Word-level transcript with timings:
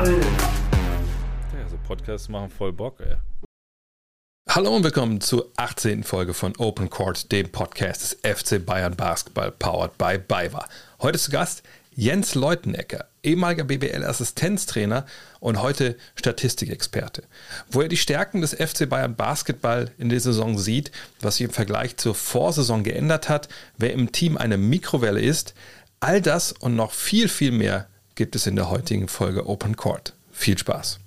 Ball. 0.00 0.18
Ja, 1.52 1.68
so 1.68 1.76
Podcasts 1.86 2.30
machen 2.30 2.48
voll 2.48 2.72
Bock, 2.72 3.00
ey. 3.00 3.16
Hallo 4.48 4.74
und 4.74 4.82
willkommen 4.82 5.20
zur 5.20 5.52
18. 5.56 6.04
Folge 6.04 6.32
von 6.32 6.56
Open 6.56 6.88
Court, 6.88 7.30
dem 7.30 7.52
Podcast 7.52 8.02
des 8.02 8.18
FC 8.22 8.64
Bayern 8.64 8.96
Basketball, 8.96 9.50
powered 9.50 9.98
by 9.98 10.16
BayWa. 10.16 10.66
Heute 11.02 11.18
zu 11.18 11.30
Gast 11.30 11.62
Jens 11.94 12.34
Leutenecker, 12.34 13.08
ehemaliger 13.22 13.64
BBL-Assistenztrainer 13.64 15.04
und 15.38 15.60
heute 15.60 15.98
Statistikexperte. 16.14 17.24
Wo 17.70 17.82
er 17.82 17.88
die 17.88 17.98
Stärken 17.98 18.40
des 18.40 18.54
FC 18.54 18.88
Bayern 18.88 19.16
Basketball 19.16 19.90
in 19.98 20.08
der 20.08 20.20
Saison 20.20 20.56
sieht, 20.56 20.92
was 21.20 21.36
sich 21.36 21.44
im 21.44 21.52
Vergleich 21.52 21.98
zur 21.98 22.14
Vorsaison 22.14 22.84
geändert 22.84 23.28
hat, 23.28 23.50
wer 23.76 23.92
im 23.92 24.12
Team 24.12 24.38
eine 24.38 24.56
Mikrowelle 24.56 25.20
ist, 25.20 25.52
all 26.00 26.22
das 26.22 26.52
und 26.52 26.74
noch 26.74 26.92
viel, 26.92 27.28
viel 27.28 27.52
mehr 27.52 27.90
gibt 28.20 28.36
es 28.36 28.46
in 28.46 28.54
der 28.54 28.68
heutigen 28.68 29.08
Folge 29.08 29.46
Open 29.46 29.76
Court. 29.76 30.14
Viel 30.30 30.58
Spaß. 30.58 31.00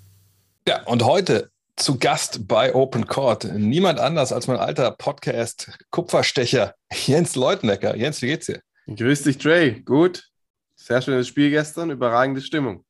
Ja, 0.67 0.81
und 0.85 1.03
heute 1.03 1.51
zu 1.75 1.99
Gast 1.99 2.47
bei 2.47 2.73
Open 2.73 3.05
Court 3.05 3.43
niemand 3.53 3.99
anders 3.99 4.33
als 4.33 4.47
mein 4.47 4.57
alter 4.57 4.89
Podcast 4.89 5.77
Kupferstecher 5.91 6.73
Jens 7.05 7.35
Leutenecker. 7.35 7.95
Jens, 7.95 8.23
wie 8.23 8.25
geht's 8.25 8.47
dir? 8.47 8.61
Grüß 8.87 9.21
dich, 9.21 9.37
Trey. 9.37 9.79
Gut. 9.81 10.23
Sehr 10.75 11.03
schönes 11.03 11.27
Spiel 11.27 11.51
gestern, 11.51 11.91
überragende 11.91 12.41
Stimmung. 12.41 12.83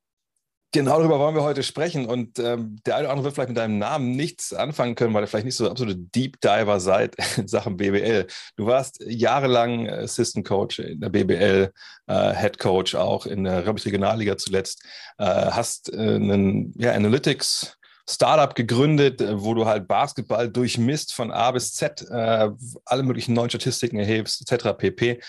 Genau 0.74 0.98
darüber 0.98 1.20
wollen 1.20 1.36
wir 1.36 1.44
heute 1.44 1.62
sprechen. 1.62 2.06
Und 2.06 2.40
ähm, 2.40 2.80
der 2.84 2.96
eine 2.96 3.04
oder 3.04 3.12
andere 3.12 3.26
wird 3.26 3.34
vielleicht 3.36 3.50
mit 3.50 3.58
deinem 3.58 3.78
Namen 3.78 4.10
nichts 4.10 4.52
anfangen 4.52 4.96
können, 4.96 5.14
weil 5.14 5.22
ihr 5.22 5.28
vielleicht 5.28 5.44
nicht 5.44 5.56
so 5.56 5.70
absolute 5.70 5.96
Deep 5.96 6.40
Diver 6.40 6.80
seid 6.80 7.14
in 7.36 7.46
Sachen 7.46 7.76
BBL. 7.76 8.26
Du 8.56 8.66
warst 8.66 9.00
jahrelang 9.06 9.88
Assistant 9.88 10.44
Coach 10.44 10.80
in 10.80 11.00
der 11.00 11.10
BBL, 11.10 11.72
äh, 12.08 12.34
Head 12.34 12.58
Coach 12.58 12.96
auch 12.96 13.24
in 13.24 13.44
der, 13.44 13.62
glaube 13.62 13.78
ich, 13.78 13.86
Regionalliga 13.86 14.36
zuletzt. 14.36 14.82
Äh, 15.18 15.26
hast 15.26 15.92
äh, 15.92 15.96
einen 15.96 16.74
ja, 16.76 16.90
Analytics 16.90 17.78
Startup 18.10 18.52
gegründet, 18.52 19.20
äh, 19.20 19.40
wo 19.40 19.54
du 19.54 19.66
halt 19.66 19.86
Basketball 19.86 20.50
durchmisst 20.50 21.14
von 21.14 21.30
A 21.30 21.52
bis 21.52 21.72
Z, 21.74 22.04
äh, 22.10 22.50
alle 22.84 23.02
möglichen 23.04 23.32
neuen 23.32 23.48
Statistiken 23.48 24.00
erhebst, 24.00 24.42
etc. 24.42 24.76
pp. 24.76 25.20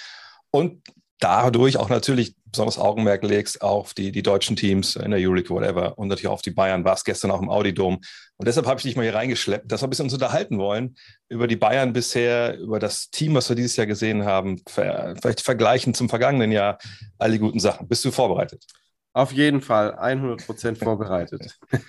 Und 0.50 0.82
dadurch 1.20 1.78
auch 1.78 1.90
natürlich 1.90 2.36
besonders 2.56 2.80
Augenmerk 2.80 3.24
legst 3.24 3.62
auf 3.62 3.94
die, 3.94 4.12
die 4.12 4.24
deutschen 4.24 4.56
Teams 4.56 4.96
in 4.96 5.12
der 5.12 5.20
Euroleague, 5.20 5.50
whatever, 5.50 5.98
und 5.98 6.08
natürlich 6.08 6.28
auf 6.28 6.42
die 6.42 6.52
Bayern, 6.52 6.86
warst 6.86 7.06
gestern 7.06 7.32
auch 7.32 7.42
im 7.42 7.50
Audi-Dom. 7.50 8.00
Und 8.38 8.48
deshalb 8.48 8.66
habe 8.66 8.80
ich 8.80 8.84
dich 8.84 8.96
mal 8.96 9.04
hier 9.04 9.14
reingeschleppt, 9.14 9.72
dass 9.72 9.82
wir 9.82 9.88
ein 9.88 9.90
bisschen 9.90 10.06
uns 10.06 10.14
unterhalten 10.14 10.58
wollen 10.58 10.96
über 11.30 11.48
die 11.48 11.56
Bayern 11.56 11.94
bisher, 11.94 12.58
über 12.58 12.80
das 12.80 13.10
Team, 13.10 13.36
was 13.36 13.50
wir 13.50 13.56
dieses 13.56 13.76
Jahr 13.76 13.88
gesehen 13.88 14.26
haben, 14.26 14.62
vielleicht 14.68 15.42
vergleichen 15.42 15.94
zum 15.94 16.10
vergangenen 16.10 16.52
Jahr, 16.52 16.78
all 17.18 17.32
die 17.32 17.40
guten 17.40 17.60
Sachen. 17.60 17.88
Bist 17.88 18.06
du 18.06 18.12
vorbereitet? 18.12 18.66
Auf 19.14 19.32
jeden 19.32 19.62
Fall, 19.62 19.96
100 19.96 20.46
Prozent 20.46 20.78
vorbereitet. 20.78 21.58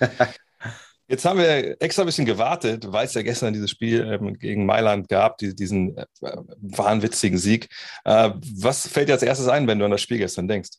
Jetzt 1.09 1.23
haben 1.23 1.39
wir 1.39 1.81
extra 1.81 2.03
ein 2.03 2.05
bisschen 2.05 2.25
gewartet, 2.25 2.91
weil 2.91 3.05
es 3.05 3.13
ja 3.13 3.21
gestern 3.21 3.53
dieses 3.53 3.71
Spiel 3.71 4.01
ähm, 4.01 4.37
gegen 4.37 4.65
Mailand 4.65 5.07
gab, 5.07 5.37
die, 5.37 5.55
diesen 5.55 5.97
äh, 5.97 6.05
wahnwitzigen 6.21 7.37
Sieg. 7.37 7.69
Äh, 8.03 8.31
was 8.55 8.87
fällt 8.87 9.07
dir 9.07 9.13
als 9.13 9.23
erstes 9.23 9.47
ein, 9.47 9.67
wenn 9.67 9.79
du 9.79 9.85
an 9.85 9.91
das 9.91 10.01
Spiel 10.01 10.17
gestern 10.17 10.47
denkst? 10.49 10.71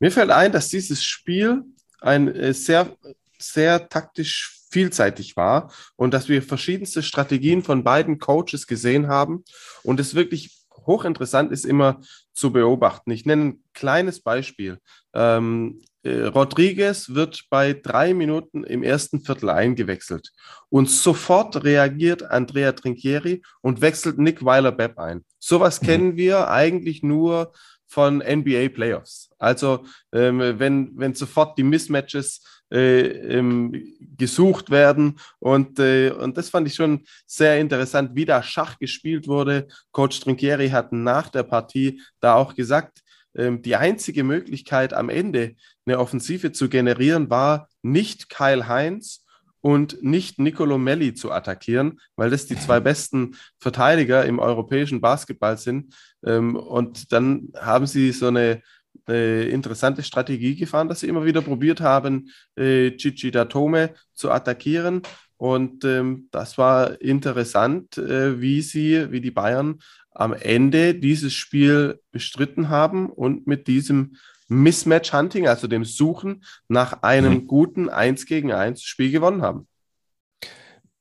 Mir 0.00 0.12
fällt 0.12 0.30
ein, 0.30 0.52
dass 0.52 0.68
dieses 0.68 1.02
Spiel 1.02 1.64
ein 2.00 2.28
äh, 2.28 2.52
sehr, 2.52 2.94
sehr 3.38 3.88
taktisch 3.88 4.54
vielseitig 4.70 5.36
war 5.36 5.72
und 5.96 6.12
dass 6.12 6.28
wir 6.28 6.42
verschiedenste 6.42 7.02
Strategien 7.02 7.62
von 7.62 7.84
beiden 7.84 8.18
Coaches 8.18 8.66
gesehen 8.66 9.08
haben 9.08 9.44
und 9.82 9.98
es 9.98 10.14
wirklich 10.14 10.58
hochinteressant 10.86 11.52
ist 11.52 11.64
immer 11.64 12.00
zu 12.34 12.52
beobachten. 12.52 13.10
Ich 13.10 13.24
nenne 13.24 13.44
ein 13.44 13.64
kleines 13.72 14.20
Beispiel. 14.20 14.78
Ähm, 15.14 15.80
äh, 16.02 16.24
Rodriguez 16.26 17.14
wird 17.14 17.44
bei 17.50 17.72
drei 17.72 18.14
Minuten 18.14 18.64
im 18.64 18.82
ersten 18.82 19.20
Viertel 19.20 19.50
eingewechselt 19.50 20.30
und 20.68 20.88
sofort 20.90 21.64
reagiert 21.64 22.22
Andrea 22.22 22.72
Trinchieri 22.72 23.42
und 23.60 23.80
wechselt 23.80 24.18
Nick 24.18 24.44
Weiler-Bepp 24.44 24.98
ein. 24.98 25.24
Sowas 25.38 25.80
mhm. 25.82 25.86
kennen 25.86 26.16
wir 26.16 26.48
eigentlich 26.48 27.02
nur 27.02 27.52
von 27.86 28.18
NBA 28.18 28.68
Playoffs. 28.68 29.30
Also 29.38 29.84
ähm, 30.12 30.58
wenn, 30.58 30.92
wenn 30.96 31.14
sofort 31.14 31.58
die 31.58 31.62
Mismatches 31.62 32.42
äh, 32.70 33.00
ähm, 33.38 33.72
gesucht 34.16 34.68
werden 34.70 35.18
und, 35.38 35.78
äh, 35.78 36.10
und 36.10 36.36
das 36.36 36.50
fand 36.50 36.68
ich 36.68 36.74
schon 36.74 37.04
sehr 37.26 37.58
interessant, 37.58 38.10
wie 38.14 38.26
da 38.26 38.42
Schach 38.42 38.78
gespielt 38.78 39.26
wurde. 39.26 39.68
Coach 39.90 40.20
Trinchieri 40.20 40.68
hat 40.68 40.92
nach 40.92 41.30
der 41.30 41.44
Partie 41.44 42.02
da 42.20 42.34
auch 42.34 42.54
gesagt, 42.54 43.00
die 43.34 43.76
einzige 43.76 44.24
Möglichkeit 44.24 44.94
am 44.94 45.10
Ende 45.10 45.54
eine 45.86 45.98
Offensive 45.98 46.50
zu 46.50 46.68
generieren 46.68 47.30
war 47.30 47.68
nicht 47.82 48.30
Kyle 48.30 48.66
Heinz 48.66 49.24
und 49.60 50.02
nicht 50.02 50.38
Nicolo 50.38 50.78
Melli 50.78 51.14
zu 51.14 51.32
attackieren, 51.32 52.00
weil 52.16 52.30
das 52.30 52.46
die 52.46 52.56
zwei 52.58 52.80
besten 52.80 53.36
Verteidiger 53.58 54.24
im 54.24 54.38
europäischen 54.38 55.00
Basketball 55.00 55.58
sind. 55.58 55.94
Ähm, 56.24 56.56
und 56.56 57.12
dann 57.12 57.48
haben 57.56 57.86
sie 57.86 58.12
so 58.12 58.28
eine 58.28 58.62
äh, 59.08 59.48
interessante 59.50 60.02
Strategie 60.02 60.56
gefahren, 60.56 60.88
dass 60.88 61.00
sie 61.00 61.08
immer 61.08 61.24
wieder 61.24 61.42
probiert 61.42 61.80
haben, 61.80 62.30
äh, 62.56 62.92
Chichi 62.92 63.30
Datome 63.30 63.94
zu 64.14 64.30
attackieren. 64.30 65.02
Und 65.36 65.84
ähm, 65.84 66.28
das 66.30 66.58
war 66.58 67.00
interessant, 67.00 67.96
äh, 67.96 68.40
wie 68.40 68.60
sie, 68.60 69.10
wie 69.12 69.20
die 69.20 69.30
Bayern 69.30 69.78
am 70.18 70.32
Ende 70.32 70.96
dieses 70.96 71.32
Spiel 71.32 72.00
bestritten 72.10 72.68
haben 72.68 73.08
und 73.08 73.46
mit 73.46 73.68
diesem 73.68 74.16
Mismatch 74.48 75.12
Hunting, 75.12 75.46
also 75.46 75.68
dem 75.68 75.84
Suchen 75.84 76.44
nach 76.66 77.02
einem 77.02 77.34
mhm. 77.34 77.46
guten 77.46 77.88
1 77.88 78.26
gegen 78.26 78.52
1 78.52 78.82
Spiel 78.82 79.12
gewonnen 79.12 79.42
haben. 79.42 79.68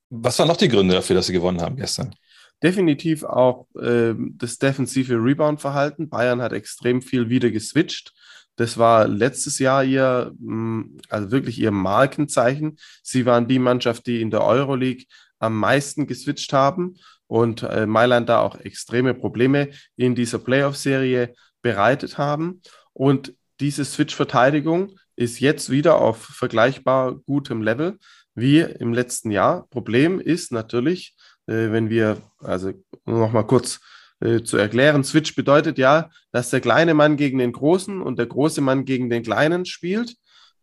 Was 0.09 0.37
waren 0.37 0.47
noch 0.47 0.57
die 0.57 0.69
Gründe 0.69 0.93
dafür, 0.93 1.15
dass 1.15 1.27
sie 1.27 1.33
gewonnen 1.33 1.61
haben 1.61 1.77
gestern? 1.77 2.13
Definitiv 2.61 3.23
auch 3.23 3.67
äh, 3.75 4.13
das 4.17 4.59
defensive 4.59 5.15
Rebound-Verhalten. 5.15 6.09
Bayern 6.09 6.41
hat 6.41 6.53
extrem 6.53 7.01
viel 7.01 7.29
wieder 7.29 7.49
geswitcht. 7.49 8.13
Das 8.55 8.77
war 8.77 9.07
letztes 9.07 9.59
Jahr 9.59 9.83
ihr, 9.83 10.31
mm, 10.39 10.97
also 11.09 11.31
wirklich 11.31 11.59
ihr 11.59 11.71
Markenzeichen. 11.71 12.77
Sie 13.01 13.25
waren 13.25 13.47
die 13.47 13.59
Mannschaft, 13.59 14.05
die 14.05 14.21
in 14.21 14.31
der 14.31 14.43
Euroleague 14.43 15.05
am 15.39 15.57
meisten 15.57 16.07
geswitcht 16.07 16.53
haben 16.53 16.95
und 17.27 17.63
äh, 17.63 17.85
Mailand 17.85 18.29
da 18.29 18.39
auch 18.39 18.55
extreme 18.55 19.13
Probleme 19.13 19.69
in 19.95 20.15
dieser 20.15 20.39
Playoff-Serie 20.39 21.33
bereitet 21.61 22.17
haben. 22.17 22.61
Und 22.93 23.33
diese 23.59 23.85
Switch-Verteidigung 23.85 24.97
ist 25.15 25.39
jetzt 25.39 25.69
wieder 25.69 25.99
auf 25.99 26.17
vergleichbar 26.23 27.15
gutem 27.25 27.61
Level 27.61 27.97
wie 28.35 28.59
im 28.59 28.93
letzten 28.93 29.31
Jahr. 29.31 29.67
Problem 29.69 30.19
ist 30.19 30.51
natürlich, 30.51 31.15
äh, 31.47 31.71
wenn 31.71 31.89
wir, 31.89 32.17
also 32.39 32.71
nochmal 33.05 33.47
kurz 33.47 33.79
äh, 34.19 34.43
zu 34.43 34.57
erklären, 34.57 35.03
Switch 35.03 35.35
bedeutet 35.35 35.77
ja, 35.77 36.09
dass 36.31 36.51
der 36.51 36.61
kleine 36.61 36.93
Mann 36.93 37.17
gegen 37.17 37.39
den 37.39 37.51
großen 37.51 38.01
und 38.01 38.19
der 38.19 38.27
große 38.27 38.61
Mann 38.61 38.85
gegen 38.85 39.09
den 39.09 39.23
kleinen 39.23 39.65
spielt 39.65 40.15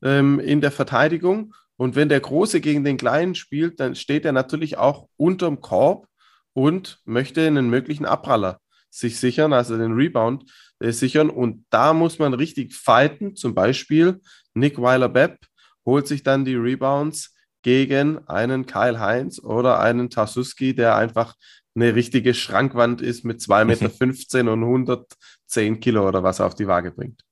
ähm, 0.02 0.38
in 0.40 0.60
der 0.60 0.70
Verteidigung. 0.70 1.54
Und 1.76 1.96
wenn 1.96 2.08
der 2.08 2.20
Große 2.20 2.60
gegen 2.60 2.84
den 2.84 2.96
Kleinen 2.96 3.34
spielt, 3.34 3.80
dann 3.80 3.96
steht 3.96 4.24
er 4.24 4.32
natürlich 4.32 4.78
auch 4.78 5.08
unterm 5.16 5.60
Korb 5.60 6.06
und 6.54 7.00
möchte 7.04 7.46
einen 7.46 7.68
möglichen 7.68 8.06
Abpraller 8.06 8.60
sich 8.90 9.18
sichern, 9.18 9.52
also 9.52 9.76
den 9.76 9.92
Rebound 9.92 10.50
äh, 10.78 10.92
sichern. 10.92 11.28
Und 11.28 11.66
da 11.70 11.92
muss 11.92 12.18
man 12.18 12.32
richtig 12.32 12.74
fighten. 12.74 13.36
Zum 13.36 13.54
Beispiel 13.54 14.20
Nick 14.54 14.80
Weiler-Bepp 14.80 15.38
holt 15.84 16.08
sich 16.08 16.22
dann 16.22 16.44
die 16.44 16.54
Rebounds 16.54 17.34
gegen 17.62 18.26
einen 18.28 18.66
Kyle 18.66 19.00
Heinz 19.00 19.38
oder 19.38 19.80
einen 19.80 20.10
Tasuski, 20.10 20.74
der 20.74 20.96
einfach 20.96 21.34
eine 21.74 21.94
richtige 21.94 22.34
Schrankwand 22.34 23.00
ist 23.02 23.24
mit 23.24 23.40
2,15 23.40 23.64
Meter 23.64 24.52
und 24.52 24.62
110 24.62 25.80
Kilo 25.80 26.06
oder 26.06 26.22
was 26.22 26.38
er 26.38 26.46
auf 26.46 26.54
die 26.54 26.68
Waage 26.68 26.92
bringt. 26.92 27.22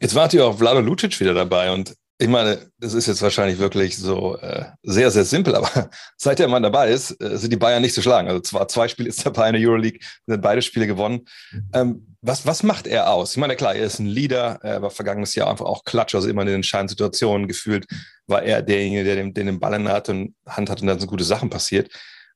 Jetzt 0.00 0.14
war 0.14 0.24
natürlich 0.24 0.44
auch 0.44 0.58
Vlado 0.58 0.80
Lucic 0.80 1.18
wieder 1.20 1.34
dabei 1.34 1.72
und 1.72 1.94
ich 2.20 2.28
meine, 2.28 2.58
das 2.78 2.94
ist 2.94 3.06
jetzt 3.06 3.22
wahrscheinlich 3.22 3.60
wirklich 3.60 3.96
so 3.96 4.36
äh, 4.38 4.64
sehr, 4.82 5.10
sehr 5.12 5.24
simpel, 5.24 5.54
aber 5.54 5.88
seit 6.16 6.40
der 6.40 6.48
Mann 6.48 6.64
dabei 6.64 6.90
ist, 6.90 7.12
äh, 7.22 7.38
sind 7.38 7.52
die 7.52 7.56
Bayern 7.56 7.80
nicht 7.80 7.94
zu 7.94 8.02
schlagen. 8.02 8.26
Also 8.26 8.40
zwar 8.40 8.66
zwei 8.66 8.88
Spiele 8.88 9.08
ist 9.08 9.24
dabei 9.24 9.48
in 9.48 9.54
der 9.54 9.62
Euroleague, 9.62 10.00
sind 10.26 10.42
beide 10.42 10.60
Spiele 10.60 10.88
gewonnen. 10.88 11.26
Ähm, 11.72 12.16
was, 12.20 12.44
was 12.44 12.64
macht 12.64 12.88
er 12.88 13.12
aus? 13.12 13.32
Ich 13.32 13.36
meine, 13.36 13.54
klar, 13.54 13.76
er 13.76 13.86
ist 13.86 14.00
ein 14.00 14.06
Leader, 14.06 14.58
er 14.62 14.82
war 14.82 14.90
vergangenes 14.90 15.36
Jahr 15.36 15.48
einfach 15.48 15.66
auch 15.66 15.84
Klatsch, 15.84 16.16
also 16.16 16.28
immer 16.28 16.42
in 16.42 16.48
den 16.48 16.56
entscheidenden 16.56 16.90
Situationen 16.90 17.46
gefühlt, 17.46 17.86
war 18.26 18.42
er 18.42 18.62
derjenige, 18.62 19.04
der 19.04 19.14
den, 19.14 19.32
den, 19.32 19.46
den 19.46 19.60
Ball 19.60 19.74
in 19.74 19.84
der 19.84 19.94
Hand, 19.94 20.08
und 20.08 20.34
Hand 20.44 20.70
hat 20.70 20.80
und 20.80 20.88
dann 20.88 20.98
so 20.98 21.06
gute 21.06 21.24
Sachen 21.24 21.50
passiert. 21.50 21.88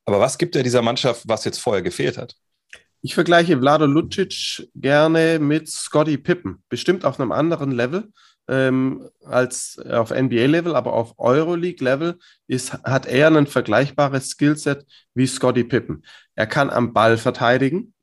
Aber 0.05 0.21
was 0.21 0.37
gibt 0.37 0.55
er 0.55 0.63
dieser 0.63 0.81
Mannschaft, 0.81 1.23
was 1.27 1.43
jetzt 1.43 1.59
vorher 1.59 1.81
gefehlt 1.81 2.17
hat? 2.17 2.35
Ich 3.01 3.15
vergleiche 3.15 3.57
Vlado 3.57 3.85
Lucic 3.85 4.69
gerne 4.75 5.39
mit 5.39 5.69
Scotty 5.69 6.17
Pippen, 6.17 6.63
bestimmt 6.69 7.03
auf 7.03 7.19
einem 7.19 7.33
anderen 7.33 7.71
Level 7.71 8.07
ähm, 8.47 9.09
als 9.23 9.79
auf 9.79 10.11
NBA-Level, 10.11 10.75
aber 10.75 10.93
auf 10.93 11.13
Euroleague-Level 11.17 12.17
hat 12.83 13.05
er 13.05 13.27
ein 13.27 13.47
vergleichbares 13.47 14.29
Skillset 14.29 14.85
wie 15.13 15.27
Scotty 15.27 15.63
Pippen. 15.63 16.03
Er 16.35 16.47
kann 16.47 16.69
am 16.69 16.93
Ball 16.93 17.17
verteidigen, 17.17 17.93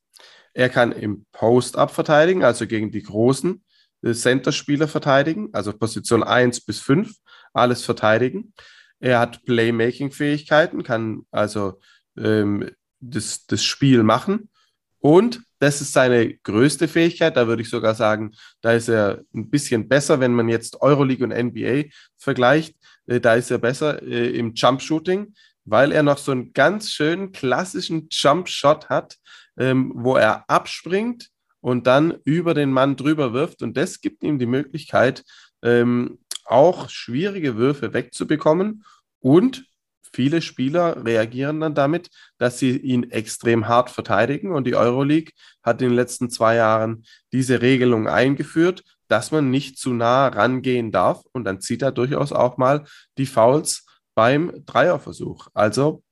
er 0.54 0.68
kann 0.68 0.92
im 0.92 1.26
Post-Up 1.32 1.90
verteidigen, 1.90 2.44
also 2.44 2.66
gegen 2.66 2.90
die 2.90 3.02
Großen. 3.02 3.62
äh, 4.02 4.12
Center-Spieler 4.12 4.88
verteidigen, 4.88 5.50
also 5.52 5.72
Position 5.72 6.22
1 6.22 6.62
bis 6.62 6.80
5, 6.80 7.12
alles 7.52 7.84
verteidigen. 7.84 8.54
Er 8.98 9.18
hat 9.18 9.44
Playmaking-Fähigkeiten, 9.44 10.82
kann 10.82 11.26
also 11.30 11.80
ähm, 12.16 12.70
das, 13.00 13.46
das 13.46 13.64
Spiel 13.64 14.02
machen. 14.02 14.50
Und 14.98 15.42
das 15.60 15.80
ist 15.82 15.92
seine 15.92 16.34
größte 16.38 16.88
Fähigkeit. 16.88 17.36
Da 17.36 17.46
würde 17.46 17.62
ich 17.62 17.70
sogar 17.70 17.94
sagen, 17.94 18.32
da 18.62 18.72
ist 18.72 18.88
er 18.88 19.22
ein 19.34 19.50
bisschen 19.50 19.88
besser, 19.88 20.18
wenn 20.18 20.34
man 20.34 20.48
jetzt 20.48 20.80
Euroleague 20.80 21.24
und 21.24 21.32
NBA 21.32 21.90
vergleicht. 22.16 22.74
Äh, 23.06 23.20
da 23.20 23.34
ist 23.34 23.50
er 23.50 23.58
besser 23.58 24.02
äh, 24.02 24.30
im 24.30 24.54
Jump 24.54 24.82
Shooting, 24.82 25.34
weil 25.64 25.92
er 25.92 26.02
noch 26.02 26.18
so 26.18 26.32
einen 26.32 26.52
ganz 26.54 26.90
schönen 26.90 27.30
klassischen 27.30 28.08
Jump 28.10 28.48
Shot 28.48 28.88
hat, 28.88 29.18
ähm, 29.58 29.92
wo 29.94 30.16
er 30.16 30.48
abspringt 30.48 31.28
und 31.60 31.86
dann 31.86 32.18
über 32.24 32.54
den 32.54 32.72
Mann 32.72 32.96
drüber 32.96 33.34
wirft. 33.34 33.62
Und 33.62 33.76
das 33.76 34.00
gibt 34.00 34.22
ihm 34.22 34.38
die 34.38 34.46
Möglichkeit, 34.46 35.24
ähm, 35.62 36.18
auch 36.46 36.88
schwierige 36.88 37.56
Würfe 37.56 37.92
wegzubekommen. 37.92 38.84
Und 39.20 39.66
viele 40.12 40.42
Spieler 40.42 41.04
reagieren 41.04 41.60
dann 41.60 41.74
damit, 41.74 42.10
dass 42.38 42.58
sie 42.58 42.76
ihn 42.76 43.10
extrem 43.10 43.68
hart 43.68 43.90
verteidigen. 43.90 44.52
Und 44.52 44.66
die 44.66 44.74
Euroleague 44.74 45.32
hat 45.62 45.82
in 45.82 45.88
den 45.88 45.96
letzten 45.96 46.30
zwei 46.30 46.56
Jahren 46.56 47.04
diese 47.32 47.62
Regelung 47.62 48.08
eingeführt, 48.08 48.82
dass 49.08 49.30
man 49.30 49.50
nicht 49.50 49.78
zu 49.78 49.92
nah 49.92 50.28
rangehen 50.28 50.92
darf. 50.92 51.22
Und 51.32 51.44
dann 51.44 51.60
zieht 51.60 51.82
er 51.82 51.92
durchaus 51.92 52.32
auch 52.32 52.56
mal 52.56 52.84
die 53.18 53.26
Fouls 53.26 53.86
beim 54.14 54.64
Dreierversuch. 54.66 55.48
Also 55.54 56.02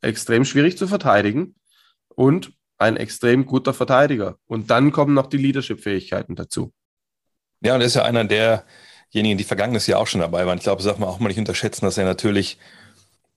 extrem 0.00 0.44
schwierig 0.44 0.78
zu 0.78 0.86
verteidigen 0.86 1.54
und 2.08 2.52
ein 2.78 2.96
extrem 2.96 3.46
guter 3.46 3.74
Verteidiger. 3.74 4.36
Und 4.46 4.70
dann 4.70 4.90
kommen 4.90 5.14
noch 5.14 5.26
die 5.26 5.36
Leadership-Fähigkeiten 5.36 6.34
dazu. 6.34 6.72
Ja, 7.60 7.74
und 7.74 7.82
er 7.82 7.86
ist 7.86 7.94
ja 7.94 8.04
einer 8.04 8.24
derjenigen, 8.24 9.36
die 9.36 9.44
vergangenes 9.44 9.86
Jahr 9.86 10.00
auch 10.00 10.06
schon 10.06 10.22
dabei 10.22 10.46
waren. 10.46 10.56
Ich 10.56 10.64
glaube, 10.64 10.82
das 10.82 10.86
darf 10.86 10.98
man 10.98 11.08
auch 11.08 11.20
mal 11.20 11.28
nicht 11.28 11.38
unterschätzen, 11.38 11.84
dass 11.84 11.98
er 11.98 12.06
natürlich 12.06 12.58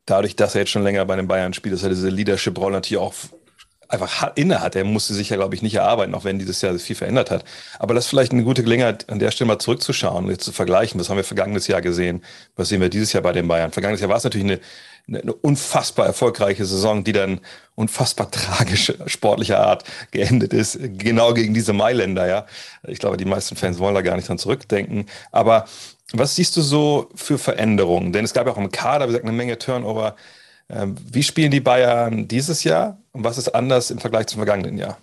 dadurch, 0.06 0.36
dass 0.36 0.56
er 0.56 0.62
jetzt 0.62 0.72
schon 0.72 0.84
länger 0.84 1.06
bei 1.06 1.16
den 1.16 1.28
Bayern 1.28 1.54
spielt, 1.54 1.76
dass 1.76 1.84
er 1.84 1.90
diese 1.90 2.10
Leadership-Rolle 2.10 2.74
natürlich 2.74 3.02
auch 3.02 3.14
einfach 3.94 4.32
inne 4.36 4.62
hat. 4.62 4.76
Er 4.76 4.84
musste 4.84 5.14
sich 5.14 5.30
ja, 5.30 5.36
glaube 5.36 5.56
ich, 5.56 5.62
nicht 5.62 5.76
erarbeiten, 5.76 6.16
auch 6.16 6.24
wenn 6.24 6.40
dieses 6.40 6.62
Jahr 6.62 6.78
viel 6.80 6.96
verändert 6.96 7.30
hat. 7.30 7.46
Aber 7.80 7.94
das 7.94 8.06
ist 8.06 8.10
vielleicht 8.10 8.32
eine 8.32 8.44
gute 8.44 8.64
Gelegenheit, 8.64 9.10
an 9.10 9.20
der 9.20 9.32
Stelle 9.32 9.48
mal 9.48 9.60
zurückzuschauen 9.60 10.26
und 10.26 10.32
jetzt 10.32 10.44
zu 10.44 10.52
vergleichen. 10.52 11.00
Was 11.00 11.10
haben 11.10 11.18
wir 11.18 11.24
vergangenes 11.24 11.68
Jahr 11.68 11.82
gesehen? 11.82 12.24
Was 12.56 12.70
sehen 12.70 12.82
wir 12.82 12.90
dieses 12.90 13.14
Jahr 13.14 13.22
bei 13.24 13.34
den 13.34 13.48
Bayern? 13.48 13.72
Vergangenes 13.72 14.02
Jahr 14.02 14.10
war 14.10 14.18
es 14.18 14.24
natürlich 14.24 14.48
eine, 14.48 14.60
eine, 15.08 15.22
eine 15.22 15.34
unfassbar 15.34 16.08
erfolgreiche 16.08 16.66
Saison, 16.66 17.04
die 17.04 17.12
dann 17.12 17.40
unfassbar 17.76 18.32
tragische 18.32 18.98
sportlicher 19.06 19.60
Art 19.60 19.84
geendet 20.12 20.54
ist. 20.54 20.80
Genau 20.82 21.34
gegen 21.34 21.54
diese 21.54 21.74
Mailänder, 21.74 22.28
ja. 22.28 22.46
Ich 22.88 23.00
glaube, 23.00 23.18
die 23.18 23.26
meisten 23.26 23.56
Fans 23.56 23.78
wollen 23.78 23.96
da 23.96 24.02
gar 24.02 24.16
nicht 24.16 24.28
dran 24.28 24.40
zurückdenken. 24.40 25.06
Aber 25.32 25.66
was 26.12 26.36
siehst 26.36 26.56
du 26.58 26.62
so 26.62 27.10
für 27.16 27.38
Veränderungen? 27.38 28.12
Denn 28.12 28.26
es 28.26 28.34
gab 28.34 28.46
ja 28.46 28.54
auch 28.54 28.58
im 28.58 28.72
Kader, 28.72 29.06
wie 29.06 29.12
gesagt, 29.12 29.26
eine 29.26 29.36
Menge 29.36 29.58
Turnover. 29.58 30.16
Ähm, 30.70 30.96
wie 31.12 31.24
spielen 31.24 31.52
die 31.52 31.60
Bayern 31.60 32.28
dieses 32.28 32.64
Jahr 32.64 33.02
und 33.12 33.24
was 33.24 33.38
ist 33.38 33.50
anders 33.50 33.92
im 33.92 34.00
Vergleich 34.00 34.28
zum 34.28 34.40
vergangenen 34.40 34.78
Jahr? 34.78 34.98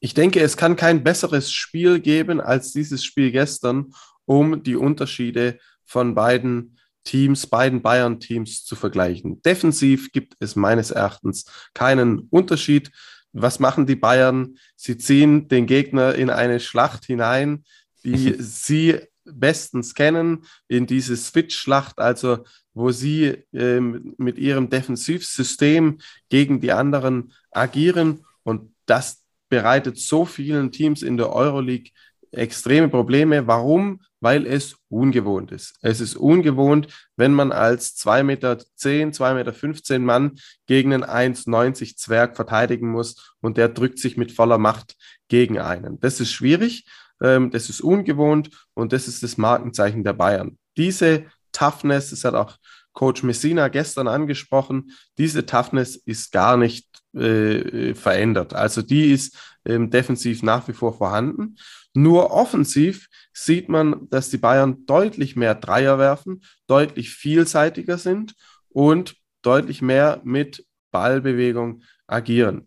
Ich 0.00 0.14
denke, 0.14 0.40
es 0.40 0.56
kann 0.56 0.76
kein 0.76 1.02
besseres 1.02 1.52
Spiel 1.52 2.00
geben 2.00 2.40
als 2.40 2.72
dieses 2.72 3.04
Spiel 3.04 3.30
gestern, 3.32 3.92
um 4.24 4.62
die 4.62 4.76
Unterschiede 4.76 5.58
von 5.84 6.14
beiden 6.14 6.78
Teams, 7.04 7.46
beiden 7.46 7.82
Bayern-Teams 7.82 8.64
zu 8.64 8.76
vergleichen. 8.76 9.42
Defensiv 9.42 10.12
gibt 10.12 10.36
es 10.40 10.56
meines 10.56 10.90
Erachtens 10.90 11.46
keinen 11.74 12.20
Unterschied. 12.30 12.90
Was 13.32 13.58
machen 13.58 13.86
die 13.86 13.96
Bayern? 13.96 14.56
Sie 14.76 14.96
ziehen 14.96 15.48
den 15.48 15.66
Gegner 15.66 16.14
in 16.14 16.30
eine 16.30 16.60
Schlacht 16.60 17.04
hinein, 17.04 17.64
die 18.04 18.34
sie 18.38 19.00
bestens 19.32 19.94
kennen, 19.94 20.44
in 20.68 20.86
diese 20.86 21.16
Switch-Schlacht, 21.16 21.98
also 21.98 22.44
wo 22.74 22.90
sie 22.90 23.44
ähm, 23.52 24.14
mit 24.18 24.38
ihrem 24.38 24.70
Defensivsystem 24.70 25.98
gegen 26.28 26.60
die 26.60 26.72
anderen 26.72 27.32
agieren. 27.50 28.24
Und 28.42 28.72
das 28.86 29.22
bereitet 29.48 29.98
so 29.98 30.24
vielen 30.24 30.72
Teams 30.72 31.02
in 31.02 31.16
der 31.16 31.32
Euroleague 31.32 31.90
extreme 32.32 32.88
Probleme. 32.88 33.46
Warum? 33.46 34.00
Weil 34.20 34.46
es 34.46 34.76
ungewohnt 34.88 35.50
ist. 35.50 35.78
Es 35.82 36.00
ist 36.00 36.16
ungewohnt, 36.16 36.88
wenn 37.16 37.32
man 37.32 37.52
als 37.52 37.96
2,10 37.96 38.22
Meter, 38.24 38.52
2,15 38.78 39.34
Meter 39.34 39.98
Mann 39.98 40.38
gegen 40.66 40.92
einen 40.92 41.34
1,90 41.34 41.96
Zwerg 41.96 42.36
verteidigen 42.36 42.90
muss 42.90 43.34
und 43.40 43.56
der 43.56 43.68
drückt 43.68 43.98
sich 43.98 44.16
mit 44.16 44.32
voller 44.32 44.58
Macht 44.58 44.96
gegen 45.28 45.58
einen. 45.58 45.98
Das 46.00 46.20
ist 46.20 46.32
schwierig, 46.32 46.84
ähm, 47.22 47.50
das 47.50 47.68
ist 47.68 47.80
ungewohnt 47.80 48.50
und 48.74 48.92
das 48.92 49.08
ist 49.08 49.22
das 49.22 49.36
Markenzeichen 49.36 50.04
der 50.04 50.12
Bayern. 50.12 50.58
Diese 50.76 51.26
Toughness, 51.52 52.10
das 52.10 52.24
hat 52.24 52.34
auch 52.34 52.56
Coach 52.92 53.22
Messina 53.22 53.68
gestern 53.68 54.08
angesprochen, 54.08 54.92
diese 55.16 55.46
Toughness 55.46 55.96
ist 55.96 56.32
gar 56.32 56.56
nicht 56.56 56.86
äh, 57.14 57.94
verändert. 57.94 58.54
Also 58.54 58.82
die 58.82 59.12
ist 59.12 59.36
ähm, 59.64 59.90
defensiv 59.90 60.42
nach 60.42 60.66
wie 60.68 60.72
vor 60.72 60.96
vorhanden. 60.96 61.56
Nur 61.94 62.30
offensiv 62.30 63.08
sieht 63.32 63.68
man, 63.68 64.08
dass 64.10 64.30
die 64.30 64.38
Bayern 64.38 64.86
deutlich 64.86 65.36
mehr 65.36 65.54
Dreier 65.54 65.98
werfen, 65.98 66.42
deutlich 66.66 67.10
vielseitiger 67.10 67.98
sind 67.98 68.34
und 68.68 69.16
deutlich 69.42 69.82
mehr 69.82 70.20
mit 70.24 70.64
Ballbewegung 70.90 71.82
agieren. 72.06 72.66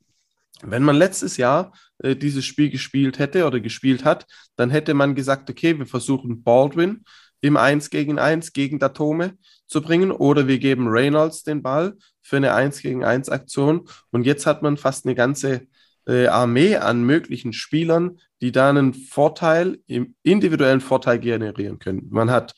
Wenn 0.61 0.83
man 0.83 0.95
letztes 0.95 1.37
Jahr 1.37 1.73
äh, 2.03 2.15
dieses 2.15 2.45
Spiel 2.45 2.69
gespielt 2.69 3.17
hätte 3.17 3.47
oder 3.47 3.59
gespielt 3.59 4.05
hat, 4.05 4.27
dann 4.55 4.69
hätte 4.69 4.93
man 4.93 5.15
gesagt, 5.15 5.49
okay, 5.49 5.77
wir 5.79 5.87
versuchen 5.87 6.43
Baldwin 6.43 7.03
im 7.41 7.57
1 7.57 7.89
gegen 7.89 8.19
1 8.19 8.53
gegen 8.53 8.77
Datome 8.77 9.37
zu 9.67 9.81
bringen 9.81 10.11
oder 10.11 10.47
wir 10.47 10.59
geben 10.59 10.87
Reynolds 10.87 11.43
den 11.43 11.63
Ball 11.63 11.95
für 12.21 12.37
eine 12.37 12.53
1 12.53 12.81
gegen 12.81 13.03
1 13.03 13.29
Aktion 13.29 13.87
und 14.11 14.25
jetzt 14.25 14.45
hat 14.45 14.61
man 14.61 14.77
fast 14.77 15.05
eine 15.05 15.15
ganze 15.15 15.67
äh, 16.07 16.27
Armee 16.27 16.75
an 16.75 17.03
möglichen 17.03 17.53
Spielern, 17.53 18.19
die 18.41 18.51
da 18.51 18.69
einen 18.69 18.93
Vorteil, 18.93 19.79
im 19.87 20.15
individuellen 20.23 20.81
Vorteil 20.81 21.19
generieren 21.19 21.79
können. 21.79 22.07
Man 22.09 22.29
hat 22.29 22.53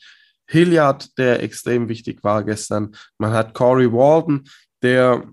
Hilliard, 0.48 1.18
der 1.18 1.42
extrem 1.42 1.88
wichtig 1.88 2.22
war 2.22 2.44
gestern. 2.44 2.94
Man 3.18 3.32
hat 3.32 3.54
Corey 3.54 3.92
Walden, 3.92 4.48
der 4.82 5.24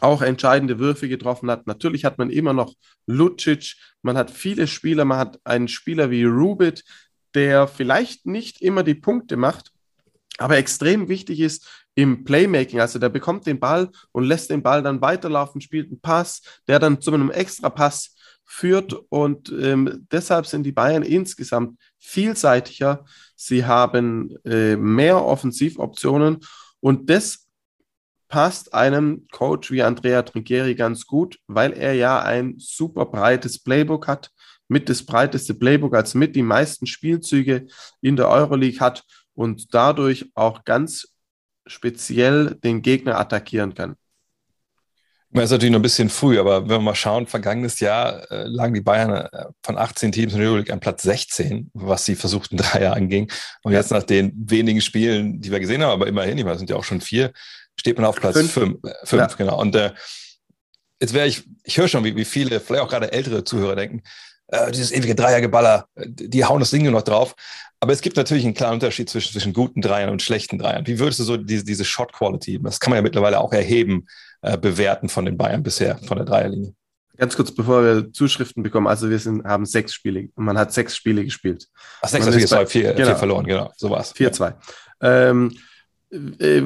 auch 0.00 0.22
entscheidende 0.22 0.78
Würfe 0.78 1.08
getroffen 1.08 1.50
hat. 1.50 1.66
Natürlich 1.66 2.04
hat 2.04 2.18
man 2.18 2.30
immer 2.30 2.52
noch 2.52 2.74
Lucic, 3.06 3.74
man 4.02 4.16
hat 4.16 4.30
viele 4.30 4.66
Spieler, 4.66 5.04
man 5.04 5.18
hat 5.18 5.40
einen 5.44 5.68
Spieler 5.68 6.10
wie 6.10 6.24
Rubit, 6.24 6.84
der 7.34 7.68
vielleicht 7.68 8.26
nicht 8.26 8.62
immer 8.62 8.82
die 8.82 8.94
Punkte 8.94 9.36
macht, 9.36 9.72
aber 10.38 10.56
extrem 10.56 11.08
wichtig 11.08 11.40
ist 11.40 11.68
im 11.94 12.24
Playmaking. 12.24 12.80
Also 12.80 12.98
der 12.98 13.08
bekommt 13.08 13.46
den 13.46 13.60
Ball 13.60 13.90
und 14.12 14.24
lässt 14.24 14.50
den 14.50 14.62
Ball 14.62 14.82
dann 14.82 15.00
weiterlaufen, 15.00 15.60
spielt 15.60 15.88
einen 15.88 16.00
Pass, 16.00 16.42
der 16.66 16.78
dann 16.78 17.00
zu 17.00 17.12
einem 17.12 17.30
Extra-Pass 17.30 18.14
führt. 18.44 18.94
Und 19.10 19.52
ähm, 19.60 20.06
deshalb 20.10 20.46
sind 20.46 20.64
die 20.64 20.72
Bayern 20.72 21.02
insgesamt 21.02 21.78
vielseitiger. 21.98 23.04
Sie 23.36 23.64
haben 23.64 24.36
äh, 24.44 24.76
mehr 24.76 25.22
Offensivoptionen 25.24 26.38
und 26.80 27.10
das 27.10 27.39
passt 28.30 28.72
einem 28.72 29.26
Coach 29.32 29.70
wie 29.70 29.82
Andrea 29.82 30.22
Trinchieri 30.22 30.74
ganz 30.76 31.06
gut, 31.06 31.38
weil 31.48 31.72
er 31.72 31.92
ja 31.94 32.22
ein 32.22 32.54
super 32.58 33.04
breites 33.04 33.62
Playbook 33.62 34.06
hat 34.06 34.30
mit 34.68 34.88
das 34.88 35.04
breiteste 35.04 35.52
Playbook, 35.52 35.94
als 35.94 36.14
mit 36.14 36.36
die 36.36 36.44
meisten 36.44 36.86
Spielzüge 36.86 37.66
in 38.00 38.14
der 38.14 38.28
Euroleague 38.28 38.78
hat 38.78 39.04
und 39.34 39.74
dadurch 39.74 40.30
auch 40.34 40.64
ganz 40.64 41.08
speziell 41.66 42.54
den 42.62 42.80
Gegner 42.80 43.18
attackieren 43.18 43.74
kann. 43.74 43.96
Das 45.32 45.44
ist 45.44 45.50
natürlich 45.50 45.72
noch 45.72 45.78
ein 45.78 45.82
bisschen 45.82 46.08
früh, 46.08 46.40
aber 46.40 46.62
wenn 46.62 46.70
wir 46.70 46.80
mal 46.80 46.94
schauen, 46.94 47.26
vergangenes 47.26 47.78
Jahr 47.78 48.30
äh, 48.32 48.44
lagen 48.44 48.74
die 48.74 48.80
Bayern 48.80 49.28
äh, 49.32 49.46
von 49.62 49.78
18 49.78 50.10
Teams 50.10 50.32
in 50.32 50.40
der 50.40 50.48
Euroleague 50.48 50.72
an 50.72 50.80
Platz 50.80 51.02
16, 51.04 51.70
was 51.72 52.04
die 52.04 52.16
versuchten 52.16 52.56
Dreier 52.56 52.94
anging. 52.94 53.30
Und 53.62 53.72
jetzt 53.72 53.92
nach 53.92 54.02
den 54.02 54.32
wenigen 54.36 54.80
Spielen, 54.80 55.40
die 55.40 55.52
wir 55.52 55.60
gesehen 55.60 55.82
haben, 55.82 55.92
aber 55.92 56.08
immerhin, 56.08 56.36
ich 56.36 56.44
meine, 56.44 56.58
sind 56.58 56.70
ja 56.70 56.76
auch 56.76 56.84
schon 56.84 57.00
vier, 57.00 57.32
steht 57.80 57.96
man 57.96 58.06
auf 58.06 58.16
Platz 58.16 58.36
5. 58.36 58.52
Fünf, 58.52 58.80
fünf, 58.82 58.84
äh, 58.84 59.06
fünf 59.06 59.22
ja. 59.22 59.36
genau. 59.36 59.60
Und 59.60 59.74
äh, 59.74 59.92
jetzt 61.00 61.14
wäre 61.14 61.26
ich, 61.26 61.44
ich 61.64 61.78
höre 61.78 61.88
schon, 61.88 62.04
wie, 62.04 62.14
wie 62.14 62.24
viele, 62.24 62.60
vielleicht 62.60 62.84
auch 62.84 62.88
gerade 62.88 63.12
ältere 63.12 63.42
Zuhörer 63.42 63.74
denken, 63.74 64.02
äh, 64.48 64.70
dieses 64.70 64.92
ewige 64.92 65.14
Dreiergeballer, 65.14 65.86
die 65.96 66.44
hauen 66.44 66.60
das 66.60 66.70
Ding 66.70 66.82
nur 66.82 66.92
noch 66.92 67.02
drauf. 67.02 67.34
Aber 67.80 67.92
es 67.92 68.02
gibt 68.02 68.16
natürlich 68.16 68.44
einen 68.44 68.54
klaren 68.54 68.74
Unterschied 68.74 69.08
zwischen, 69.08 69.32
zwischen 69.32 69.54
guten 69.54 69.80
Dreiern 69.80 70.10
und 70.10 70.20
schlechten 70.20 70.58
Dreiern. 70.58 70.86
Wie 70.86 70.98
würdest 70.98 71.20
du 71.20 71.24
so 71.24 71.38
diese, 71.38 71.64
diese 71.64 71.84
Shot 71.84 72.12
Quality, 72.12 72.60
das 72.62 72.78
kann 72.78 72.90
man 72.90 72.98
ja 72.98 73.02
mittlerweile 73.02 73.40
auch 73.40 73.52
erheben, 73.52 74.06
äh, 74.42 74.58
bewerten 74.58 75.08
von 75.08 75.24
den 75.24 75.38
Bayern 75.38 75.62
bisher, 75.62 75.98
von 75.98 76.18
der 76.18 76.26
Dreierlinie? 76.26 76.74
Ganz 77.16 77.36
kurz, 77.36 77.52
bevor 77.54 77.82
wir 77.82 78.12
Zuschriften 78.12 78.62
bekommen. 78.62 78.86
Also 78.86 79.08
wir 79.08 79.18
sind, 79.18 79.44
haben 79.44 79.66
sechs 79.66 79.94
Spiele 79.94 80.28
und 80.34 80.44
man 80.44 80.58
hat 80.58 80.72
sechs 80.72 80.96
Spiele 80.96 81.24
gespielt. 81.24 81.66
Ach, 82.02 82.08
sechs, 82.08 82.26
also 82.26 82.56
bei, 82.56 82.66
vier, 82.66 82.92
genau, 82.92 83.08
vier 83.08 83.16
verloren, 83.16 83.46
genau. 83.46 83.70
So 83.76 83.90
war 83.90 84.00
es. 84.00 84.14
4-2. 84.14 84.54
Ähm, 85.02 85.56
äh, 86.10 86.62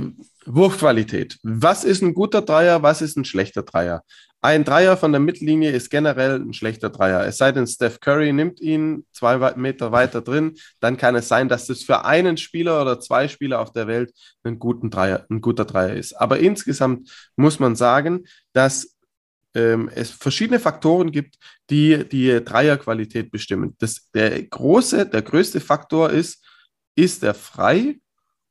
Wurfqualität. 0.46 1.38
Was 1.42 1.84
ist 1.84 2.02
ein 2.02 2.14
guter 2.14 2.42
Dreier, 2.42 2.82
was 2.82 3.02
ist 3.02 3.16
ein 3.16 3.24
schlechter 3.24 3.62
Dreier? 3.62 4.02
Ein 4.40 4.64
Dreier 4.64 4.98
von 4.98 5.10
der 5.10 5.20
Mittellinie 5.20 5.70
ist 5.70 5.90
generell 5.90 6.38
ein 6.38 6.52
schlechter 6.52 6.90
Dreier. 6.90 7.26
Es 7.26 7.38
sei 7.38 7.50
denn, 7.50 7.66
Steph 7.66 8.00
Curry 8.00 8.30
nimmt 8.32 8.60
ihn 8.60 9.06
zwei 9.12 9.38
Meter 9.56 9.90
weiter 9.90 10.20
drin, 10.20 10.56
dann 10.80 10.98
kann 10.98 11.14
es 11.14 11.28
sein, 11.28 11.48
dass 11.48 11.66
das 11.66 11.82
für 11.82 12.04
einen 12.04 12.36
Spieler 12.36 12.82
oder 12.82 13.00
zwei 13.00 13.28
Spieler 13.28 13.60
auf 13.60 13.72
der 13.72 13.86
Welt 13.86 14.12
ein, 14.42 14.58
guten 14.58 14.90
Dreier, 14.90 15.24
ein 15.30 15.40
guter 15.40 15.64
Dreier 15.64 15.94
ist. 15.94 16.12
Aber 16.12 16.40
insgesamt 16.40 17.10
muss 17.36 17.58
man 17.58 17.74
sagen, 17.74 18.26
dass 18.52 18.94
ähm, 19.54 19.90
es 19.94 20.10
verschiedene 20.10 20.60
Faktoren 20.60 21.10
gibt, 21.10 21.36
die 21.70 22.06
die 22.06 22.44
Dreierqualität 22.44 23.30
bestimmen. 23.30 23.74
Das, 23.78 24.10
der 24.12 24.42
große, 24.42 25.06
der 25.06 25.22
größte 25.22 25.60
Faktor 25.60 26.10
ist, 26.10 26.44
ist 26.96 27.22
er 27.22 27.34
frei 27.34 27.98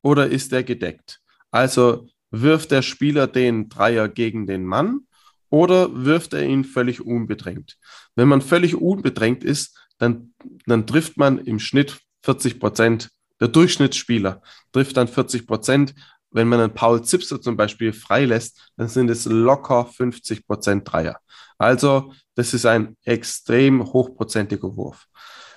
oder 0.01 0.27
ist 0.27 0.51
er 0.53 0.63
gedeckt? 0.63 1.22
Also 1.53 2.07
wirft 2.31 2.71
der 2.71 2.81
Spieler 2.81 3.27
den 3.27 3.69
Dreier 3.69 4.09
gegen 4.09 4.47
den 4.47 4.65
Mann 4.65 5.01
oder 5.49 6.03
wirft 6.03 6.33
er 6.33 6.43
ihn 6.43 6.65
völlig 6.65 6.99
unbedrängt? 6.99 7.77
Wenn 8.15 8.27
man 8.27 8.41
völlig 8.41 8.75
unbedrängt 8.75 9.43
ist, 9.43 9.77
dann, 9.99 10.33
dann 10.65 10.87
trifft 10.87 11.15
man 11.15 11.37
im 11.37 11.59
Schnitt 11.59 11.99
40 12.23 12.59
Prozent. 12.59 13.11
Der 13.39 13.49
Durchschnittsspieler 13.49 14.41
trifft 14.71 14.97
dann 14.97 15.07
40 15.07 15.45
Prozent. 15.45 15.93
Wenn 16.31 16.47
man 16.47 16.59
einen 16.59 16.73
Paul 16.73 17.03
Zipser 17.03 17.39
zum 17.39 17.55
Beispiel 17.55 17.93
freilässt, 17.93 18.71
dann 18.75 18.87
sind 18.87 19.11
es 19.11 19.25
locker 19.25 19.85
50 19.85 20.47
Prozent 20.47 20.91
Dreier. 20.91 21.19
Also 21.59 22.13
das 22.33 22.55
ist 22.55 22.65
ein 22.65 22.97
extrem 23.03 23.83
hochprozentiger 23.83 24.75
Wurf. 24.75 25.05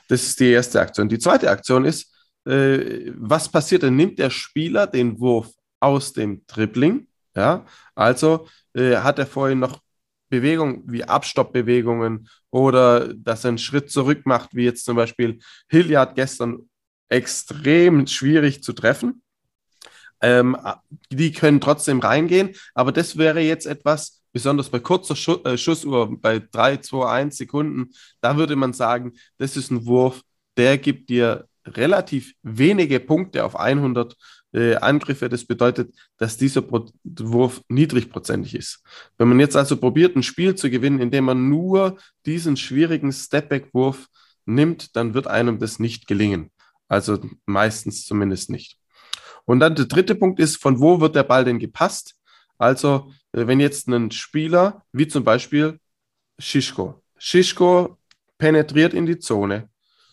Das 0.09 0.23
ist 0.25 0.39
die 0.41 0.51
erste 0.51 0.79
Aktion. 0.79 1.09
Die 1.09 1.19
zweite 1.19 1.51
Aktion 1.51 1.87
ist, 1.87 2.15
äh, 2.45 3.13
was 3.17 3.49
passiert? 3.49 3.83
Dann 3.83 3.97
nimmt 3.97 4.19
der 4.19 4.29
Spieler 4.29 4.87
den 4.87 5.19
Wurf 5.19 5.55
aus 5.87 6.13
dem 6.13 6.45
Dribbling. 6.47 7.07
Ja, 7.35 7.67
also 7.95 8.49
äh, 8.75 8.97
hat 8.97 9.19
er 9.19 9.27
vorhin 9.27 9.59
noch 9.59 9.81
Bewegungen 10.29 10.83
wie 10.87 11.05
Abstoppbewegungen 11.05 12.29
oder 12.51 13.13
dass 13.15 13.45
er 13.45 13.49
einen 13.49 13.59
Schritt 13.59 13.91
zurück 13.91 14.27
macht, 14.27 14.55
wie 14.55 14.65
jetzt 14.65 14.85
zum 14.85 14.97
Beispiel 14.97 15.39
Hilliard 15.69 16.15
gestern 16.15 16.69
extrem 17.09 18.07
schwierig 18.07 18.63
zu 18.63 18.73
treffen. 18.73 19.23
Ähm, 20.23 20.57
die 21.11 21.31
können 21.33 21.61
trotzdem 21.61 22.01
reingehen, 22.01 22.55
aber 22.75 22.91
das 22.91 23.19
wäre 23.19 23.41
jetzt 23.41 23.67
etwas, 23.67 24.23
besonders 24.33 24.71
bei 24.71 24.81
kurzer 24.81 25.15
Schuss, 25.15 25.45
äh, 25.45 25.59
Schussuhr, 25.59 26.21
bei 26.21 26.39
3, 26.39 26.79
2, 26.79 27.07
1 27.07 27.37
Sekunden, 27.37 27.93
da 28.21 28.37
würde 28.37 28.57
man 28.57 28.73
sagen, 28.73 29.13
das 29.39 29.57
ist 29.57 29.71
ein 29.71 29.85
Wurf, 29.85 30.23
der 30.57 30.79
gibt 30.79 31.11
dir 31.11 31.47
relativ 31.67 32.35
wenige 32.43 33.01
Punkte 33.01 33.45
auf 33.45 33.57
100 33.57 34.17
äh, 34.57 34.77
Angriffe. 34.77 35.29
Das 35.29 35.45
bedeutet, 35.45 35.95
dass 36.17 36.39
dieser 36.39 36.63
Pro 36.63 36.87
Wurf 37.05 37.61
niedrigprozentig 37.69 38.55
ist. 38.55 38.83
Wenn 39.19 39.29
man 39.29 39.39
jetzt 39.39 39.57
also 39.57 39.77
probiert, 39.77 40.17
ein 40.17 40.23
Spiel 40.23 40.55
zu 40.55 40.71
gewinnen, 40.71 40.99
indem 40.99 41.25
man 41.25 41.49
nur 41.49 41.99
diesen 42.25 42.57
schwierigen 42.57 43.13
Stepback-Wurf 43.13 44.07
nimmt, 44.47 44.97
dann 44.97 45.13
wird 45.13 45.27
einem 45.27 45.59
das 45.59 45.79
nicht 45.79 46.07
gelingen. 46.07 46.51
Also 46.89 47.21
meistens 47.45 48.07
zumindest 48.07 48.49
nicht. 48.49 48.79
Und 49.45 49.61
dann 49.61 49.75
der 49.75 49.85
dritte 49.85 50.15
Punkt 50.15 50.41
ist, 50.41 50.57
von 50.57 50.81
wo 50.81 51.01
wird 51.01 51.15
der 51.15 51.23
Ball 51.23 51.45
denn 51.45 51.59
gepasst? 51.59 52.17
Also, 52.59 53.13
äh, 53.33 53.47
wenn 53.47 53.61
jetzt 53.61 53.89
ein 53.89 54.11
Spieler, 54.11 54.85
wie 54.93 55.07
zum 55.07 55.23
Beispiel 55.23 55.79
Shishko, 56.39 57.03
Shishko 57.19 57.99
penetriert 58.39 58.95
in 58.95 59.07
die 59.07 59.19
Zone, 59.19 59.69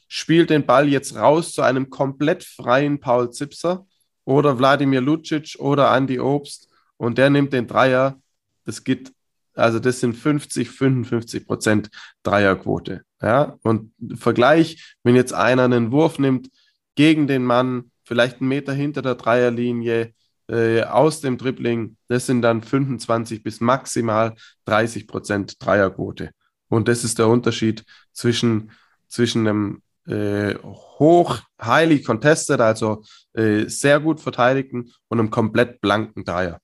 spielt 0.08 0.50
den 0.50 0.66
Ball 0.66 0.90
jetzt 0.90 1.16
raus 1.16 1.54
zu 1.54 1.62
einem 1.62 1.90
komplett 1.90 2.44
freien 2.44 3.00
Paul 3.00 3.32
Zipser 3.32 3.88
oder 4.26 4.58
Wladimir 4.58 5.02
Lucic 5.02 5.56
oder 5.60 5.96
Andy 5.96 6.20
Obst 6.20 6.70
und 6.98 7.18
der 7.18 7.30
nimmt 7.30 7.54
den 7.54 7.68
Dreier. 7.68 8.20
Das 8.66 8.84
geht, 8.84 9.12
also 9.54 9.80
das 9.80 10.00
sind 10.00 10.16
50, 10.16 10.70
55 10.70 11.46
Prozent 11.46 11.90
Dreierquote. 12.24 13.04
Ja, 13.22 13.58
und 13.64 13.94
Vergleich, 14.16 14.96
wenn 15.04 15.16
jetzt 15.16 15.34
einer 15.34 15.64
einen 15.64 15.92
Wurf 15.92 16.20
nimmt 16.20 16.50
gegen 16.96 17.28
den 17.28 17.44
Mann, 17.44 17.92
vielleicht 18.04 18.42
einen 18.42 18.50
Meter 18.50 18.74
hinter 18.74 19.02
der 19.02 19.16
Dreierlinie, 19.16 20.14
äh, 20.50 20.84
aus 20.84 21.22
dem 21.22 21.38
Dribbling, 21.38 21.98
das 22.10 22.26
sind 22.26 22.42
dann 22.42 22.62
25 22.62 23.44
bis 23.44 23.62
maximal 23.62 24.36
30 24.66 25.08
Prozent 25.08 25.56
Dreierquote. 25.64 26.32
Und 26.68 26.88
das 26.88 27.04
ist 27.04 27.20
der 27.20 27.28
Unterschied 27.28 27.86
zwischen, 28.12 28.72
zwischen 29.08 29.48
einem 29.48 29.82
äh, 30.08 30.56
hoch, 30.64 31.40
highly 31.62 32.02
contested, 32.02 32.60
also 32.60 33.04
äh, 33.34 33.68
sehr 33.68 34.00
gut 34.00 34.20
verteidigten 34.20 34.92
und 35.08 35.20
einem 35.20 35.30
komplett 35.30 35.82
blanken 35.82 36.24
Dreier. 36.26 36.60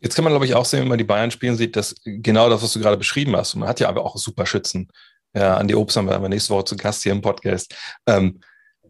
Jetzt 0.00 0.16
kann 0.16 0.24
man, 0.24 0.32
glaube 0.32 0.44
ich, 0.44 0.54
auch 0.54 0.66
sehen, 0.66 0.80
wenn 0.80 0.88
man 0.88 0.98
die 0.98 1.04
Bayern 1.04 1.30
spielen 1.30 1.56
sieht, 1.56 1.76
dass 1.76 1.94
genau 2.04 2.50
das, 2.50 2.62
was 2.62 2.72
du 2.74 2.80
gerade 2.80 2.98
beschrieben 2.98 3.34
hast, 3.36 3.54
und 3.54 3.60
man 3.60 3.68
hat 3.68 3.80
ja 3.80 3.88
aber 3.88 4.04
auch 4.04 4.16
super 4.16 4.44
Schützen. 4.44 4.88
Ja, 5.34 5.56
Andi 5.56 5.74
Obst 5.74 5.96
haben 5.96 6.06
wir 6.06 6.28
nächste 6.28 6.52
Woche 6.54 6.64
zu 6.64 6.76
Gast 6.76 7.02
hier 7.02 7.12
im 7.12 7.22
Podcast. 7.22 7.74
Ähm, 8.06 8.40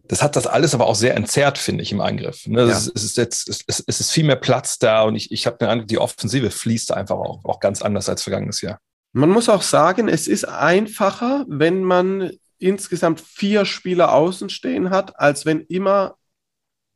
das 0.06 0.22
hat 0.22 0.36
das 0.36 0.46
alles 0.46 0.74
aber 0.74 0.86
auch 0.86 0.94
sehr 0.94 1.16
entzerrt, 1.16 1.56
finde 1.56 1.82
ich, 1.82 1.92
im 1.92 2.00
Angriff. 2.00 2.46
Ne? 2.46 2.62
Ja. 2.62 2.68
Es, 2.68 2.88
ist 2.88 3.16
jetzt, 3.16 3.48
es, 3.48 3.64
es, 3.66 4.00
ist 4.00 4.10
viel 4.10 4.24
mehr 4.24 4.36
Platz 4.36 4.78
da 4.78 5.02
und 5.02 5.16
ich, 5.16 5.32
ich 5.32 5.46
habe 5.46 5.56
den 5.56 5.68
Eindruck, 5.68 5.88
die 5.88 5.98
Offensive 5.98 6.50
fließt 6.50 6.92
einfach 6.92 7.16
auch, 7.16 7.44
auch 7.44 7.60
ganz 7.60 7.80
anders 7.80 8.08
als 8.08 8.22
vergangenes 8.22 8.60
Jahr. 8.60 8.78
Man 9.12 9.30
muss 9.30 9.48
auch 9.48 9.62
sagen, 9.62 10.08
es 10.08 10.26
ist 10.26 10.46
einfacher, 10.46 11.46
wenn 11.48 11.84
man 11.84 12.32
insgesamt 12.58 13.20
vier 13.20 13.64
Spieler 13.64 14.12
außen 14.12 14.48
stehen 14.48 14.90
hat, 14.90 15.18
als 15.18 15.46
wenn 15.46 15.60
immer 15.60 16.16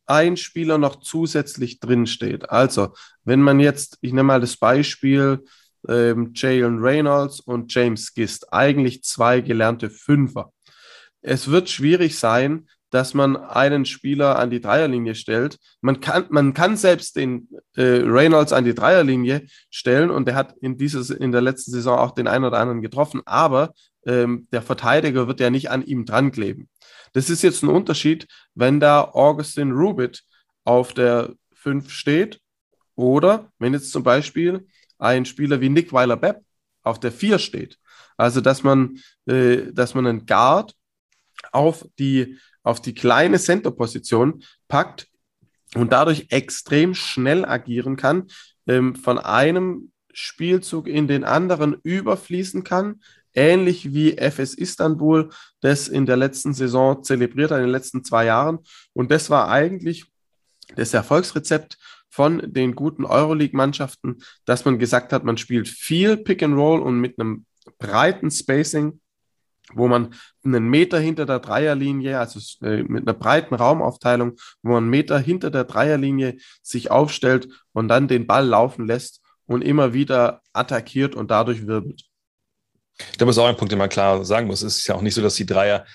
ein 0.07 0.37
Spieler 0.37 0.79
noch 0.79 0.97
zusätzlich 1.01 1.81
drin 1.81 2.07
steht. 2.07 2.51
Also, 2.51 2.95
wenn 3.25 3.43
man 3.43 3.61
jetzt, 3.61 3.99
ich 4.01 4.13
nehme 4.13 4.25
mal 4.25 4.41
das 4.41 4.57
Beispiel, 4.57 5.45
ähm, 5.87 6.33
Jalen 6.35 6.79
Reynolds 6.79 7.41
und 7.41 7.73
James 7.73 8.15
Gist, 8.15 8.53
eigentlich 8.53 9.05
zwei 9.05 9.41
gelernte 9.41 9.91
Fünfer. 9.91 10.53
Es 11.21 11.51
wird 11.51 11.69
schwierig 11.69 12.19
sein, 12.19 12.69
dass 12.91 13.13
man 13.13 13.37
einen 13.37 13.85
Spieler 13.85 14.39
an 14.39 14.51
die 14.51 14.61
Dreierlinie 14.61 15.15
stellt. 15.15 15.59
Man 15.83 16.01
kann, 16.01 16.27
man 16.31 16.55
kann 16.55 16.77
selbst 16.77 17.17
den 17.17 17.49
äh, 17.77 18.01
Reynolds 18.03 18.53
an 18.53 18.65
die 18.65 18.75
Dreierlinie 18.75 19.47
stellen 19.71 20.11
und 20.11 20.27
der 20.27 20.35
hat 20.35 20.55
in, 20.61 20.79
dieses, 20.79 21.11
in 21.11 21.33
der 21.33 21.43
letzten 21.43 21.73
Saison 21.73 21.99
auch 21.99 22.13
den 22.13 22.29
einen 22.29 22.45
oder 22.45 22.59
anderen 22.59 22.81
getroffen, 22.81 23.21
aber 23.27 23.73
ähm, 24.09 24.49
der 24.51 24.63
Verteidiger 24.63 25.29
wird 25.29 25.39
ja 25.39 25.51
nicht 25.51 25.71
an 25.71 25.85
ihm 25.85 26.07
dran 26.07 26.33
kleben. 26.33 26.69
Das 27.13 27.31
ist 27.31 27.43
jetzt 27.43 27.63
ein 27.63 27.69
Unterschied, 27.69 28.27
wenn 28.55 28.81
da 28.81 29.03
Augustin 29.03 29.71
Rubit 29.71 30.25
auf 30.65 30.95
der 30.95 31.35
5 31.53 31.91
steht 31.91 32.41
oder 32.97 33.53
wenn 33.59 33.75
jetzt 33.75 33.93
zum 33.93 34.03
Beispiel 34.03 34.67
ein 34.99 35.27
Spieler 35.27 35.61
wie 35.61 35.69
Nick 35.69 35.93
Weiler-Bepp 35.93 36.43
auf 36.83 36.99
der 36.99 37.13
4 37.13 37.39
steht. 37.39 37.79
Also, 38.17 38.41
dass 38.41 38.63
man, 38.63 38.99
äh, 39.27 39.73
dass 39.73 39.95
man 39.95 40.07
einen 40.07 40.27
Guard 40.27 40.75
auf 41.53 41.87
die 41.99 42.39
auf 42.63 42.83
die 42.83 42.95
kleine 42.95 43.39
Center-Position 43.39 44.43
packt 44.67 45.07
und 45.75 45.93
dadurch 45.93 46.27
extrem 46.31 46.95
schnell 46.95 47.45
agieren 47.45 47.97
kann, 47.97 48.27
ähm, 48.67 48.95
von 48.95 49.19
einem 49.19 49.93
Spielzug 50.19 50.89
in 50.89 51.07
den 51.07 51.23
anderen 51.23 51.77
überfließen 51.85 52.65
kann, 52.65 53.01
ähnlich 53.35 53.95
wie 53.95 54.19
FS 54.19 54.55
Istanbul 54.55 55.31
das 55.61 55.87
in 55.87 56.07
der 56.07 56.17
letzten 56.17 56.55
Saison 56.55 57.05
zelebriert 57.05 57.53
hat, 57.53 57.59
in 57.59 57.67
den 57.67 57.73
letzten 57.73 58.03
zwei 58.03 58.25
Jahren. 58.25 58.59
Und 58.95 59.13
das 59.13 59.31
war 59.31 59.49
eigentlich 59.49 60.07
das 60.75 60.93
Erfolgsrezept 60.93 61.79
von 62.11 62.43
den 62.53 62.75
guten 62.75 63.05
Euroleague-Mannschaften, 63.05 64.17
dass 64.45 64.65
man 64.65 64.81
gesagt 64.81 65.13
hat, 65.13 65.23
man 65.23 65.37
spielt 65.37 65.69
viel 65.69 66.17
Pick 66.17 66.43
and 66.43 66.57
Roll 66.57 66.81
und 66.81 66.99
mit 66.99 67.19
einem 67.19 67.47
breiten 67.79 68.31
Spacing 68.31 69.01
wo 69.75 69.87
man 69.87 70.15
einen 70.45 70.67
Meter 70.71 70.99
hinter 70.99 71.27
der 71.27 71.41
Dreierlinie, 71.41 72.19
also 72.19 72.41
äh, 72.65 72.85
mit 72.85 73.07
einer 73.07 73.13
breiten 73.13 73.55
Raumaufteilung, 73.55 74.37
wo 74.63 74.73
man 74.73 74.85
einen 74.85 74.91
Meter 74.91 75.19
hinter 75.19 75.51
der 75.51 75.65
Dreierlinie 75.65 76.39
sich 76.63 76.91
aufstellt 76.91 77.49
und 77.73 77.89
dann 77.89 78.09
den 78.09 78.27
Ball 78.27 78.47
laufen 78.47 78.87
lässt 78.87 79.21
und 79.49 79.63
immer 79.63 79.93
wieder 79.95 80.43
attackiert 80.53 81.17
und 81.17 81.31
dadurch 81.31 81.67
wirbelt. 81.67 82.05
Das 83.17 83.29
ist 83.29 83.39
auch 83.39 83.47
ein 83.47 83.57
Punkt, 83.57 83.73
den 83.73 83.79
man 83.79 83.89
klar 83.89 84.25
sagen 84.25 84.47
muss. 84.47 84.63
Es 84.63 84.77
ist 84.77 84.87
ja 84.87 84.95
auch 84.95 85.03
nicht 85.03 85.15
so, 85.15 85.23
dass 85.23 85.37
die 85.37 85.47
Dreier, 85.47 85.87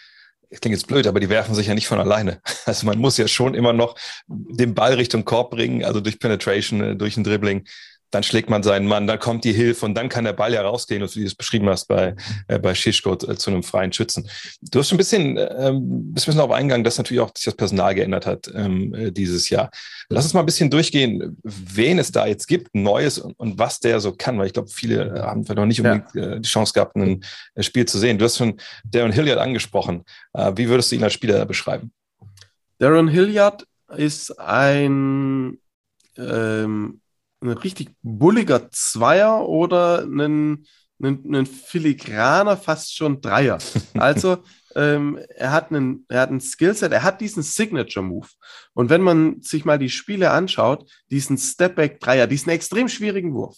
ich 0.50 0.60
denke 0.60 0.76
jetzt 0.76 0.88
blöd, 0.88 1.06
aber 1.06 1.20
die 1.20 1.30
werfen 1.30 1.54
sich 1.54 1.68
ja 1.68 1.76
nicht 1.76 1.88
von 1.88 2.00
alleine. 2.00 2.42
Also 2.66 2.86
man 2.86 2.98
muss 2.98 3.18
ja 3.18 3.28
schon 3.28 3.54
immer 3.56 3.74
noch 3.74 3.96
den 4.28 4.74
Ball 4.74 4.94
Richtung 4.94 5.26
Korb 5.26 5.52
bringen, 5.52 5.84
also 5.84 6.02
durch 6.02 6.20
Penetration, 6.20 6.82
äh, 6.82 6.96
durch 6.96 7.16
ein 7.16 7.24
Dribbling 7.24 7.66
dann 8.14 8.24
schlägt 8.24 8.50
man 8.50 8.62
seinen 8.62 8.88
Mann, 8.88 9.08
dann 9.08 9.20
kommt 9.20 9.44
die 9.44 9.54
Hilfe 9.54 9.86
und 9.86 9.96
dann 9.96 10.08
kann 10.08 10.26
der 10.26 10.34
Ball 10.34 10.54
ja 10.54 10.62
rausgehen, 10.62 11.02
wie 11.02 11.20
du 11.22 11.26
es 11.26 11.36
beschrieben 11.36 11.68
hast 11.70 11.88
bei, 11.88 12.16
äh, 12.48 12.60
bei 12.60 12.76
Schischko 12.76 13.14
äh, 13.14 13.36
zu 13.36 13.50
einem 13.50 13.64
freien 13.64 13.92
Schützen. 13.92 14.30
Du 14.62 14.80
hast 14.80 14.90
schon 14.90 14.96
ein 14.96 15.00
bisschen, 15.00 15.38
ähm, 15.38 16.14
bist 16.14 16.28
ein 16.28 16.32
bisschen 16.32 16.42
auf 16.42 16.52
eingegangen, 16.52 16.84
dass 16.84 16.98
natürlich 16.98 17.22
auch 17.22 17.32
sich 17.36 17.46
das 17.46 17.56
Personal 17.56 17.96
geändert 17.96 18.26
hat 18.26 18.52
ähm, 18.54 18.94
äh, 18.94 19.12
dieses 19.12 19.50
Jahr. 19.50 19.72
Lass 20.10 20.26
uns 20.26 20.34
mal 20.34 20.42
ein 20.42 20.46
bisschen 20.46 20.70
durchgehen, 20.70 21.38
wen 21.44 21.98
es 21.98 22.12
da 22.12 22.28
jetzt 22.28 22.48
gibt, 22.48 22.76
Neues 22.76 23.18
und, 23.18 23.34
und 23.40 23.58
was 23.58 23.80
der 23.80 24.00
so 24.00 24.12
kann, 24.12 24.38
weil 24.38 24.48
ich 24.48 24.54
glaube, 24.54 24.70
viele 24.70 25.24
haben 25.24 25.42
noch 25.42 25.66
nicht 25.66 25.82
unbedingt 25.82 26.14
ja. 26.14 26.34
äh, 26.34 26.40
die 26.40 26.50
Chance 26.50 26.74
gehabt, 26.74 26.96
ein 26.96 27.24
äh, 27.56 27.64
Spiel 27.64 27.86
zu 27.86 27.98
sehen. 27.98 28.20
Du 28.20 28.26
hast 28.26 28.38
schon 28.38 28.60
Darren 28.84 29.12
Hilliard 29.12 29.40
angesprochen. 29.40 30.04
Äh, 30.34 30.52
wie 30.56 30.70
würdest 30.70 30.92
du 30.92 30.96
ihn 30.96 31.04
als 31.04 31.14
Spieler 31.14 31.46
beschreiben? 31.46 31.92
Darren 32.78 33.08
Hilliard 33.08 33.66
ist 33.96 34.40
ein 34.40 35.58
ähm, 36.18 37.02
ein 37.44 37.58
richtig 37.58 37.90
bulliger 38.02 38.70
Zweier 38.72 39.48
oder 39.48 40.04
ein, 40.04 40.66
ein, 41.02 41.36
ein 41.36 41.46
filigraner, 41.46 42.58
fast 42.58 42.96
schon 42.96 43.22
Dreier. 43.22 43.58
Also 43.96 44.38
ähm, 44.76 45.20
er 45.36 45.52
hat 45.52 45.72
einen, 45.72 46.06
er 46.08 46.22
hat 46.22 46.32
ein 46.32 46.42
Skillset, 46.42 46.92
er 46.92 47.04
hat 47.04 47.22
diesen 47.22 47.44
Signature-Move. 47.44 48.28
Und 48.74 48.90
wenn 48.90 49.02
man 49.02 49.42
sich 49.42 49.66
mal 49.66 49.78
die 49.78 49.90
Spiele 49.90 50.32
anschaut, 50.32 50.90
diesen 51.12 51.38
Stepback-Dreier, 51.38 52.28
diesen 52.28 52.52
extrem 52.52 52.88
schwierigen 52.88 53.34
Wurf. 53.34 53.58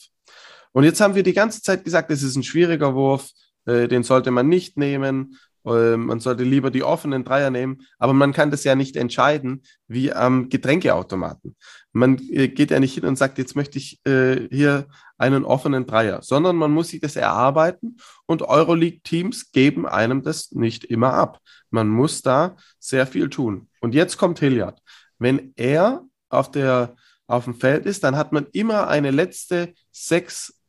Und 0.72 0.84
jetzt 0.84 1.00
haben 1.00 1.16
wir 1.16 1.24
die 1.24 1.34
ganze 1.34 1.62
Zeit 1.62 1.86
gesagt, 1.86 2.12
es 2.12 2.24
ist 2.24 2.36
ein 2.36 2.44
schwieriger 2.44 2.96
Wurf, 2.96 3.30
äh, 3.66 3.88
den 3.88 4.04
sollte 4.04 4.32
man 4.32 4.50
nicht 4.50 4.78
nehmen. 4.78 5.38
Äh, 5.66 5.98
man 5.98 6.20
sollte 6.20 6.44
lieber 6.44 6.72
die 6.72 6.84
offenen 6.84 7.24
Dreier 7.24 7.50
nehmen, 7.50 7.82
aber 7.98 8.14
man 8.14 8.34
kann 8.34 8.52
das 8.52 8.64
ja 8.64 8.76
nicht 8.76 8.96
entscheiden 8.96 9.64
wie 9.88 10.14
am 10.14 10.50
Getränkeautomaten. 10.50 11.56
Man 11.92 12.20
äh, 12.30 12.48
geht 12.48 12.72
ja 12.72 12.80
nicht 12.80 12.94
hin 12.94 13.06
und 13.06 13.18
sagt, 13.18 13.38
jetzt 13.38 13.56
möchte 13.56 13.78
ich 13.78 14.00
äh, 14.06 14.48
hier 14.50 14.88
einen 15.18 15.46
offenen 15.46 15.86
Dreier, 15.86 16.22
sondern 16.22 16.56
man 16.56 16.72
muss 16.72 16.90
sich 16.90 17.02
das 17.02 17.16
erarbeiten 17.16 17.98
und 18.26 18.42
Euroleague-Teams 18.42 19.52
geben 19.52 19.86
einem 19.88 20.22
das 20.22 20.52
nicht 20.52 20.84
immer 20.86 21.14
ab. 21.14 21.40
Man 21.70 21.88
muss 21.88 22.22
da 22.22 22.58
sehr 22.80 23.08
viel 23.08 23.30
tun. 23.30 23.70
Und 23.80 23.96
jetzt 23.96 24.18
kommt 24.18 24.40
Hilliard. 24.40 24.82
Wenn 25.18 25.54
er 25.56 26.04
auf, 26.30 26.52
der, 26.52 26.96
auf 27.28 27.46
dem 27.46 27.56
Feld 27.56 27.86
ist, 27.86 28.04
dann 28.04 28.18
hat 28.18 28.32
man 28.34 28.48
immer 28.52 28.88
eine 28.88 29.12
letzte 29.12 29.74
sechs, 29.92 30.60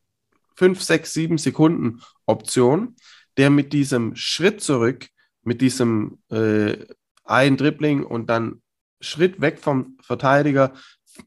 fünf, 0.55 0.83
sechs, 0.83 1.13
sieben 1.13 1.39
Sekunden 1.39 2.01
Option, 2.25 2.97
der 3.37 3.51
mit 3.51 3.73
diesem 3.73 4.17
Schritt 4.17 4.61
zurück, 4.61 5.09
mit 5.43 5.61
diesem 5.61 6.19
äh, 6.31 6.77
ein 7.25 7.57
Dribbling 7.57 8.05
und 8.05 8.29
dann 8.31 8.63
Schritt 9.01 9.41
weg 9.41 9.59
vom 9.59 9.99
Verteidiger 10.03 10.73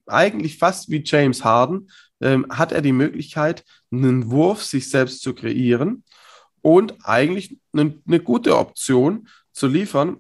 eigentlich 0.06 0.58
fast 0.58 0.90
wie 0.90 1.04
James 1.04 1.44
Harden, 1.44 1.90
ähm, 2.22 2.46
hat 2.50 2.72
er 2.72 2.82
die 2.82 2.92
Möglichkeit, 2.92 3.64
einen 3.92 4.30
Wurf 4.30 4.64
sich 4.64 4.90
selbst 4.90 5.22
zu 5.22 5.34
kreieren 5.34 6.04
und 6.62 6.96
eigentlich 7.04 7.58
eine, 7.74 8.00
eine 8.08 8.20
gute 8.20 8.58
Option 8.58 9.28
zu 9.52 9.68
liefern. 9.68 10.18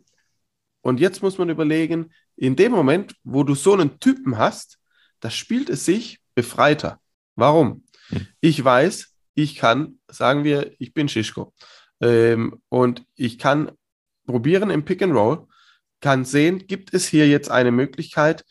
Und 0.82 1.00
jetzt 1.00 1.22
muss 1.22 1.38
man 1.38 1.50
überlegen, 1.50 2.12
in 2.36 2.56
dem 2.56 2.72
Moment, 2.72 3.16
wo 3.24 3.44
du 3.44 3.54
so 3.54 3.74
einen 3.74 4.00
Typen 4.00 4.38
hast, 4.38 4.80
da 5.20 5.30
spielt 5.30 5.70
es 5.70 5.86
sich 5.86 6.20
befreiter. 6.36 7.00
Warum? 7.36 7.84
Hm. 8.08 8.28
Ich 8.40 8.64
weiß, 8.64 9.14
ich 9.36 9.56
kann, 9.56 10.00
sagen 10.08 10.44
wir, 10.44 10.74
ich 10.80 10.94
bin 10.94 11.10
Schischko 11.10 11.54
ähm, 12.02 12.62
und 12.70 13.06
ich 13.16 13.38
kann 13.38 13.72
probieren 14.26 14.70
im 14.70 14.86
Pick 14.86 15.02
and 15.02 15.14
Roll, 15.14 15.48
kann 16.02 16.26
sehen, 16.26 16.68
gibt 16.68 16.94
es 16.94 17.08
hier 17.08 17.28
jetzt 17.28 17.50
eine 17.50 17.72
Möglichkeit, 17.72 18.46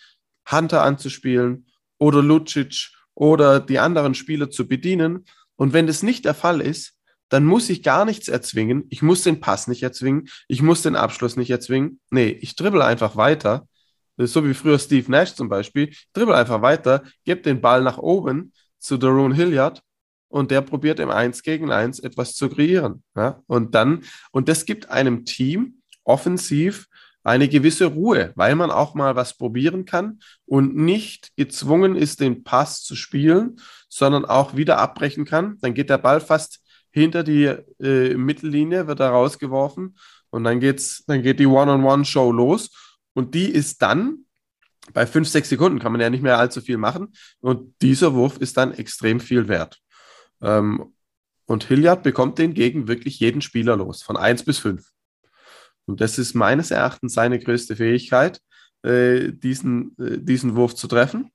Hunter 0.50 0.83
anzuspielen 0.83 1.67
oder 1.99 2.23
Lucic 2.23 2.90
oder 3.14 3.61
die 3.61 3.78
anderen 3.78 4.14
Spieler 4.14 4.50
zu 4.50 4.67
bedienen. 4.69 5.25
Und 5.57 5.73
wenn 5.73 5.87
das 5.87 6.02
nicht 6.02 6.25
der 6.25 6.35
Fall 6.35 6.61
ist, 6.61 6.95
dann 7.28 7.45
muss 7.45 7.69
ich 7.69 7.83
gar 7.83 8.05
nichts 8.05 8.28
erzwingen. 8.28 8.85
Ich 8.88 9.02
muss 9.02 9.23
den 9.23 9.40
Pass 9.40 9.69
nicht 9.69 9.83
erzwingen. 9.83 10.28
Ich 10.47 10.62
muss 10.62 10.83
den 10.83 10.97
Abschluss 10.97 11.37
nicht 11.37 11.50
erzwingen. 11.50 12.00
Nee, 12.11 12.28
ich 12.28 12.57
dribbel 12.57 12.83
einfach 12.83 13.17
weiter. 13.17 13.69
So 14.17 14.47
wie 14.47 14.55
früher 14.55 14.78
Steve 14.78 15.11
Nash 15.11 15.35
zum 15.35 15.49
Beispiel. 15.49 15.95
Dribbel 16.12 16.35
einfach 16.35 16.62
weiter, 16.62 17.02
gebe 17.25 17.43
den 17.43 17.61
Ball 17.61 17.83
nach 17.83 17.99
oben 17.99 18.52
zu 18.78 18.97
Darun 18.97 19.33
Hilliard 19.33 19.83
und 20.28 20.50
der 20.50 20.61
probiert 20.61 21.00
im 21.00 21.11
1 21.11 21.42
gegen 21.42 21.70
1 21.73 22.00
etwas 22.00 22.35
zu 22.35 22.49
kreieren. 22.49 23.02
Ja? 23.16 23.42
Und 23.47 23.75
dann, 23.75 24.04
und 24.30 24.49
das 24.49 24.64
gibt 24.64 24.90
einem 24.90 25.25
Team 25.25 25.82
offensiv 26.04 26.87
eine 27.25 27.49
gewisse 27.49 27.87
Ruhe, 27.87 28.32
weil 28.37 28.54
man 28.54 28.70
auch 28.70 28.94
mal 28.94 29.16
was 29.16 29.37
probieren 29.37 29.85
kann 29.85 30.20
und 30.47 30.76
nicht 30.76 31.37
gezwungen 31.37 31.94
ist, 31.94 32.20
den 32.20 32.42
Pass 32.42 32.82
zu 32.82 32.97
spielen, 32.97 33.61
sondern 33.88 34.25
auch 34.25 34.56
wieder 34.56 34.78
abbrechen 34.78 35.25
kann. 35.25 35.58
Dann 35.61 35.75
geht 35.75 35.90
der 35.90 35.99
Ball 35.99 36.20
fast 36.20 36.61
hinter 36.90 37.23
die 37.23 37.44
äh, 37.80 38.14
Mittellinie, 38.14 38.87
wird 38.87 39.00
er 39.00 39.11
rausgeworfen 39.11 39.99
und 40.30 40.44
dann, 40.44 40.61
geht's, 40.61 41.04
dann 41.06 41.23
geht 41.23 41.38
die 41.38 41.47
One-on-One-Show 41.47 42.32
los 42.32 42.70
und 43.12 43.35
die 43.35 43.50
ist 43.50 43.83
dann 43.83 44.24
bei 44.94 45.07
fünf, 45.07 45.29
sechs 45.29 45.50
Sekunden 45.50 45.79
kann 45.81 45.92
man 45.92 46.00
ja 46.00 46.09
nicht 46.09 46.22
mehr 46.22 46.38
allzu 46.38 46.62
viel 46.62 46.79
machen 46.79 47.12
und 47.40 47.74
dieser 47.83 48.14
Wurf 48.14 48.38
ist 48.38 48.57
dann 48.57 48.72
extrem 48.72 49.20
viel 49.20 49.48
wert. 49.48 49.79
Ähm, 50.42 50.94
und 51.46 51.64
Hilliard 51.64 52.03
bekommt 52.03 52.38
den 52.38 52.55
gegen 52.55 52.88
wirklich 52.88 53.20
jeden 53.20 53.40
Spieler 53.40 53.77
los, 53.77 54.03
von 54.03 54.16
eins 54.16 54.44
bis 54.44 54.59
fünf. 54.59 54.90
Und 55.87 56.01
das 56.01 56.18
ist 56.18 56.35
meines 56.35 56.70
Erachtens 56.70 57.14
seine 57.14 57.38
größte 57.38 57.77
Fähigkeit, 57.77 58.40
äh, 58.83 59.33
diesen, 59.33 59.96
äh, 59.98 60.18
diesen 60.18 60.55
Wurf 60.55 60.74
zu 60.74 60.87
treffen. 60.87 61.31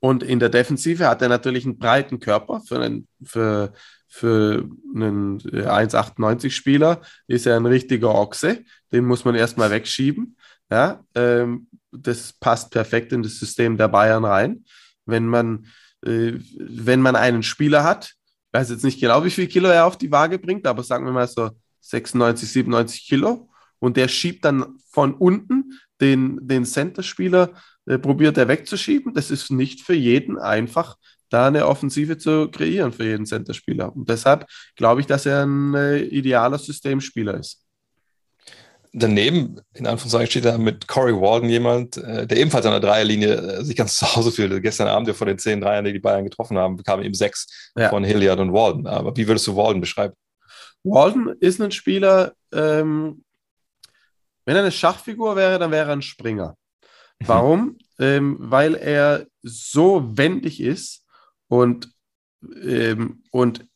Und 0.00 0.22
in 0.22 0.38
der 0.38 0.48
Defensive 0.48 1.06
hat 1.06 1.22
er 1.22 1.28
natürlich 1.28 1.64
einen 1.64 1.78
breiten 1.78 2.20
Körper. 2.20 2.60
Für 2.66 2.80
einen, 2.80 3.08
für, 3.22 3.72
für 4.08 4.68
einen 4.94 5.40
1,98-Spieler 5.40 7.02
äh, 7.28 7.34
ist 7.34 7.46
er 7.46 7.56
ein 7.56 7.66
richtiger 7.66 8.14
Ochse. 8.14 8.64
Den 8.92 9.04
muss 9.04 9.24
man 9.24 9.34
erstmal 9.34 9.70
wegschieben. 9.70 10.36
Ja, 10.70 11.04
ähm, 11.14 11.68
das 11.92 12.32
passt 12.32 12.70
perfekt 12.70 13.12
in 13.12 13.22
das 13.22 13.38
System 13.38 13.76
der 13.76 13.88
Bayern 13.88 14.24
rein. 14.24 14.64
Wenn 15.04 15.26
man, 15.26 15.66
wenn 16.06 17.00
man 17.00 17.16
einen 17.16 17.42
Spieler 17.42 17.84
hat, 17.84 18.14
ich 18.52 18.58
weiß 18.58 18.70
jetzt 18.70 18.84
nicht 18.84 19.00
genau, 19.00 19.24
wie 19.24 19.30
viel 19.30 19.46
Kilo 19.46 19.68
er 19.68 19.86
auf 19.86 19.98
die 19.98 20.10
Waage 20.10 20.38
bringt, 20.38 20.66
aber 20.66 20.82
sagen 20.82 21.04
wir 21.04 21.12
mal 21.12 21.28
so 21.28 21.50
96, 21.80 22.50
97 22.50 23.06
Kilo 23.06 23.48
und 23.78 23.96
der 23.96 24.08
schiebt 24.08 24.44
dann 24.44 24.78
von 24.90 25.14
unten 25.14 25.78
den, 26.00 26.38
den 26.46 26.64
Center-Spieler, 26.64 27.52
äh, 27.86 27.98
probiert 27.98 28.38
er 28.38 28.48
wegzuschieben. 28.48 29.14
Das 29.14 29.30
ist 29.30 29.50
nicht 29.50 29.80
für 29.82 29.94
jeden 29.94 30.38
einfach, 30.38 30.96
da 31.28 31.48
eine 31.48 31.66
Offensive 31.66 32.18
zu 32.18 32.48
kreieren 32.50 32.92
für 32.92 33.04
jeden 33.04 33.26
Center-Spieler. 33.26 33.94
Und 33.94 34.08
deshalb 34.08 34.46
glaube 34.76 35.00
ich, 35.00 35.06
dass 35.06 35.26
er 35.26 35.44
ein 35.44 35.74
äh, 35.74 35.98
idealer 35.98 36.58
Systemspieler 36.58 37.38
ist. 37.38 37.65
Daneben, 38.98 39.60
in 39.74 39.86
Anführungszeichen, 39.86 40.30
steht 40.30 40.44
da 40.46 40.56
mit 40.56 40.88
Corey 40.88 41.12
Walden 41.12 41.50
jemand, 41.50 41.98
äh, 41.98 42.26
der 42.26 42.38
ebenfalls 42.38 42.64
an 42.66 42.72
der 42.72 42.80
Dreierlinie 42.80 43.34
äh, 43.34 43.64
sich 43.64 43.76
ganz 43.76 43.96
zu 43.98 44.16
Hause 44.16 44.32
fühlte. 44.32 44.60
Gestern 44.60 44.88
Abend, 44.88 45.08
ja 45.08 45.14
vor 45.14 45.26
den 45.26 45.38
zehn 45.38 45.60
Dreiern, 45.60 45.84
die 45.84 45.92
die 45.92 45.98
Bayern 45.98 46.24
getroffen 46.24 46.56
haben, 46.56 46.76
bekamen 46.76 47.04
ihm 47.04 47.14
sechs 47.14 47.70
ja. 47.76 47.90
von 47.90 48.04
Hilliard 48.04 48.40
und 48.40 48.52
Walden. 48.52 48.86
Aber 48.86 49.16
wie 49.16 49.26
würdest 49.28 49.46
du 49.46 49.56
Walden 49.56 49.80
beschreiben? 49.80 50.14
Walden 50.82 51.34
ist 51.40 51.60
ein 51.60 51.72
Spieler, 51.72 52.32
ähm, 52.52 53.22
wenn 54.44 54.56
er 54.56 54.62
eine 54.62 54.72
Schachfigur 54.72 55.36
wäre, 55.36 55.58
dann 55.58 55.72
wäre 55.72 55.88
er 55.88 55.92
ein 55.92 56.02
Springer. 56.02 56.56
Mhm. 57.20 57.28
Warum? 57.28 57.78
ähm, 57.98 58.36
weil 58.38 58.74
er 58.74 59.26
so 59.42 60.16
wendig 60.16 60.60
ist 60.60 61.04
und, 61.48 61.90
ähm, 62.62 63.22
und 63.30 63.66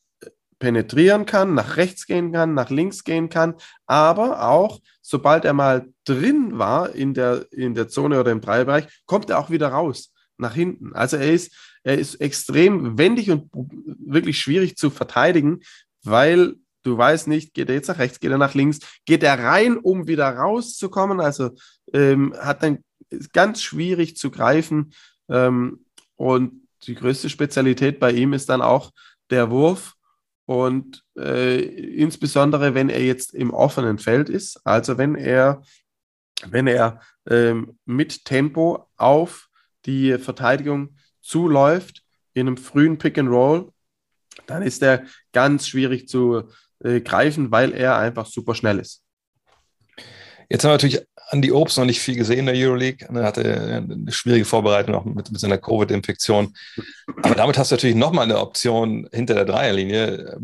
penetrieren 0.58 1.24
kann, 1.24 1.54
nach 1.54 1.76
rechts 1.76 2.06
gehen 2.06 2.32
kann, 2.32 2.54
nach 2.54 2.70
links 2.70 3.04
gehen 3.04 3.28
kann, 3.28 3.54
aber 3.86 4.48
auch, 4.48 4.80
sobald 5.10 5.44
er 5.44 5.52
mal 5.52 5.88
drin 6.04 6.58
war 6.58 6.94
in 6.94 7.14
der, 7.14 7.46
in 7.52 7.74
der 7.74 7.88
Zone 7.88 8.20
oder 8.20 8.30
im 8.30 8.40
Dreierbereich, 8.40 8.86
kommt 9.06 9.28
er 9.28 9.40
auch 9.40 9.50
wieder 9.50 9.68
raus, 9.68 10.12
nach 10.38 10.54
hinten. 10.54 10.94
Also 10.94 11.16
er 11.16 11.32
ist, 11.32 11.52
er 11.82 11.98
ist 11.98 12.14
extrem 12.20 12.96
wendig 12.96 13.30
und 13.30 13.50
wirklich 13.52 14.38
schwierig 14.38 14.76
zu 14.76 14.90
verteidigen, 14.90 15.60
weil 16.04 16.54
Du 16.82 16.96
weißt 16.96 17.28
nicht, 17.28 17.52
geht 17.52 17.68
er 17.68 17.74
jetzt 17.74 17.88
nach 17.88 17.98
rechts, 17.98 18.20
geht 18.20 18.30
er 18.30 18.38
nach 18.38 18.54
links, 18.54 18.78
geht 19.04 19.22
er 19.22 19.38
rein, 19.38 19.76
um 19.76 20.06
wieder 20.06 20.30
rauszukommen. 20.30 21.20
Also 21.20 21.50
ähm, 21.92 22.34
hat 22.40 22.62
dann 22.62 22.78
ganz 23.34 23.62
schwierig 23.62 24.16
zu 24.16 24.30
greifen. 24.30 24.94
Ähm, 25.28 25.84
und 26.16 26.66
die 26.84 26.94
größte 26.94 27.28
Spezialität 27.28 28.00
bei 28.00 28.12
ihm 28.12 28.32
ist 28.32 28.48
dann 28.48 28.62
auch 28.62 28.92
der 29.28 29.50
Wurf. 29.50 29.94
Und 30.50 31.04
äh, 31.16 31.60
insbesondere, 31.60 32.74
wenn 32.74 32.88
er 32.88 33.04
jetzt 33.04 33.34
im 33.34 33.54
offenen 33.54 33.98
Feld 34.00 34.28
ist, 34.28 34.60
also 34.66 34.98
wenn 34.98 35.14
er, 35.14 35.62
wenn 36.44 36.66
er 36.66 36.98
ähm, 37.28 37.78
mit 37.84 38.24
Tempo 38.24 38.88
auf 38.96 39.48
die 39.86 40.18
Verteidigung 40.18 40.96
zuläuft, 41.20 42.02
in 42.32 42.48
einem 42.48 42.56
frühen 42.56 42.98
Pick 42.98 43.16
and 43.16 43.30
Roll, 43.30 43.70
dann 44.48 44.64
ist 44.64 44.82
er 44.82 45.04
ganz 45.32 45.68
schwierig 45.68 46.08
zu, 46.08 46.48
äh, 46.80 47.00
greifen, 47.00 47.52
weil 47.52 47.72
er 47.72 47.96
einfach 47.98 48.26
super 48.26 48.56
schnell 48.56 48.80
ist. 48.80 49.04
Jetzt 50.50 50.64
haben 50.64 50.70
wir 50.70 50.74
natürlich 50.74 51.00
an 51.28 51.40
die 51.40 51.52
Obst 51.52 51.78
noch 51.78 51.84
nicht 51.84 52.00
viel 52.00 52.16
gesehen 52.16 52.40
in 52.40 52.46
der 52.46 52.56
Euroleague. 52.56 53.08
Er 53.08 53.24
hatte 53.24 53.84
eine 53.88 54.12
schwierige 54.12 54.44
Vorbereitung 54.44 54.94
auch 54.96 55.04
mit, 55.04 55.30
mit 55.30 55.40
seiner 55.40 55.58
Covid-Infektion. 55.58 56.54
Aber 57.22 57.36
damit 57.36 57.56
hast 57.56 57.70
du 57.70 57.76
natürlich 57.76 57.96
nochmal 57.96 58.24
eine 58.24 58.38
Option 58.38 59.08
hinter 59.12 59.34
der 59.34 59.44
Dreierlinie, 59.44 60.36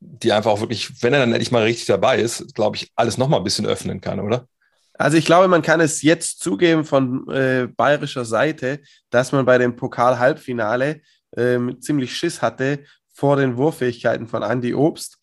die 0.00 0.32
einfach 0.32 0.50
auch 0.50 0.60
wirklich, 0.60 1.02
wenn 1.02 1.14
er 1.14 1.20
dann 1.20 1.32
endlich 1.32 1.50
mal 1.50 1.62
richtig 1.62 1.86
dabei 1.86 2.18
ist, 2.18 2.54
glaube 2.54 2.76
ich, 2.76 2.92
alles 2.94 3.16
nochmal 3.16 3.40
ein 3.40 3.44
bisschen 3.44 3.66
öffnen 3.66 4.00
kann, 4.02 4.20
oder? 4.20 4.46
Also 4.94 5.16
ich 5.16 5.24
glaube, 5.24 5.48
man 5.48 5.62
kann 5.62 5.80
es 5.80 6.02
jetzt 6.02 6.40
zugeben 6.40 6.84
von 6.84 7.28
äh, 7.30 7.68
bayerischer 7.74 8.24
Seite, 8.24 8.80
dass 9.10 9.32
man 9.32 9.46
bei 9.46 9.56
dem 9.56 9.76
Pokal-Halbfinale 9.76 11.00
äh, 11.32 11.58
ziemlich 11.80 12.14
Schiss 12.14 12.42
hatte 12.42 12.84
vor 13.14 13.36
den 13.36 13.56
Wurffähigkeiten 13.56 14.26
von 14.26 14.42
Andy 14.42 14.74
Obst 14.74 15.18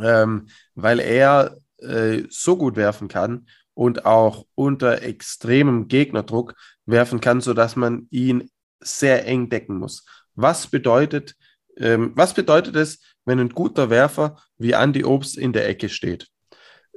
ähm, 0.00 0.48
weil 0.74 1.00
er 1.00 1.56
äh, 1.80 2.24
so 2.28 2.56
gut 2.56 2.76
werfen 2.76 3.08
kann 3.08 3.46
und 3.74 4.04
auch 4.04 4.46
unter 4.54 5.02
extremem 5.02 5.88
Gegnerdruck 5.88 6.54
werfen 6.86 7.20
kann, 7.20 7.40
sodass 7.40 7.76
man 7.76 8.08
ihn 8.10 8.50
sehr 8.80 9.26
eng 9.26 9.48
decken 9.48 9.78
muss. 9.78 10.04
Was 10.34 10.66
bedeutet, 10.66 11.34
ähm, 11.76 12.12
was 12.14 12.34
bedeutet 12.34 12.76
es, 12.76 13.00
wenn 13.24 13.38
ein 13.38 13.50
guter 13.50 13.90
Werfer 13.90 14.38
wie 14.58 14.72
Andy 14.72 15.04
Obst 15.04 15.38
in 15.38 15.52
der 15.52 15.68
Ecke 15.68 15.88
steht? 15.88 16.28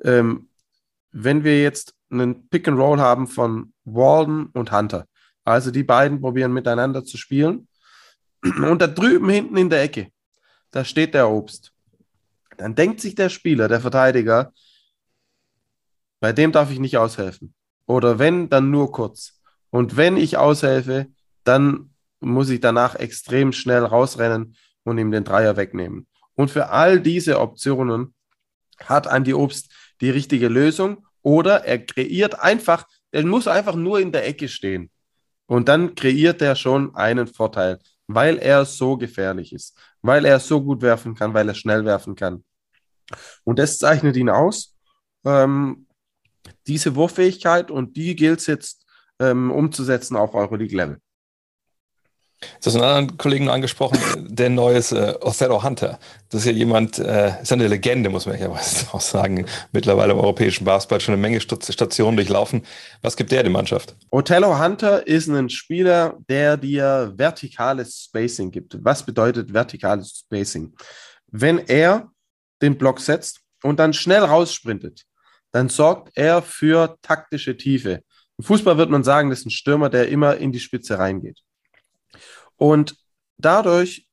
Ähm, 0.03 0.49
wenn 1.11 1.43
wir 1.43 1.61
jetzt 1.61 1.93
einen 2.09 2.47
Pick 2.49 2.67
and 2.67 2.79
Roll 2.79 2.99
haben 2.99 3.27
von 3.27 3.73
Walden 3.85 4.47
und 4.47 4.71
Hunter, 4.71 5.07
also 5.43 5.71
die 5.71 5.83
beiden 5.83 6.21
probieren 6.21 6.53
miteinander 6.53 7.03
zu 7.03 7.17
spielen, 7.17 7.67
und 8.43 8.81
da 8.81 8.87
drüben 8.87 9.29
hinten 9.29 9.57
in 9.57 9.69
der 9.69 9.83
Ecke, 9.83 10.09
da 10.71 10.83
steht 10.83 11.13
der 11.13 11.29
Obst. 11.29 11.71
Dann 12.57 12.75
denkt 12.75 13.01
sich 13.01 13.15
der 13.15 13.29
Spieler, 13.29 13.67
der 13.67 13.81
Verteidiger, 13.81 14.53
bei 16.23 16.31
dem 16.31 16.53
darf 16.53 16.71
ich 16.71 16.79
nicht 16.79 16.97
aushelfen. 16.97 17.53
Oder 17.86 18.17
wenn, 18.17 18.47
dann 18.47 18.71
nur 18.71 18.93
kurz. 18.93 19.41
Und 19.71 19.97
wenn 19.97 20.15
ich 20.15 20.38
aushelfe, 20.38 21.07
dann 21.43 21.89
muss 22.21 22.49
ich 22.49 22.62
danach 22.62 22.95
extrem 22.95 23.51
schnell 23.51 23.83
rausrennen 23.83 24.55
und 24.86 24.97
ihm 24.97 25.12
den 25.12 25.25
Dreier 25.25 25.57
wegnehmen. 25.57 26.07
Und 26.36 26.49
für 26.49 26.69
all 26.69 27.01
diese 27.01 27.41
Optionen 27.41 28.13
hat 28.79 29.05
Andy 29.05 29.33
Obst 29.33 29.73
die 29.99 30.12
richtige 30.12 30.47
Lösung 30.47 31.05
oder 31.23 31.65
er 31.65 31.79
kreiert 31.79 32.39
einfach, 32.39 32.88
er 33.12 33.25
muss 33.25 33.49
einfach 33.49 33.75
nur 33.75 33.99
in 33.99 34.13
der 34.13 34.25
Ecke 34.25 34.47
stehen. 34.47 34.91
Und 35.45 35.67
dann 35.67 35.93
kreiert 35.93 36.41
er 36.41 36.55
schon 36.55 36.95
einen 36.95 37.27
Vorteil, 37.27 37.79
weil 38.07 38.38
er 38.38 38.63
so 38.63 38.95
gefährlich 38.95 39.51
ist, 39.51 39.77
weil 40.01 40.23
er 40.23 40.39
so 40.39 40.63
gut 40.63 40.81
werfen 40.81 41.15
kann, 41.15 41.33
weil 41.33 41.49
er 41.49 41.55
schnell 41.55 41.83
werfen 41.83 42.15
kann. 42.15 42.45
Und 43.43 43.59
das 43.59 43.77
zeichnet 43.77 44.15
ihn 44.15 44.29
aus. 44.29 44.73
Ähm, 45.25 45.82
diese 46.67 46.95
Wurffähigkeit 46.95 47.71
und 47.71 47.95
die 47.95 48.15
gilt 48.15 48.39
es 48.39 48.47
jetzt 48.47 48.86
ähm, 49.19 49.51
umzusetzen 49.51 50.15
auf 50.15 50.34
Euroleague-Level. 50.34 50.99
Das 52.60 52.73
ist 52.73 52.75
einen 52.75 52.89
anderen 52.89 53.17
Kollegen 53.17 53.49
angesprochen, 53.49 53.99
der 54.17 54.49
neue 54.49 54.77
äh, 54.77 55.15
Othello 55.21 55.63
Hunter. 55.63 55.99
Das 56.29 56.41
ist 56.41 56.47
ja 56.47 56.51
jemand, 56.51 56.99
äh, 56.99 57.41
ist 57.41 57.51
eine 57.51 57.67
Legende, 57.67 58.10
muss 58.10 58.25
man 58.25 58.39
ja 58.39 58.49
auch 58.91 59.01
sagen. 59.01 59.45
Mittlerweile 59.71 60.13
im 60.13 60.19
europäischen 60.19 60.65
Basketball 60.65 60.99
schon 61.01 61.13
eine 61.13 61.21
Menge 61.21 61.39
Stationen 61.39 62.17
durchlaufen. 62.17 62.63
Was 63.01 63.15
gibt 63.15 63.32
der 63.32 63.43
der 63.43 63.51
Mannschaft? 63.51 63.95
Othello 64.10 64.60
Hunter 64.60 65.06
ist 65.08 65.29
ein 65.29 65.49
Spieler, 65.49 66.17
der 66.27 66.58
dir 66.58 67.13
vertikales 67.15 68.03
Spacing 68.06 68.51
gibt. 68.51 68.77
Was 68.84 69.06
bedeutet 69.06 69.53
vertikales 69.53 70.23
Spacing? 70.25 70.73
Wenn 71.27 71.60
er 71.60 72.10
den 72.62 72.77
Block 72.77 72.99
setzt 72.99 73.41
und 73.63 73.79
dann 73.79 73.93
schnell 73.93 74.23
raussprintet, 74.23 75.06
dann 75.53 75.69
sorgt 75.69 76.11
er 76.15 76.41
für 76.41 76.97
taktische 77.01 77.55
Tiefe. 77.55 78.03
Im 78.37 78.43
Fußball 78.43 78.77
wird 78.77 78.89
man 78.89 79.03
sagen, 79.03 79.29
das 79.29 79.39
ist 79.39 79.45
ein 79.45 79.51
Stürmer, 79.51 79.89
der 79.89 80.09
immer 80.09 80.35
in 80.37 80.51
die 80.51 80.59
Spitze 80.59 80.97
reingeht. 80.97 81.39
Und 82.57 82.97
dadurch 83.37 84.07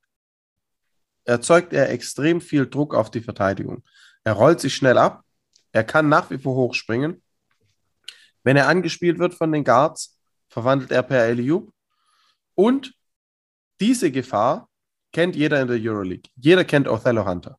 erzeugt 1.25 1.73
er 1.73 1.89
extrem 1.89 2.41
viel 2.41 2.69
Druck 2.69 2.93
auf 2.93 3.09
die 3.11 3.21
Verteidigung. 3.21 3.83
Er 4.23 4.33
rollt 4.33 4.59
sich 4.59 4.75
schnell 4.75 4.97
ab, 4.97 5.23
er 5.71 5.83
kann 5.83 6.09
nach 6.09 6.29
wie 6.29 6.37
vor 6.37 6.55
hochspringen. 6.55 7.23
Wenn 8.43 8.57
er 8.57 8.67
angespielt 8.67 9.19
wird 9.19 9.33
von 9.33 9.51
den 9.51 9.63
Guards, 9.63 10.19
verwandelt 10.47 10.91
er 10.91 11.03
per 11.03 11.25
Eliup. 11.25 11.73
Und 12.55 12.93
diese 13.79 14.11
Gefahr 14.11 14.69
kennt 15.11 15.35
jeder 15.35 15.61
in 15.61 15.67
der 15.67 15.79
Euroleague. 15.79 16.29
Jeder 16.35 16.65
kennt 16.65 16.87
Othello 16.87 17.25
Hunter. 17.25 17.57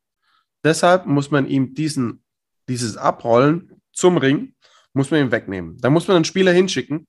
Deshalb 0.63 1.05
muss 1.05 1.31
man 1.31 1.47
ihm 1.47 1.73
diesen, 1.73 2.22
dieses 2.67 2.97
Abrollen 2.97 3.81
zum 3.91 4.17
Ring, 4.17 4.55
muss 4.93 5.11
man 5.11 5.21
ihm 5.21 5.31
wegnehmen. 5.31 5.77
Da 5.79 5.89
muss 5.89 6.07
man 6.07 6.15
einen 6.15 6.25
Spieler 6.25 6.51
hinschicken, 6.51 7.07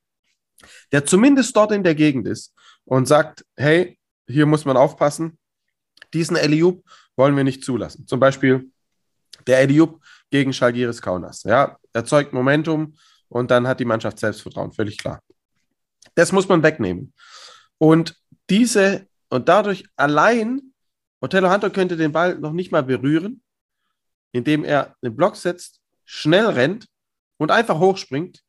der 0.92 1.04
zumindest 1.04 1.54
dort 1.56 1.72
in 1.72 1.82
der 1.82 1.94
Gegend 1.94 2.26
ist 2.26 2.54
und 2.84 3.06
sagt, 3.06 3.44
hey, 3.56 3.98
hier 4.26 4.46
muss 4.46 4.64
man 4.64 4.76
aufpassen, 4.76 5.38
diesen 6.12 6.36
Eliup 6.36 6.84
wollen 7.16 7.36
wir 7.36 7.44
nicht 7.44 7.64
zulassen. 7.64 8.06
Zum 8.06 8.20
Beispiel 8.20 8.70
der 9.46 9.60
Eliup 9.60 10.02
gegen 10.30 10.52
Schalgiris 10.52 11.02
Kaunas. 11.02 11.42
Ja, 11.44 11.78
erzeugt 11.92 12.32
Momentum 12.32 12.94
und 13.28 13.50
dann 13.50 13.66
hat 13.66 13.80
die 13.80 13.84
Mannschaft 13.84 14.18
Selbstvertrauen, 14.18 14.72
völlig 14.72 14.98
klar. 14.98 15.20
Das 16.14 16.32
muss 16.32 16.48
man 16.48 16.62
wegnehmen. 16.62 17.12
Und 17.78 18.16
diese, 18.50 19.06
und 19.28 19.48
dadurch 19.48 19.84
allein, 19.96 20.72
Otello 21.20 21.50
Hunter 21.50 21.70
könnte 21.70 21.96
den 21.96 22.12
Ball 22.12 22.38
noch 22.38 22.52
nicht 22.52 22.72
mal 22.72 22.82
berühren, 22.82 23.42
indem 24.34 24.64
er 24.64 24.94
den 25.02 25.16
Block 25.16 25.36
setzt, 25.36 25.80
schnell 26.04 26.46
rennt 26.46 26.86
und 27.38 27.50
einfach 27.50 27.78
hochspringt 27.78 28.42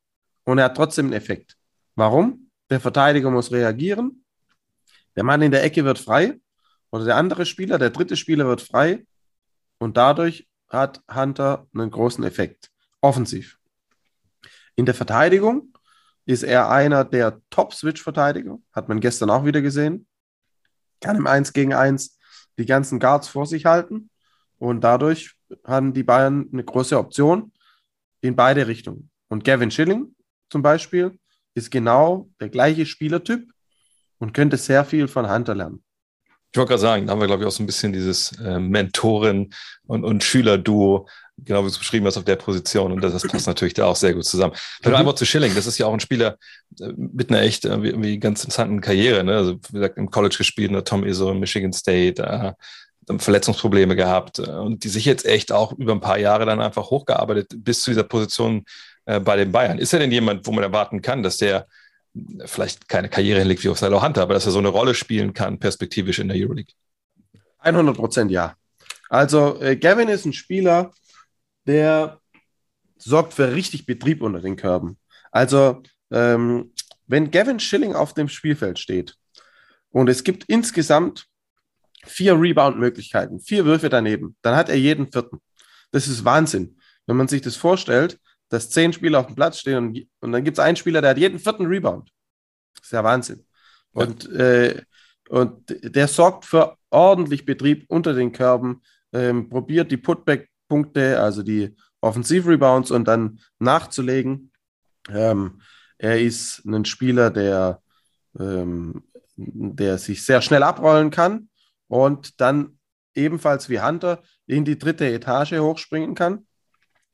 und 0.43 0.58
er 0.58 0.65
hat 0.65 0.76
trotzdem 0.76 1.06
einen 1.06 1.13
Effekt. 1.13 1.56
Warum? 1.95 2.50
Der 2.69 2.82
Verteidiger 2.82 3.32
muss 3.32 3.52
reagieren 3.52 4.26
der 5.15 5.24
Mann 5.24 5.41
in 5.41 5.52
der 5.52 5.63
Ecke 5.63 5.86
wird 5.86 6.00
frei 6.00 6.39
oder 6.91 7.06
der 7.06 7.15
andere 7.15 7.45
Spieler, 7.45 7.78
der 7.78 7.89
dritte 7.89 8.17
Spieler 8.17 8.48
wird 8.48 8.62
frei 8.62 9.06
und 9.78 9.98
dadurch 9.98 10.48
hat 10.69 11.02
Hunter 11.13 11.67
einen 11.74 11.91
großen 11.91 12.24
Effekt. 12.24 12.69
Offensiv. 13.02 13.58
In 14.76 14.86
der 14.86 14.95
Verteidigung 14.95 15.74
ist 16.26 16.43
er 16.43 16.69
einer 16.69 17.06
der 17.06 17.39
Top-Switch-Verteidiger, 17.50 18.58
hat 18.74 18.89
man 18.89 19.00
gestern 19.00 19.30
auch 19.30 19.45
wieder 19.45 19.62
gesehen. 19.62 20.08
Kann 21.02 21.17
im 21.17 21.28
1 21.28 21.54
gegen 21.54 21.74
1 21.74 22.17
die 22.58 22.65
ganzen 22.65 23.00
Guards 23.00 23.28
vor 23.28 23.45
sich 23.45 23.65
halten 23.65 24.10
und 24.58 24.82
dadurch 24.82 25.35
haben 25.63 25.93
die 25.93 26.03
Bayern 26.03 26.47
eine 26.51 26.63
große 26.63 26.97
Option 26.97 27.51
in 28.21 28.36
beide 28.36 28.67
Richtungen. 28.67 29.10
Und 29.27 29.43
Gavin 29.43 29.71
Schilling 29.71 30.15
zum 30.49 30.62
Beispiel 30.62 31.17
ist 31.53 31.71
genau 31.71 32.29
der 32.39 32.49
gleiche 32.49 32.86
Spielertyp, 32.86 33.47
und 34.19 34.34
könnte 34.34 34.58
sehr 34.58 34.86
viel 34.86 35.08
von 35.08 35.29
Hunter 35.29 35.55
lernen. 35.55 35.84
Ich 36.51 36.58
wollte 36.58 36.69
gerade 36.69 36.81
sagen, 36.81 37.05
da 37.05 37.12
haben 37.12 37.19
wir, 37.19 37.27
glaube 37.27 37.43
ich, 37.43 37.47
auch 37.47 37.51
so 37.51 37.62
ein 37.62 37.65
bisschen 37.65 37.91
dieses 37.91 38.31
äh, 38.39 38.60
Mentoren- 38.60 39.53
und, 39.88 40.05
und 40.05 40.23
Schüler-Duo, 40.23 41.05
genau 41.38 41.60
wie 41.60 41.63
du 41.63 41.67
es 41.67 41.77
beschrieben 41.77 42.05
hast, 42.05 42.15
auf 42.15 42.23
der 42.23 42.38
Position. 42.38 42.93
Und 42.93 43.01
das, 43.03 43.12
das 43.12 43.23
passt 43.23 43.47
natürlich 43.47 43.73
da 43.73 43.86
auch 43.88 43.95
sehr 43.97 44.13
gut 44.13 44.23
zusammen. 44.23 44.53
Vielleicht 44.55 44.86
mhm. 44.86 44.95
einfach 44.95 45.15
zu 45.15 45.25
Schilling, 45.25 45.53
das 45.53 45.67
ist 45.67 45.77
ja 45.77 45.86
auch 45.86 45.93
ein 45.93 45.99
Spieler 45.99 46.38
äh, 46.79 46.93
mit 46.95 47.29
einer 47.29 47.41
echt 47.41 47.65
äh, 47.65 48.01
wie, 48.01 48.19
ganz 48.19 48.41
interessanten 48.45 48.79
Karriere. 48.79 49.25
Ne? 49.25 49.36
Also, 49.36 49.55
wie 49.55 49.73
gesagt, 49.73 49.97
im 49.97 50.10
College 50.10 50.36
gespielt, 50.38 50.71
ne? 50.71 50.81
Tom 50.81 51.03
Izzo 51.03 51.29
in 51.29 51.41
Michigan 51.41 51.73
State, 51.73 52.23
äh, 52.23 52.53
Verletzungsprobleme 53.17 53.95
gehabt 53.95 54.39
äh, 54.39 54.43
und 54.43 54.83
die 54.83 54.89
sich 54.89 55.05
jetzt 55.05 55.25
echt 55.25 55.51
auch 55.51 55.73
über 55.73 55.93
ein 55.93 56.01
paar 56.01 56.17
Jahre 56.17 56.45
dann 56.45 56.61
einfach 56.61 56.89
hochgearbeitet 56.89 57.53
bis 57.57 57.81
zu 57.81 57.91
dieser 57.91 58.03
Position 58.03 58.65
äh, 59.05 59.19
bei 59.19 59.35
den 59.35 59.51
Bayern. 59.51 59.77
Ist 59.77 59.93
er 59.93 59.99
denn 59.99 60.11
jemand, 60.11 60.45
wo 60.47 60.51
man 60.51 60.63
erwarten 60.63 61.01
kann, 61.01 61.23
dass 61.23 61.37
der 61.37 61.67
vielleicht 62.45 62.87
keine 62.87 63.09
Karriere 63.09 63.39
hinlegt 63.39 63.63
wie 63.63 63.69
auf 63.69 63.79
Silo 63.79 64.01
Hunter, 64.01 64.21
aber 64.21 64.33
dass 64.33 64.45
er 64.45 64.51
so 64.51 64.59
eine 64.59 64.69
Rolle 64.69 64.95
spielen 64.95 65.33
kann, 65.33 65.59
perspektivisch 65.59 66.19
in 66.19 66.29
der 66.29 66.37
Euroleague. 66.37 66.73
100 67.59 67.95
Prozent 67.95 68.31
ja. 68.31 68.55
Also 69.09 69.59
äh, 69.61 69.75
Gavin 69.75 70.07
ist 70.07 70.25
ein 70.25 70.33
Spieler, 70.33 70.91
der 71.65 72.19
sorgt 72.97 73.33
für 73.33 73.53
richtig 73.53 73.85
Betrieb 73.85 74.21
unter 74.21 74.39
den 74.39 74.55
Körben. 74.55 74.97
Also 75.31 75.83
ähm, 76.11 76.71
wenn 77.07 77.31
Gavin 77.31 77.59
Schilling 77.59 77.93
auf 77.93 78.13
dem 78.13 78.29
Spielfeld 78.29 78.79
steht 78.79 79.15
und 79.89 80.09
es 80.09 80.23
gibt 80.23 80.45
insgesamt 80.45 81.27
vier 82.05 82.39
Rebound-Möglichkeiten, 82.39 83.39
vier 83.39 83.65
Würfe 83.65 83.89
daneben, 83.89 84.35
dann 84.41 84.55
hat 84.55 84.69
er 84.69 84.75
jeden 84.75 85.11
vierten. 85.11 85.39
Das 85.91 86.07
ist 86.07 86.25
Wahnsinn. 86.25 86.77
Wenn 87.05 87.17
man 87.17 87.27
sich 87.27 87.41
das 87.41 87.55
vorstellt, 87.55 88.19
dass 88.49 88.69
zehn 88.69 88.93
Spieler 88.93 89.19
auf 89.19 89.27
dem 89.27 89.35
Platz 89.35 89.59
stehen 89.59 89.77
und, 89.77 90.07
und 90.21 90.31
dann 90.31 90.43
gibt 90.43 90.57
es 90.57 90.63
einen 90.63 90.77
Spieler, 90.77 91.01
der 91.01 91.11
hat 91.11 91.17
jeden 91.17 91.39
vierten 91.39 91.65
Rebound. 91.65 92.09
Das 92.75 92.85
ist 92.85 92.91
ja 92.91 93.03
Wahnsinn. 93.03 93.45
Und, 93.91 94.25
ja. 94.25 94.39
Äh, 94.39 94.81
und 95.29 95.63
der 95.67 96.07
sorgt 96.07 96.45
für 96.45 96.77
ordentlich 96.91 97.45
Betrieb 97.45 97.85
unter 97.87 98.13
den 98.13 98.31
Körben, 98.31 98.81
ähm, 99.11 99.49
probiert 99.49 99.91
die 99.91 99.97
Putback-Punkte, 99.97 101.19
also 101.19 101.41
die 101.41 101.75
Offensiv-Rebounds 102.01 102.91
und 102.91 103.07
dann 103.07 103.39
nachzulegen. 103.57 104.51
Ähm, 105.09 105.61
er 105.97 106.21
ist 106.21 106.63
ein 106.65 106.85
Spieler, 106.85 107.31
der, 107.31 107.81
ähm, 108.39 109.03
der 109.35 109.97
sich 109.97 110.23
sehr 110.23 110.41
schnell 110.41 110.61
abrollen 110.61 111.09
kann 111.09 111.49
und 111.88 112.39
dann 112.41 112.80
ebenfalls 113.13 113.69
wie 113.69 113.82
Hunter 113.82 114.21
in 114.48 114.65
die 114.65 114.78
dritte 114.78 115.06
Etage 115.06 115.54
hochspringen 115.54 116.15
kann. 116.15 116.45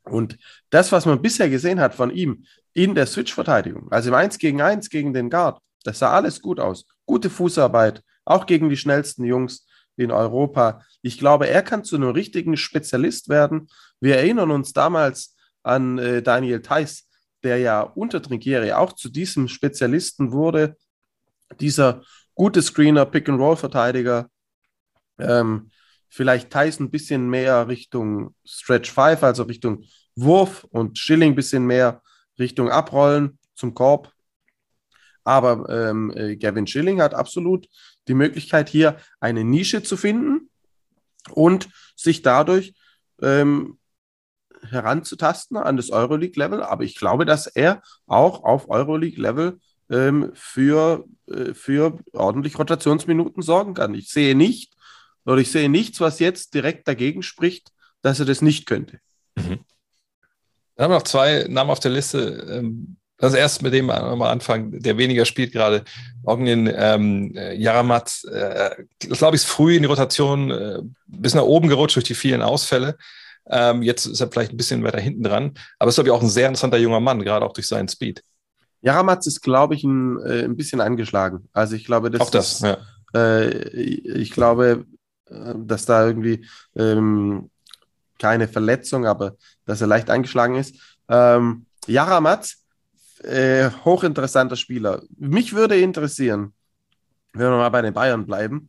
Und 0.03 0.37
das, 0.69 0.91
was 0.91 1.05
man 1.05 1.21
bisher 1.21 1.49
gesehen 1.49 1.79
hat 1.79 1.93
von 1.93 2.09
ihm 2.09 2.45
in 2.73 2.95
der 2.95 3.05
Switch-Verteidigung, 3.05 3.91
also 3.91 4.09
im 4.09 4.15
1 4.15 4.39
gegen 4.39 4.61
1 4.61 4.89
gegen 4.89 5.13
den 5.13 5.29
Guard, 5.29 5.61
das 5.83 5.99
sah 5.99 6.11
alles 6.11 6.41
gut 6.41 6.59
aus. 6.59 6.85
Gute 7.05 7.29
Fußarbeit, 7.29 8.03
auch 8.25 8.45
gegen 8.45 8.69
die 8.69 8.77
schnellsten 8.77 9.23
Jungs 9.25 9.67
in 9.97 10.11
Europa. 10.11 10.81
Ich 11.01 11.19
glaube, 11.19 11.47
er 11.47 11.61
kann 11.61 11.83
zu 11.83 11.95
einem 11.95 12.11
richtigen 12.11 12.57
Spezialist 12.57 13.29
werden. 13.29 13.67
Wir 13.99 14.17
erinnern 14.17 14.51
uns 14.51 14.73
damals 14.73 15.35
an 15.63 15.97
äh, 15.97 16.21
Daniel 16.23 16.61
Theiss, 16.61 17.07
der 17.43 17.57
ja 17.57 17.81
unter 17.81 18.21
Trinkieri 18.21 18.71
auch 18.73 18.93
zu 18.93 19.09
diesem 19.09 19.47
Spezialisten 19.47 20.31
wurde. 20.31 20.77
Dieser 21.59 22.01
gute 22.33 22.61
Screener, 22.61 23.05
Pick-and-Roll-Verteidiger. 23.05 24.29
Ähm, 25.19 25.71
vielleicht 26.09 26.49
Thais 26.49 26.79
ein 26.79 26.91
bisschen 26.91 27.29
mehr 27.29 27.67
Richtung 27.67 28.35
Stretch 28.45 28.91
5, 28.91 29.23
also 29.23 29.43
Richtung 29.43 29.85
Wurf 30.15 30.65
und 30.65 30.97
Schilling 30.97 31.31
ein 31.31 31.35
bisschen 31.35 31.65
mehr 31.65 32.01
Richtung 32.37 32.69
Abrollen 32.69 33.39
zum 33.55 33.73
Korb. 33.73 34.11
Aber 35.23 35.69
ähm, 35.69 36.11
äh, 36.15 36.35
Gavin 36.35 36.67
Schilling 36.67 37.01
hat 37.01 37.13
absolut 37.13 37.67
die 38.07 38.13
Möglichkeit, 38.13 38.69
hier 38.69 38.97
eine 39.19 39.43
Nische 39.43 39.83
zu 39.83 39.95
finden 39.95 40.49
und 41.29 41.69
sich 41.95 42.23
dadurch 42.23 42.73
ähm, 43.21 43.77
heranzutasten 44.67 45.57
an 45.57 45.77
das 45.77 45.91
Euroleague-Level. 45.91 46.63
Aber 46.63 46.83
ich 46.83 46.95
glaube, 46.95 47.25
dass 47.25 47.47
er 47.47 47.81
auch 48.07 48.43
auf 48.43 48.69
Euroleague-Level 48.69 49.59
ähm, 49.89 50.31
für, 50.33 51.05
äh, 51.27 51.53
für 51.53 51.99
ordentlich 52.13 52.57
Rotationsminuten 52.57 53.43
sorgen 53.43 53.73
kann. 53.73 53.93
Ich 53.93 54.09
sehe 54.09 54.35
nicht, 54.35 54.70
oder 55.25 55.37
ich 55.37 55.51
sehe 55.51 55.69
nichts, 55.69 55.99
was 55.99 56.19
jetzt 56.19 56.53
direkt 56.53 56.87
dagegen 56.87 57.23
spricht, 57.23 57.71
dass 58.01 58.19
er 58.19 58.25
das 58.25 58.41
nicht 58.41 58.65
könnte. 58.65 58.99
Mhm. 59.35 59.59
Dann 60.75 60.85
haben 60.85 60.91
wir 60.91 60.97
noch 60.97 61.03
zwei 61.03 61.45
Namen 61.47 61.69
auf 61.69 61.79
der 61.79 61.91
Liste. 61.91 62.47
Ähm, 62.49 62.97
das 63.17 63.35
erst 63.35 63.61
mit 63.61 63.71
dem 63.71 63.85
mal 63.85 64.31
anfangen, 64.31 64.79
der 64.81 64.97
weniger 64.97 65.25
spielt 65.25 65.51
gerade. 65.53 65.83
Ognin 66.23 66.71
ähm, 66.75 67.31
Jaramat, 67.53 68.23
äh, 68.31 68.71
glaube 68.99 69.35
ich, 69.35 69.43
ist 69.43 69.47
früh 69.47 69.75
in 69.75 69.83
die 69.83 69.87
Rotation 69.87 70.49
äh, 70.49 70.79
bis 71.05 71.35
nach 71.35 71.43
oben 71.43 71.67
gerutscht 71.69 71.95
durch 71.97 72.05
die 72.05 72.15
vielen 72.15 72.41
Ausfälle. 72.41 72.97
Ähm, 73.47 73.83
jetzt 73.83 74.07
ist 74.07 74.21
er 74.21 74.31
vielleicht 74.31 74.53
ein 74.53 74.57
bisschen 74.57 74.83
weiter 74.83 74.99
hinten 74.99 75.21
dran. 75.21 75.53
Aber 75.77 75.89
ist, 75.89 75.95
glaube 75.95 76.09
ich, 76.09 76.13
auch 76.13 76.23
ein 76.23 76.29
sehr 76.29 76.47
interessanter 76.47 76.79
junger 76.79 76.99
Mann, 76.99 77.23
gerade 77.23 77.45
auch 77.45 77.53
durch 77.53 77.67
seinen 77.67 77.89
Speed. 77.89 78.23
Jaramatz 78.81 79.27
ist, 79.27 79.41
glaube 79.41 79.75
ich, 79.75 79.83
ein, 79.83 80.19
äh, 80.21 80.43
ein 80.43 80.57
bisschen 80.57 80.81
angeschlagen. 80.81 81.47
Also 81.53 81.75
ich 81.75 81.85
glaube, 81.85 82.09
das 82.09 82.21
auch 82.21 82.31
das, 82.31 82.53
ist, 82.53 82.61
ja. 82.63 82.77
Äh, 83.13 83.69
ich 83.69 84.31
glaube, 84.31 84.65
äh, 84.67 84.97
dass 85.55 85.85
da 85.85 86.05
irgendwie 86.05 86.45
ähm, 86.75 87.49
keine 88.19 88.47
Verletzung, 88.47 89.05
aber 89.05 89.35
dass 89.65 89.81
er 89.81 89.87
leicht 89.87 90.09
angeschlagen 90.09 90.55
ist. 90.55 90.75
Ähm, 91.09 91.65
Jaramatz 91.87 92.63
äh, 93.23 93.69
hochinteressanter 93.85 94.55
Spieler. 94.55 95.03
Mich 95.17 95.53
würde 95.53 95.79
interessieren, 95.79 96.53
wenn 97.33 97.49
wir 97.49 97.57
mal 97.57 97.69
bei 97.69 97.81
den 97.81 97.93
Bayern 97.93 98.25
bleiben, 98.25 98.67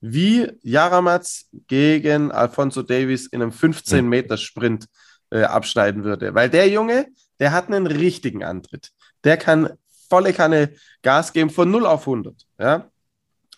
wie 0.00 0.50
Jaramatz 0.62 1.46
gegen 1.66 2.30
Alfonso 2.30 2.82
Davis 2.82 3.26
in 3.26 3.42
einem 3.42 3.50
15-Meter-Sprint 3.50 4.86
äh, 5.30 5.42
abschneiden 5.42 6.04
würde. 6.04 6.34
Weil 6.34 6.50
der 6.50 6.68
Junge, 6.68 7.06
der 7.40 7.52
hat 7.52 7.68
einen 7.68 7.86
richtigen 7.86 8.44
Antritt. 8.44 8.90
Der 9.24 9.36
kann 9.36 9.70
volle 10.08 10.32
Kanne 10.32 10.74
Gas 11.02 11.32
geben 11.32 11.50
von 11.50 11.70
0 11.70 11.86
auf 11.86 12.02
100. 12.02 12.34
Ja? 12.58 12.90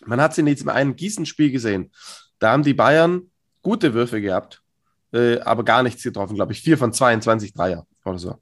Man 0.05 0.21
hat 0.21 0.31
es 0.31 0.37
in 0.37 0.45
diesem 0.45 0.69
einen 0.69 0.95
Gießen-Spiel 0.95 1.51
gesehen. 1.51 1.91
Da 2.39 2.51
haben 2.51 2.63
die 2.63 2.73
Bayern 2.73 3.29
gute 3.61 3.93
Würfe 3.93 4.21
gehabt, 4.21 4.61
äh, 5.13 5.39
aber 5.39 5.63
gar 5.63 5.83
nichts 5.83 6.03
getroffen, 6.03 6.35
glaube 6.35 6.53
ich. 6.53 6.61
4 6.61 6.77
von 6.77 6.93
22 6.93 7.53
Dreier 7.53 7.85
oder 8.05 8.19
so. 8.19 8.37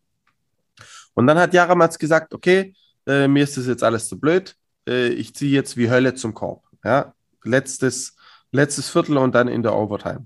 Und 1.13 1.27
dann 1.27 1.39
hat 1.39 1.53
Jaramatz 1.53 1.97
gesagt, 1.97 2.33
okay, 2.33 2.75
äh, 3.07 3.27
mir 3.27 3.43
ist 3.43 3.57
das 3.57 3.67
jetzt 3.67 3.83
alles 3.83 4.07
zu 4.07 4.19
blöd. 4.19 4.55
Äh, 4.87 5.09
ich 5.09 5.35
ziehe 5.35 5.51
jetzt 5.51 5.77
wie 5.77 5.89
Hölle 5.89 6.13
zum 6.13 6.33
Korb. 6.33 6.63
Ja? 6.83 7.13
Letztes, 7.43 8.15
letztes 8.51 8.89
Viertel 8.89 9.17
und 9.17 9.33
dann 9.33 9.47
in 9.47 9.63
der 9.63 9.75
Overtime. 9.75 10.25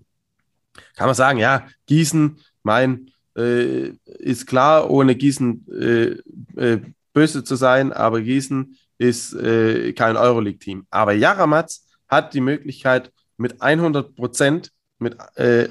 Kann 0.95 1.07
man 1.07 1.15
sagen, 1.15 1.39
ja, 1.39 1.67
Gießen, 1.85 2.39
mein, 2.63 3.11
äh, 3.37 3.89
ist 4.19 4.47
klar, 4.47 4.89
ohne 4.89 5.15
Gießen 5.15 5.65
äh, 5.71 6.61
äh, 6.61 6.81
böse 7.13 7.43
zu 7.43 7.55
sein, 7.55 7.93
aber 7.93 8.21
Gießen 8.21 8.77
ist 8.97 9.31
kein 9.31 10.17
Euroleague-Team. 10.17 10.85
Aber 10.89 11.13
Jaramatz 11.13 11.85
hat 12.09 12.33
die 12.33 12.41
Möglichkeit, 12.41 13.13
mit 13.39 13.61
100 13.61 14.15
Prozent 14.15 14.71
mit, 14.99 15.17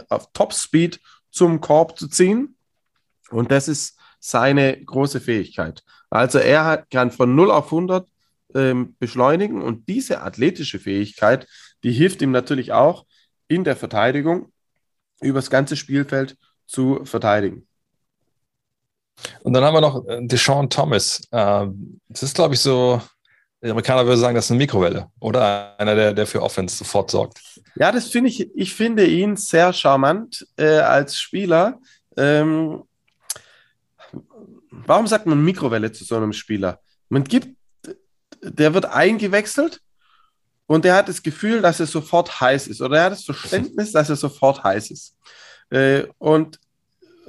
auf 0.08 0.32
Top-Speed 0.32 1.00
zum 1.30 1.60
Korb 1.60 1.98
zu 1.98 2.08
ziehen. 2.08 2.56
Und 3.30 3.50
das 3.50 3.68
ist 3.68 3.98
seine 4.20 4.82
große 4.82 5.20
Fähigkeit. 5.20 5.82
Also 6.10 6.38
er 6.38 6.64
hat, 6.64 6.90
kann 6.90 7.10
von 7.10 7.34
0 7.34 7.50
auf 7.50 7.66
100 7.66 8.08
ähm, 8.54 8.96
beschleunigen 8.98 9.62
und 9.62 9.88
diese 9.88 10.22
athletische 10.22 10.78
Fähigkeit, 10.78 11.46
die 11.82 11.92
hilft 11.92 12.22
ihm 12.22 12.30
natürlich 12.30 12.72
auch 12.72 13.04
in 13.46 13.64
der 13.64 13.76
Verteidigung 13.76 14.52
über 15.20 15.38
das 15.38 15.50
ganze 15.50 15.76
Spielfeld 15.76 16.36
zu 16.66 17.04
verteidigen. 17.04 17.66
Und 19.40 19.52
dann 19.52 19.64
haben 19.64 19.74
wir 19.74 19.80
noch 19.80 20.06
äh, 20.06 20.20
Deshaun 20.26 20.70
Thomas. 20.70 21.22
Ähm, 21.32 22.00
das 22.08 22.22
ist, 22.22 22.34
glaube 22.34 22.54
ich, 22.54 22.60
so, 22.60 23.02
die 23.62 23.70
Amerikaner 23.70 24.06
würden 24.06 24.20
sagen, 24.20 24.34
das 24.34 24.46
ist 24.46 24.50
eine 24.52 24.58
Mikrowelle 24.58 25.10
oder 25.18 25.74
einer, 25.78 25.94
der, 25.94 26.12
der 26.12 26.26
für 26.26 26.42
Offense 26.42 26.76
sofort 26.76 27.10
sorgt. 27.10 27.40
Ja, 27.74 27.90
das 27.90 28.08
finde 28.08 28.30
ich, 28.30 28.48
ich 28.54 28.74
finde 28.74 29.06
ihn 29.06 29.36
sehr 29.36 29.72
charmant 29.72 30.46
äh, 30.56 30.78
als 30.78 31.18
Spieler. 31.18 31.80
Ähm, 32.16 32.84
warum 34.70 35.06
sagt 35.06 35.26
man 35.26 35.42
Mikrowelle 35.42 35.90
zu 35.92 36.04
so 36.04 36.16
einem 36.16 36.32
Spieler? 36.32 36.80
Man 37.08 37.24
gibt, 37.24 37.56
der 38.42 38.74
wird 38.74 38.86
eingewechselt 38.86 39.80
und 40.66 40.84
der 40.84 40.94
hat 40.94 41.08
das 41.08 41.22
Gefühl, 41.22 41.60
dass 41.60 41.80
er 41.80 41.86
sofort 41.86 42.40
heiß 42.40 42.68
ist 42.68 42.80
oder 42.80 42.98
er 42.98 43.04
hat 43.04 43.12
das 43.12 43.24
Verständnis, 43.24 43.92
dass 43.92 44.08
er 44.08 44.16
sofort 44.16 44.62
heiß 44.62 44.90
ist. 44.90 45.16
Äh, 45.70 46.04
und 46.18 46.60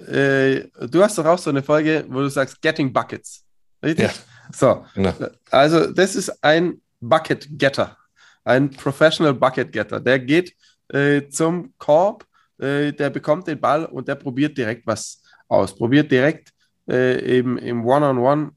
äh, 0.08 0.68
du 0.88 1.04
hast 1.04 1.18
doch 1.18 1.26
auch 1.26 1.40
so 1.40 1.50
eine 1.50 1.64
Folge, 1.64 2.06
wo 2.08 2.20
du 2.20 2.30
sagst 2.30 2.62
Getting 2.62 2.94
Buckets. 2.94 3.44
Richtig? 3.84 4.06
Ja. 4.06 4.14
So. 4.52 4.86
Genau. 4.96 5.14
Also, 5.52 5.92
das 5.92 6.16
ist 6.16 6.44
ein 6.44 6.82
Bucket 7.00 7.48
Getter, 7.52 7.98
ein 8.44 8.72
Professional 8.72 9.34
Bucket 9.34 9.72
Getter. 9.72 10.00
Der 10.00 10.20
geht 10.20 10.56
äh, 10.90 11.28
zum 11.30 11.74
Korb, 11.78 12.26
äh, 12.58 12.92
der 12.92 13.10
bekommt 13.10 13.48
den 13.48 13.60
Ball 13.60 13.86
und 13.86 14.08
der 14.08 14.16
probiert 14.16 14.58
direkt 14.58 14.86
was 14.88 15.22
aus. 15.48 15.76
Probiert 15.76 16.12
direkt 16.12 16.52
äh, 16.90 17.38
eben 17.38 17.58
im 17.58 17.86
One-on-One 17.86 18.20
-on 18.20 18.48
-One 18.48 18.52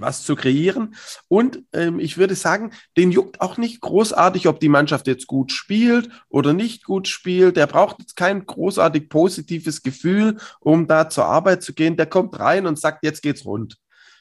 was 0.00 0.24
zu 0.24 0.36
kreieren. 0.36 0.94
Und 1.28 1.64
ähm, 1.72 1.98
ich 1.98 2.18
würde 2.18 2.34
sagen, 2.34 2.72
den 2.96 3.10
juckt 3.10 3.40
auch 3.40 3.56
nicht 3.56 3.80
großartig, 3.80 4.48
ob 4.48 4.60
die 4.60 4.68
Mannschaft 4.68 5.06
jetzt 5.06 5.26
gut 5.26 5.52
spielt 5.52 6.08
oder 6.28 6.52
nicht 6.52 6.84
gut 6.84 7.08
spielt. 7.08 7.56
Der 7.56 7.66
braucht 7.66 7.98
jetzt 8.00 8.16
kein 8.16 8.46
großartig 8.46 9.08
positives 9.08 9.82
Gefühl, 9.82 10.38
um 10.60 10.86
da 10.86 11.08
zur 11.08 11.26
Arbeit 11.26 11.62
zu 11.62 11.74
gehen. 11.74 11.96
Der 11.96 12.06
kommt 12.06 12.38
rein 12.38 12.66
und 12.66 12.78
sagt, 12.78 13.04
jetzt 13.04 13.22
geht's 13.22 13.44
rund. 13.44 13.76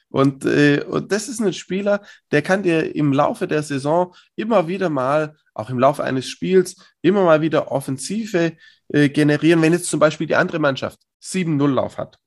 Und, 0.09 0.45
äh, 0.45 0.83
und 0.87 1.11
das 1.11 1.27
ist 1.27 1.39
ein 1.41 1.53
Spieler, 1.53 2.01
der 2.31 2.41
kann 2.41 2.63
dir 2.63 2.95
im 2.95 3.11
Laufe 3.11 3.47
der 3.47 3.63
Saison 3.63 4.15
immer 4.35 4.67
wieder 4.67 4.89
mal, 4.89 5.35
auch 5.53 5.69
im 5.69 5.79
Laufe 5.79 6.03
eines 6.03 6.27
Spiels, 6.29 6.75
immer 7.01 7.23
mal 7.23 7.41
wieder 7.41 7.71
Offensive 7.71 8.53
äh, 8.89 9.09
generieren. 9.09 9.61
Wenn 9.61 9.73
jetzt 9.73 9.89
zum 9.89 9.99
Beispiel 9.99 10.27
die 10.27 10.35
andere 10.35 10.59
Mannschaft 10.59 10.99
7-0-Lauf 11.21 11.97
hat, 11.97 12.19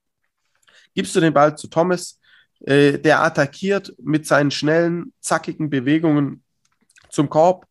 gibst 0.95 1.17
du 1.17 1.21
den 1.21 1.33
Ball 1.33 1.57
zu 1.57 1.69
Thomas, 1.69 2.21
äh, 2.61 2.99
der 2.99 3.23
attackiert 3.23 3.95
mit 4.03 4.27
seinen 4.27 4.51
schnellen, 4.51 5.13
zackigen 5.21 5.71
Bewegungen 5.71 6.43
zum 7.09 7.31
Korb, 7.31 7.67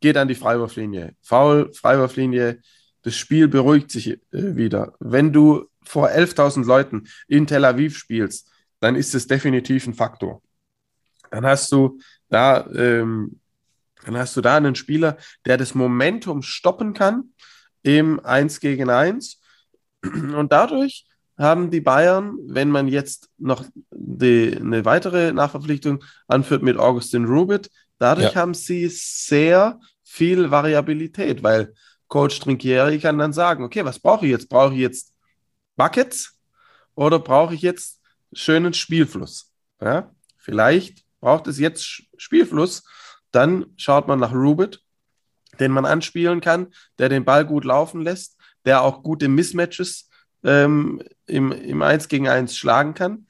geht 0.00 0.16
an 0.18 0.28
die 0.28 0.34
Freiwurflinie. 0.34 1.14
Foul, 1.22 1.72
Freiwurflinie, 1.72 2.60
das 3.02 3.16
Spiel 3.16 3.48
beruhigt 3.48 3.90
sich 3.90 4.08
äh, 4.08 4.18
wieder. 4.30 4.94
Wenn 5.00 5.32
du 5.32 5.66
vor 5.82 6.08
11.000 6.08 6.66
Leuten 6.66 7.08
in 7.28 7.46
Tel 7.46 7.64
Aviv 7.64 7.96
spielst, 7.96 8.50
dann 8.80 8.96
ist 8.96 9.14
es 9.14 9.26
definitiv 9.26 9.86
ein 9.86 9.94
Faktor. 9.94 10.42
Dann 11.30 11.46
hast 11.46 11.70
du 11.72 11.98
da, 12.28 12.66
ähm, 12.74 13.40
dann 14.04 14.16
hast 14.16 14.36
du 14.36 14.40
da 14.40 14.56
einen 14.56 14.74
Spieler, 14.74 15.16
der 15.46 15.56
das 15.56 15.74
Momentum 15.74 16.42
stoppen 16.42 16.94
kann 16.94 17.32
im 17.82 18.20
1 18.20 18.60
gegen 18.60 18.90
1 18.90 19.40
und 20.02 20.52
dadurch 20.52 21.06
haben 21.36 21.70
die 21.70 21.80
Bayern, 21.80 22.36
wenn 22.46 22.70
man 22.70 22.86
jetzt 22.88 23.28
noch 23.38 23.64
die, 23.90 24.56
eine 24.56 24.84
weitere 24.84 25.32
Nachverpflichtung 25.32 26.04
anführt 26.28 26.62
mit 26.62 26.76
Augustin 26.76 27.24
Rubit, 27.24 27.70
dadurch 27.98 28.34
ja. 28.34 28.40
haben 28.40 28.54
sie 28.54 28.88
sehr 28.88 29.80
viel 30.02 30.50
Variabilität, 30.50 31.42
weil 31.42 31.74
Coach 32.06 32.38
Trinkieri 32.38 33.00
kann 33.00 33.18
dann 33.18 33.32
sagen, 33.32 33.64
okay, 33.64 33.84
was 33.84 33.98
brauche 33.98 34.24
ich 34.26 34.30
jetzt? 34.30 34.48
Brauche 34.48 34.74
ich 34.74 34.80
jetzt 34.80 35.12
Buckets 35.76 36.38
oder 36.94 37.18
brauche 37.18 37.54
ich 37.54 37.62
jetzt 37.62 38.00
schönen 38.34 38.74
Spielfluss? 38.74 39.52
Ja? 39.80 40.14
Vielleicht 40.36 41.04
braucht 41.20 41.46
es 41.46 41.58
jetzt 41.58 42.02
Spielfluss, 42.16 42.84
dann 43.30 43.66
schaut 43.76 44.08
man 44.08 44.20
nach 44.20 44.32
Rubit, 44.32 44.82
den 45.58 45.72
man 45.72 45.84
anspielen 45.84 46.40
kann, 46.40 46.72
der 46.98 47.08
den 47.08 47.24
Ball 47.24 47.46
gut 47.46 47.64
laufen 47.64 48.02
lässt, 48.02 48.36
der 48.64 48.82
auch 48.82 49.02
gute 49.02 49.28
Mismatches 49.28 50.08
ähm, 50.42 51.02
im, 51.26 51.52
im 51.52 51.82
1 51.82 52.08
gegen 52.08 52.28
1 52.28 52.56
schlagen 52.56 52.94
kann, 52.94 53.26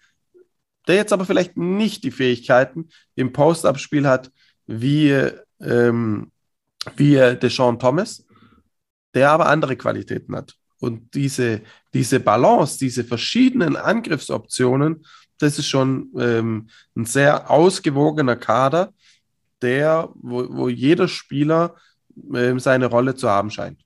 der 0.86 0.96
jetzt 0.96 1.12
aber 1.12 1.24
vielleicht 1.24 1.56
nicht 1.56 2.04
die 2.04 2.10
Fähigkeiten 2.10 2.88
im 3.14 3.32
Post-Up-Spiel 3.32 4.06
hat, 4.06 4.30
wie, 4.66 5.30
ähm, 5.60 6.32
wie 6.96 7.36
Deshaun 7.36 7.78
Thomas, 7.78 8.26
der 9.14 9.30
aber 9.30 9.46
andere 9.46 9.76
Qualitäten 9.76 10.34
hat. 10.36 10.56
Und 10.80 11.14
diese, 11.14 11.62
diese 11.92 12.20
Balance, 12.20 12.78
diese 12.78 13.04
verschiedenen 13.04 13.76
Angriffsoptionen, 13.76 15.04
das 15.38 15.58
ist 15.58 15.68
schon 15.68 16.10
ähm, 16.18 16.68
ein 16.96 17.04
sehr 17.04 17.50
ausgewogener 17.50 18.36
Kader, 18.36 18.92
der, 19.62 20.10
wo, 20.14 20.46
wo 20.50 20.68
jeder 20.68 21.08
Spieler 21.08 21.74
ähm, 22.34 22.58
seine 22.60 22.86
Rolle 22.86 23.14
zu 23.14 23.28
haben 23.28 23.50
scheint. 23.50 23.83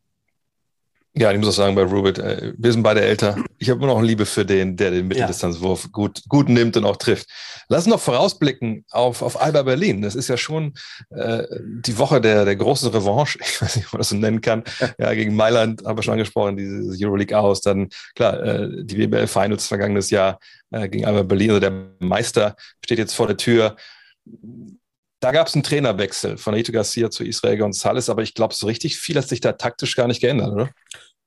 Ja, 1.21 1.33
ich 1.33 1.39
muss 1.39 1.49
auch 1.49 1.53
sagen, 1.53 1.75
bei 1.75 1.83
Rubit, 1.83 2.19
äh, 2.19 2.53
wir 2.57 2.71
sind 2.71 2.85
beide 2.85 3.01
älter. 3.01 3.37
Ich 3.59 3.69
habe 3.71 3.83
immer 3.83 3.93
noch 3.93 4.01
Liebe 4.01 4.25
für 4.25 4.45
den, 4.45 4.77
der 4.77 4.93
den 4.93 5.09
Mitteldistanzwurf 5.09 5.85
ja. 5.85 5.91
gut, 5.91 6.23
gut 6.29 6.49
nimmt 6.49 6.77
und 6.77 6.85
auch 6.85 6.97
trifft. 6.97 7.29
Lass 7.69 7.85
uns 7.85 7.95
noch 7.95 8.01
vorausblicken 8.01 8.85
auf, 8.91 9.23
auf 9.23 9.41
Alba 9.41 9.63
Berlin. 9.63 10.01
Das 10.01 10.15
ist 10.15 10.29
ja 10.29 10.37
schon 10.37 10.75
äh, 11.11 11.43
die 11.61 11.99
Woche 11.99 12.21
der, 12.21 12.45
der 12.45 12.55
großen 12.55 12.91
Revanche, 12.91 13.39
ich 13.43 13.61
weiß 13.61 13.77
nicht, 13.77 13.87
ob 13.87 13.95
man 13.95 13.99
das 13.99 14.11
so 14.11 14.17
nennen 14.17 14.41
kann. 14.41 14.63
Ja, 14.99 15.13
gegen 15.13 15.35
Mailand 15.35 15.85
haben 15.85 15.99
wir 15.99 16.03
schon 16.05 16.13
angesprochen, 16.13 16.57
dieses 16.57 17.03
Euroleague 17.03 17.37
aus. 17.37 17.63
Dann, 17.63 17.89
klar, 18.15 18.41
äh, 18.41 18.69
die 18.85 18.99
WBL 18.99 19.27
Finals 19.27 19.67
vergangenes 19.67 20.11
Jahr 20.11 20.39
äh, 20.71 20.89
gegen 20.89 21.05
Alba 21.05 21.25
Berlin. 21.25 21.51
Also 21.51 21.61
der 21.61 21.73
Meister 21.99 22.55
steht 22.85 22.99
jetzt 22.99 23.15
vor 23.15 23.27
der 23.27 23.37
Tür 23.37 23.77
da 25.21 25.33
gab 25.33 25.49
es 25.49 25.55
einen 25.55 25.65
Trainerwechsel 25.65 26.39
von 26.39 26.55
Rito 26.55 26.73
Garcia 26.73 27.11
zu 27.11 27.25
Israel 27.25 27.61
González, 27.61 28.09
aber 28.11 28.23
ich 28.23 28.35
glaube, 28.35 28.55
so 28.55 28.67
richtig 28.67 28.99
viel 28.99 29.17
hat 29.17 29.29
sich 29.29 29.41
da 29.41 29.53
taktisch 29.53 29.97
gar 29.97 30.07
nicht 30.07 30.21
geändert, 30.21 30.53
oder? 30.53 30.71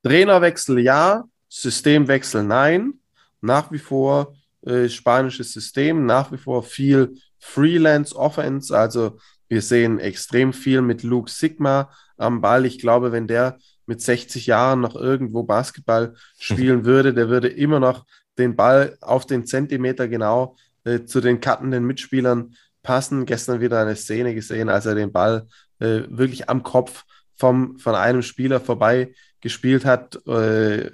Trainerwechsel 0.02 0.78
ja, 0.80 1.24
Systemwechsel 1.48 2.42
nein. 2.42 2.94
Nach 3.40 3.72
wie 3.72 3.78
vor 3.78 4.34
äh, 4.64 4.88
spanisches 4.88 5.52
System, 5.52 6.06
nach 6.06 6.30
wie 6.32 6.38
vor 6.38 6.62
viel 6.62 7.16
Freelance 7.38 8.14
Offense. 8.14 8.76
Also 8.76 9.18
wir 9.48 9.62
sehen 9.62 9.98
extrem 9.98 10.52
viel 10.52 10.80
mit 10.80 11.02
Luke 11.02 11.30
Sigma 11.30 11.90
am 12.16 12.40
Ball. 12.40 12.64
Ich 12.64 12.78
glaube, 12.78 13.12
wenn 13.12 13.26
der 13.26 13.58
mit 13.86 14.00
60 14.00 14.46
Jahren 14.46 14.80
noch 14.80 14.94
irgendwo 14.94 15.42
Basketball 15.42 16.14
spielen 16.38 16.84
würde, 16.84 17.12
der 17.12 17.28
würde 17.28 17.48
immer 17.48 17.80
noch 17.80 18.06
den 18.38 18.56
Ball 18.56 18.96
auf 19.00 19.26
den 19.26 19.44
Zentimeter 19.44 20.08
genau 20.08 20.56
äh, 20.84 21.04
zu 21.04 21.20
den 21.20 21.40
cuttenden 21.40 21.84
Mitspielern 21.84 22.54
passen. 22.82 23.26
Gestern 23.26 23.60
wieder 23.60 23.80
eine 23.80 23.96
Szene 23.96 24.34
gesehen, 24.34 24.68
als 24.68 24.86
er 24.86 24.94
den 24.94 25.12
Ball 25.12 25.48
äh, 25.80 26.02
wirklich 26.08 26.48
am 26.48 26.62
Kopf 26.62 27.04
vom, 27.36 27.78
von 27.78 27.94
einem 27.94 28.22
Spieler 28.22 28.60
vorbei 28.60 29.12
gespielt 29.42 29.84
hat. 29.84 30.26
Äh, 30.26 30.90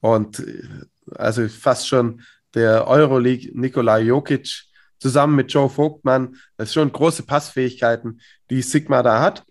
und 0.00 0.40
äh, 0.40 0.62
also 1.14 1.48
fast 1.48 1.88
schon 1.88 2.22
der 2.54 2.86
Euroleague 2.86 3.50
Nikola 3.54 3.98
Jokic 3.98 4.64
zusammen 4.98 5.36
mit 5.36 5.52
Joe 5.52 5.70
Vogtmann. 5.70 6.36
Das 6.56 6.68
sind 6.68 6.82
schon 6.82 6.92
große 6.92 7.22
Passfähigkeiten, 7.22 8.20
die 8.50 8.60
Sigma 8.60 9.02
da 9.02 9.20
hat. 9.20 9.44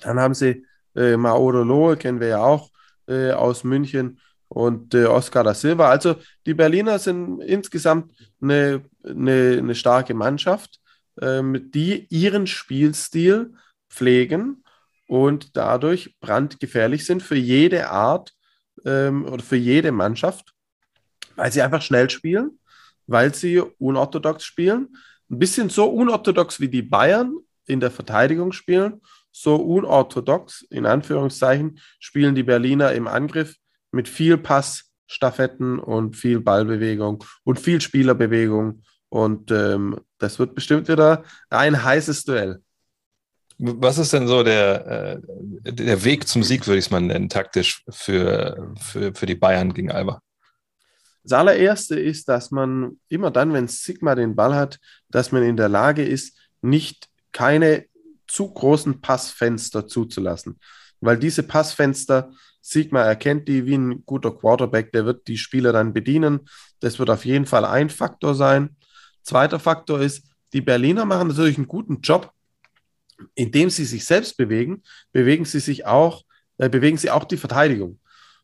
Dann 0.00 0.18
haben 0.18 0.34
sie 0.34 0.66
äh, 0.96 1.16
Mauro 1.16 1.62
Lohe, 1.62 1.96
kennen 1.96 2.20
wir 2.20 2.28
ja 2.28 2.38
auch 2.42 2.70
äh, 3.06 3.30
aus 3.30 3.62
München, 3.62 4.20
und 4.48 4.94
äh, 4.94 5.06
Oscar 5.06 5.42
da 5.42 5.54
Silva. 5.54 5.90
Also 5.90 6.16
die 6.46 6.54
Berliner 6.54 7.00
sind 7.00 7.40
insgesamt 7.40 8.12
eine, 8.40 8.84
eine, 9.04 9.56
eine 9.58 9.74
starke 9.74 10.14
Mannschaft 10.14 10.80
ähm, 11.20 11.70
die 11.70 12.06
ihren 12.10 12.46
Spielstil 12.46 13.54
pflegen 13.90 14.64
und 15.08 15.56
dadurch 15.56 16.16
brandgefährlich 16.20 17.04
sind 17.04 17.22
für 17.22 17.36
jede 17.36 17.90
Art 17.90 18.32
ähm, 18.84 19.24
oder 19.24 19.42
für 19.42 19.56
jede 19.56 19.92
Mannschaft, 19.92 20.52
weil 21.36 21.52
sie 21.52 21.62
einfach 21.62 21.82
schnell 21.82 22.10
spielen, 22.10 22.58
weil 23.06 23.34
sie 23.34 23.60
unorthodox 23.60 24.44
spielen. 24.44 24.96
Ein 25.30 25.38
bisschen 25.38 25.70
so 25.70 25.86
unorthodox 25.86 26.60
wie 26.60 26.68
die 26.68 26.82
Bayern 26.82 27.36
in 27.66 27.80
der 27.80 27.90
Verteidigung 27.90 28.52
spielen, 28.52 29.00
so 29.32 29.56
unorthodox, 29.56 30.62
in 30.70 30.86
Anführungszeichen, 30.86 31.80
spielen 31.98 32.34
die 32.34 32.42
Berliner 32.44 32.92
im 32.92 33.06
Angriff 33.06 33.56
mit 33.90 34.08
viel 34.08 34.38
Pass, 34.38 34.92
Staffetten 35.06 35.78
und 35.78 36.16
viel 36.16 36.40
Ballbewegung 36.40 37.22
und 37.44 37.60
viel 37.60 37.80
Spielerbewegung 37.80 38.82
und 39.08 39.50
ähm, 39.50 40.00
das 40.18 40.38
wird 40.38 40.54
bestimmt 40.54 40.88
wieder 40.88 41.24
ein 41.50 41.82
heißes 41.82 42.24
Duell. 42.24 42.62
Was 43.58 43.98
ist 43.98 44.12
denn 44.12 44.28
so 44.28 44.42
der, 44.42 45.22
äh, 45.64 45.72
der 45.72 46.04
Weg 46.04 46.28
zum 46.28 46.42
Sieg, 46.42 46.66
würde 46.66 46.78
ich 46.78 46.86
es 46.86 46.90
mal 46.90 47.00
nennen, 47.00 47.28
taktisch 47.28 47.82
für, 47.88 48.74
für, 48.78 49.14
für 49.14 49.26
die 49.26 49.34
Bayern 49.34 49.72
gegen 49.72 49.90
Alba? 49.90 50.20
Das 51.22 51.38
allererste 51.38 51.98
ist, 51.98 52.28
dass 52.28 52.50
man 52.50 53.00
immer 53.08 53.30
dann, 53.30 53.52
wenn 53.52 53.66
Sigma 53.66 54.14
den 54.14 54.36
Ball 54.36 54.54
hat, 54.54 54.78
dass 55.08 55.32
man 55.32 55.42
in 55.42 55.56
der 55.56 55.68
Lage 55.68 56.04
ist, 56.04 56.38
nicht 56.62 57.08
keine 57.32 57.86
zu 58.28 58.52
großen 58.52 59.00
Passfenster 59.00 59.86
zuzulassen. 59.86 60.60
Weil 61.00 61.18
diese 61.18 61.42
Passfenster, 61.42 62.30
Sigma 62.60 63.02
erkennt 63.02 63.48
die 63.48 63.66
wie 63.66 63.76
ein 63.76 64.04
guter 64.04 64.32
Quarterback, 64.32 64.92
der 64.92 65.06
wird 65.06 65.26
die 65.28 65.38
Spieler 65.38 65.72
dann 65.72 65.92
bedienen. 65.92 66.48
Das 66.80 66.98
wird 66.98 67.10
auf 67.10 67.24
jeden 67.24 67.46
Fall 67.46 67.64
ein 67.64 67.90
Faktor 67.90 68.34
sein. 68.34 68.76
Zweiter 69.22 69.58
Faktor 69.58 70.00
ist, 70.00 70.24
die 70.52 70.60
Berliner 70.60 71.04
machen 71.04 71.28
natürlich 71.28 71.56
einen 71.56 71.68
guten 71.68 72.00
Job, 72.00 72.32
indem 73.34 73.70
sie 73.70 73.84
sich 73.84 74.04
selbst 74.04 74.36
bewegen, 74.36 74.82
bewegen 75.12 75.44
sie 75.44 75.60
sich 75.60 75.86
auch, 75.86 76.24
äh, 76.58 76.68
bewegen 76.68 76.98
sie 76.98 77.10
auch 77.10 77.24
die 77.24 77.36
Verteidigung. 77.36 77.98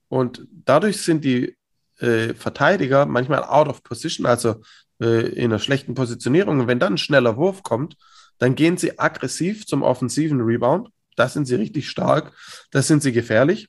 Und 0.09 0.47
dadurch 0.51 1.01
sind 1.03 1.25
die 1.25 1.57
äh, 1.99 2.35
Verteidiger 2.35 3.07
manchmal 3.07 3.45
out 3.45 3.69
of 3.69 3.83
position, 3.83 4.27
also 4.27 4.61
äh, 5.01 5.29
in 5.29 5.47
einer 5.47 5.59
schlechten 5.59 5.95
Positionierung. 5.95 6.61
Und 6.61 6.67
wenn 6.67 6.79
dann 6.79 6.95
ein 6.95 6.99
schneller 6.99 7.37
Wurf 7.37 7.63
kommt, 7.63 7.97
dann 8.39 8.55
gehen 8.55 8.77
sie 8.77 8.99
aggressiv 8.99 9.67
zum 9.67 9.83
offensiven 9.83 10.41
Rebound. 10.41 10.89
Da 11.17 11.29
sind 11.29 11.47
sie 11.47 11.55
richtig 11.55 11.89
stark, 11.89 12.33
da 12.71 12.83
sind 12.83 13.03
sie 13.03 13.13
gefährlich. 13.13 13.69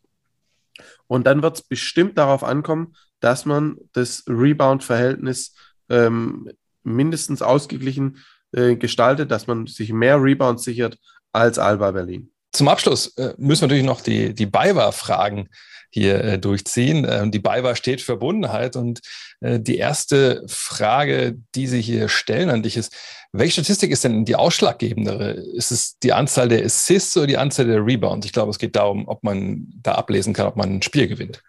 Und 1.08 1.28
dann 1.28 1.42
wird 1.42 1.58
es 1.58 1.62
bestimmt 1.62 2.18
darauf 2.18 2.44
ankommen, 2.44 2.96
dass 3.20 3.46
man 3.46 3.78
das 3.92 4.24
Rebound-Verhältnis 4.28 5.54
ähm, 5.89 6.50
mindestens 6.84 7.42
ausgeglichen 7.42 8.18
äh, 8.54 8.76
gestaltet, 8.76 9.32
dass 9.32 9.48
man 9.48 9.68
sich 9.68 9.92
mehr 9.92 10.22
Rebounds 10.22 10.63
sichert 10.63 10.98
als 11.32 11.60
Alba 11.60 11.92
Berlin. 11.92 12.30
Zum 12.52 12.68
Abschluss 12.68 13.18
äh, 13.18 13.34
müssen 13.38 13.62
wir 13.62 13.68
natürlich 13.68 13.86
noch 13.86 14.02
die, 14.02 14.34
die 14.34 14.46
BayWa-Fragen 14.46 15.50
hier 15.89 16.24
äh, 16.24 16.39
durchziehen. 16.39 17.06
Ähm, 17.10 17.32
die 17.32 17.39
BayWa 17.39 17.76
steht 17.76 18.02
für 18.02 18.13
Verbundenheit 18.13 18.76
und 18.76 19.02
äh, 19.42 19.60
die 19.60 19.78
erste 19.78 20.44
Frage, 20.48 21.38
die 21.56 21.68
Sie 21.68 21.82
hier 21.82 22.10
stellen 22.10 22.50
an 22.50 22.63
dich 22.63 22.78
ist, 22.78 22.96
welche 23.32 23.54
Statistik 23.54 23.92
ist 23.92 24.04
denn 24.04 24.26
die 24.26 24.36
ausschlaggebendere? 24.36 25.32
Ist 25.32 25.72
es 25.72 25.98
die 26.00 26.13
Anzahl 26.13 26.48
der 26.48 26.63
Assists 26.63 27.18
oder 27.18 27.28
die 27.28 27.38
Anzahl 27.38 27.66
der 27.66 27.84
Rebounds? 27.84 28.26
Ich 28.26 28.34
glaube, 28.34 28.52
es 28.52 28.60
geht 28.60 28.76
darum, 28.76 29.08
ob 29.08 29.24
man 29.24 29.68
da 29.82 29.94
ablesen 29.94 30.34
kann, 30.34 30.46
ob 30.46 30.56
man 30.56 30.76
ein 30.76 30.82
Spiel 30.84 31.08
gewinnt. 31.08 31.42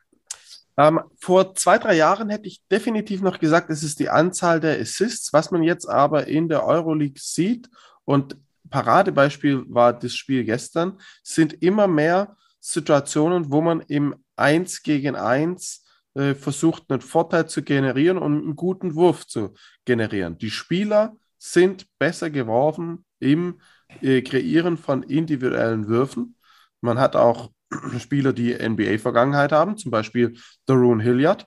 Ähm, 0.76 1.00
vor 1.20 1.54
zwei, 1.54 1.78
drei 1.78 1.96
Jahren 1.96 2.30
hätte 2.30 2.48
ich 2.48 2.62
definitiv 2.70 3.22
noch 3.22 3.38
gesagt, 3.38 3.70
es 3.70 3.82
ist 3.82 4.00
die 4.00 4.10
Anzahl 4.10 4.60
der 4.60 4.80
Assists, 4.80 5.32
was 5.32 5.50
man 5.50 5.62
jetzt 5.62 5.88
aber 5.88 6.26
in 6.26 6.48
der 6.48 6.64
Euroleague 6.64 7.20
sieht. 7.20 7.68
Und 8.04 8.36
Paradebeispiel 8.70 9.64
war 9.68 9.92
das 9.92 10.14
Spiel 10.14 10.44
gestern, 10.44 10.98
sind 11.22 11.62
immer 11.62 11.86
mehr 11.86 12.36
Situationen, 12.60 13.50
wo 13.52 13.60
man 13.60 13.80
im 13.82 14.16
1 14.36 14.82
gegen 14.82 15.14
1 15.14 15.84
äh, 16.14 16.34
versucht, 16.34 16.84
einen 16.88 17.00
Vorteil 17.00 17.48
zu 17.48 17.62
generieren 17.62 18.18
und 18.18 18.42
einen 18.42 18.56
guten 18.56 18.94
Wurf 18.94 19.26
zu 19.26 19.54
generieren. 19.84 20.38
Die 20.38 20.50
Spieler 20.50 21.16
sind 21.38 21.86
besser 21.98 22.30
geworfen 22.30 23.04
im 23.20 23.60
äh, 24.00 24.22
Kreieren 24.22 24.76
von 24.76 25.02
individuellen 25.02 25.88
Würfen. 25.88 26.36
Man 26.80 26.98
hat 26.98 27.16
auch 27.16 27.50
Spieler, 27.98 28.32
die 28.32 28.54
NBA-Vergangenheit 28.54 29.52
haben, 29.52 29.76
zum 29.76 29.90
Beispiel 29.90 30.36
Darun 30.66 31.00
Hilliard. 31.00 31.46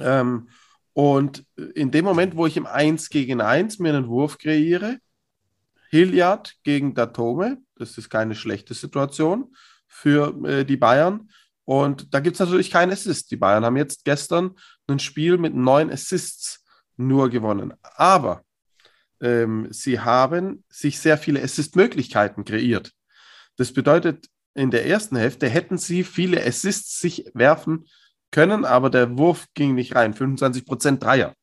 Ähm, 0.00 0.48
und 0.94 1.44
in 1.74 1.90
dem 1.90 2.04
Moment, 2.04 2.36
wo 2.36 2.46
ich 2.46 2.56
im 2.56 2.66
1 2.66 3.08
gegen 3.08 3.40
1 3.40 3.78
mir 3.78 3.94
einen 3.94 4.08
Wurf 4.08 4.38
kreiere, 4.38 4.98
Hilliard 5.90 6.54
gegen 6.62 6.94
Datome, 6.94 7.58
das 7.76 7.98
ist 7.98 8.08
keine 8.08 8.34
schlechte 8.34 8.74
Situation 8.74 9.54
für 9.86 10.34
äh, 10.46 10.64
die 10.64 10.76
Bayern. 10.76 11.30
Und 11.64 12.12
da 12.12 12.20
gibt 12.20 12.34
es 12.34 12.40
natürlich 12.40 12.70
keinen 12.70 12.92
Assist. 12.92 13.30
Die 13.30 13.36
Bayern 13.36 13.64
haben 13.64 13.76
jetzt 13.76 14.04
gestern 14.04 14.52
ein 14.86 14.98
Spiel 14.98 15.38
mit 15.38 15.54
neun 15.54 15.90
Assists 15.90 16.64
nur 16.96 17.30
gewonnen. 17.30 17.74
Aber 17.82 18.42
ähm, 19.20 19.68
sie 19.70 20.00
haben 20.00 20.64
sich 20.68 20.98
sehr 20.98 21.16
viele 21.16 21.42
Assist-Möglichkeiten 21.42 22.44
kreiert. 22.44 22.92
Das 23.56 23.72
bedeutet, 23.72 24.26
in 24.54 24.70
der 24.70 24.86
ersten 24.86 25.16
Hälfte 25.16 25.48
hätten 25.48 25.78
sie 25.78 26.04
viele 26.04 26.44
Assists 26.44 27.00
sich 27.00 27.24
werfen 27.34 27.86
können, 28.30 28.64
aber 28.64 28.90
der 28.90 29.16
Wurf 29.18 29.46
ging 29.54 29.74
nicht 29.74 29.94
rein. 29.94 30.14
25% 30.14 30.98
Dreier. 30.98 31.34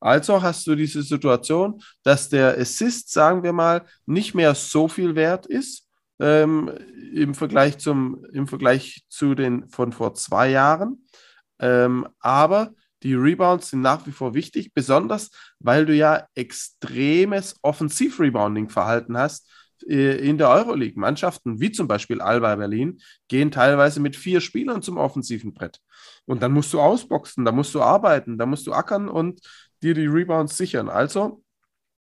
Also 0.00 0.42
hast 0.42 0.66
du 0.66 0.74
diese 0.74 1.02
Situation, 1.02 1.82
dass 2.02 2.30
der 2.30 2.58
Assist, 2.58 3.12
sagen 3.12 3.42
wir 3.42 3.52
mal, 3.52 3.84
nicht 4.06 4.34
mehr 4.34 4.54
so 4.54 4.88
viel 4.88 5.14
wert 5.14 5.46
ist 5.46 5.86
ähm, 6.18 6.70
im, 7.12 7.34
Vergleich 7.34 7.78
zum, 7.78 8.24
im 8.32 8.46
Vergleich 8.46 9.04
zu 9.08 9.34
den 9.34 9.68
von 9.68 9.92
vor 9.92 10.14
zwei 10.14 10.50
Jahren. 10.50 11.04
Ähm, 11.58 12.08
aber 12.18 12.72
die 13.02 13.14
Rebounds 13.14 13.70
sind 13.70 13.82
nach 13.82 14.06
wie 14.06 14.12
vor 14.12 14.34
wichtig, 14.34 14.72
besonders 14.72 15.30
weil 15.58 15.84
du 15.84 15.94
ja 15.94 16.26
extremes 16.34 17.56
Offensiv-Rebounding-Verhalten 17.62 19.18
hast 19.18 19.50
in 19.82 20.38
der 20.38 20.48
Euroleague. 20.48 20.98
Mannschaften 20.98 21.60
wie 21.60 21.72
zum 21.72 21.88
Beispiel 21.88 22.20
Alba 22.20 22.56
Berlin 22.56 23.00
gehen 23.28 23.50
teilweise 23.50 24.00
mit 24.00 24.16
vier 24.16 24.40
Spielern 24.40 24.82
zum 24.82 24.96
offensiven 24.96 25.54
Brett. 25.54 25.80
Und 26.26 26.42
dann 26.42 26.52
musst 26.52 26.72
du 26.72 26.80
ausboxen, 26.80 27.44
da 27.44 27.52
musst 27.52 27.74
du 27.74 27.82
arbeiten, 27.82 28.38
da 28.38 28.46
musst 28.46 28.66
du 28.66 28.72
ackern 28.72 29.08
und 29.08 29.40
dir 29.82 29.94
die 29.94 30.06
Rebounds 30.06 30.56
sichern. 30.56 30.88
Also, 30.88 31.42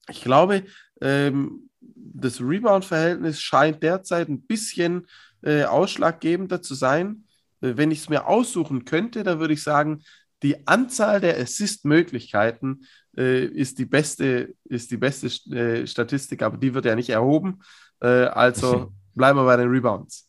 ich 0.09 0.23
glaube, 0.23 0.65
ähm, 1.01 1.71
das 1.81 2.41
Rebound-Verhältnis 2.41 3.41
scheint 3.41 3.83
derzeit 3.83 4.29
ein 4.29 4.43
bisschen 4.43 5.07
äh, 5.43 5.65
ausschlaggebender 5.65 6.63
zu 6.63 6.75
sein 6.75 7.25
äh, 7.61 7.77
wenn 7.77 7.91
ich 7.91 8.01
es 8.01 8.09
mir 8.09 8.27
aussuchen 8.27 8.85
könnte, 8.85 9.23
dann 9.23 9.41
würde 9.41 9.55
ich 9.55 9.63
sagen, 9.63 10.03
die 10.43 10.67
Anzahl 10.67 11.21
der 11.21 11.39
Assist-Möglichkeiten 11.39 12.87
äh, 13.19 13.45
ist 13.45 13.79
die 13.79 13.85
beste, 13.85 14.55
ist 14.65 14.91
die 14.91 14.97
beste 14.97 15.27
äh, 15.55 15.87
Statistik, 15.87 16.43
aber 16.43 16.57
die 16.57 16.73
wird 16.73 16.85
ja 16.85 16.95
nicht 16.95 17.11
erhoben. 17.11 17.61
Äh, 18.01 18.07
also 18.07 18.93
bleiben 19.15 19.39
wir 19.39 19.45
bei 19.45 19.57
den 19.57 19.69
Rebounds. 19.69 20.29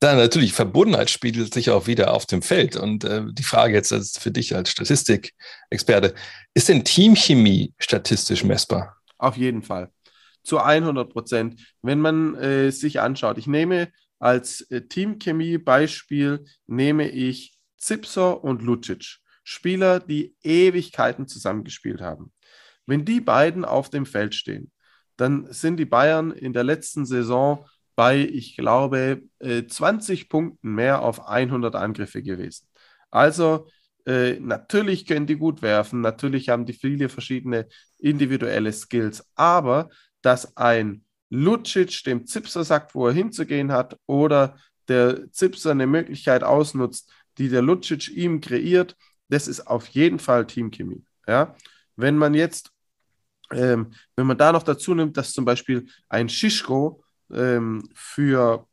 Dann 0.00 0.18
natürlich, 0.18 0.52
Verbundenheit 0.52 1.10
spiegelt 1.10 1.52
sich 1.52 1.70
auch 1.70 1.88
wieder 1.88 2.14
auf 2.14 2.26
dem 2.26 2.42
Feld. 2.42 2.76
Und 2.76 3.02
äh, 3.02 3.22
die 3.32 3.42
Frage 3.42 3.74
jetzt 3.74 3.92
als 3.92 4.16
für 4.16 4.30
dich 4.30 4.54
als 4.54 4.70
Statistikexperte, 4.70 6.14
ist 6.54 6.68
denn 6.68 6.84
Teamchemie 6.84 7.74
statistisch 7.78 8.44
messbar? 8.44 8.96
Auf 9.16 9.36
jeden 9.36 9.62
Fall. 9.62 9.90
Zu 10.44 10.58
100 10.58 11.10
Prozent. 11.10 11.60
Wenn 11.82 12.00
man 12.00 12.36
äh, 12.36 12.70
sich 12.70 13.00
anschaut, 13.00 13.38
ich 13.38 13.48
nehme 13.48 13.88
als 14.20 14.60
äh, 14.70 14.82
Teamchemie-Beispiel, 14.82 16.44
nehme 16.66 17.08
ich 17.08 17.58
Zipser 17.76 18.44
und 18.44 18.62
Lucic. 18.62 19.18
Spieler, 19.48 19.98
die 19.98 20.36
Ewigkeiten 20.42 21.26
zusammengespielt 21.26 22.02
haben. 22.02 22.32
Wenn 22.84 23.06
die 23.06 23.22
beiden 23.22 23.64
auf 23.64 23.88
dem 23.88 24.04
Feld 24.04 24.34
stehen, 24.34 24.70
dann 25.16 25.50
sind 25.50 25.78
die 25.78 25.86
Bayern 25.86 26.32
in 26.32 26.52
der 26.52 26.64
letzten 26.64 27.06
Saison 27.06 27.64
bei, 27.96 28.18
ich 28.18 28.56
glaube, 28.58 29.22
20 29.40 30.20
äh, 30.20 30.24
Punkten 30.26 30.74
mehr 30.74 31.00
auf 31.00 31.26
100 31.26 31.74
Angriffe 31.76 32.22
gewesen. 32.22 32.68
Also 33.10 33.68
äh, 34.04 34.38
natürlich 34.38 35.06
können 35.06 35.26
die 35.26 35.36
gut 35.36 35.62
werfen, 35.62 36.02
natürlich 36.02 36.50
haben 36.50 36.66
die 36.66 36.74
viele 36.74 37.08
verschiedene 37.08 37.68
individuelle 37.98 38.72
Skills, 38.72 39.26
aber 39.34 39.88
dass 40.20 40.58
ein 40.58 41.04
Lucic 41.30 42.04
dem 42.04 42.26
Zipser 42.26 42.64
sagt, 42.64 42.94
wo 42.94 43.06
er 43.06 43.14
hinzugehen 43.14 43.72
hat, 43.72 43.98
oder 44.04 44.58
der 44.88 45.32
Zipser 45.32 45.70
eine 45.70 45.86
Möglichkeit 45.86 46.44
ausnutzt, 46.44 47.10
die 47.38 47.48
der 47.48 47.62
Lucic 47.62 48.08
ihm 48.08 48.42
kreiert, 48.42 48.94
das 49.28 49.48
ist 49.48 49.66
auf 49.66 49.86
jeden 49.88 50.18
Fall 50.18 50.46
Teamchemie. 50.46 51.04
Ja? 51.26 51.54
Wenn 51.96 52.16
man 52.16 52.34
jetzt, 52.34 52.70
ähm, 53.52 53.92
wenn 54.16 54.26
man 54.26 54.38
da 54.38 54.52
noch 54.52 54.62
dazu 54.62 54.94
nimmt, 54.94 55.16
dass 55.16 55.32
zum 55.32 55.44
Beispiel 55.44 55.86
ein 56.08 56.28
Schischko 56.28 57.02
ähm, 57.32 57.88
für, 57.94 58.66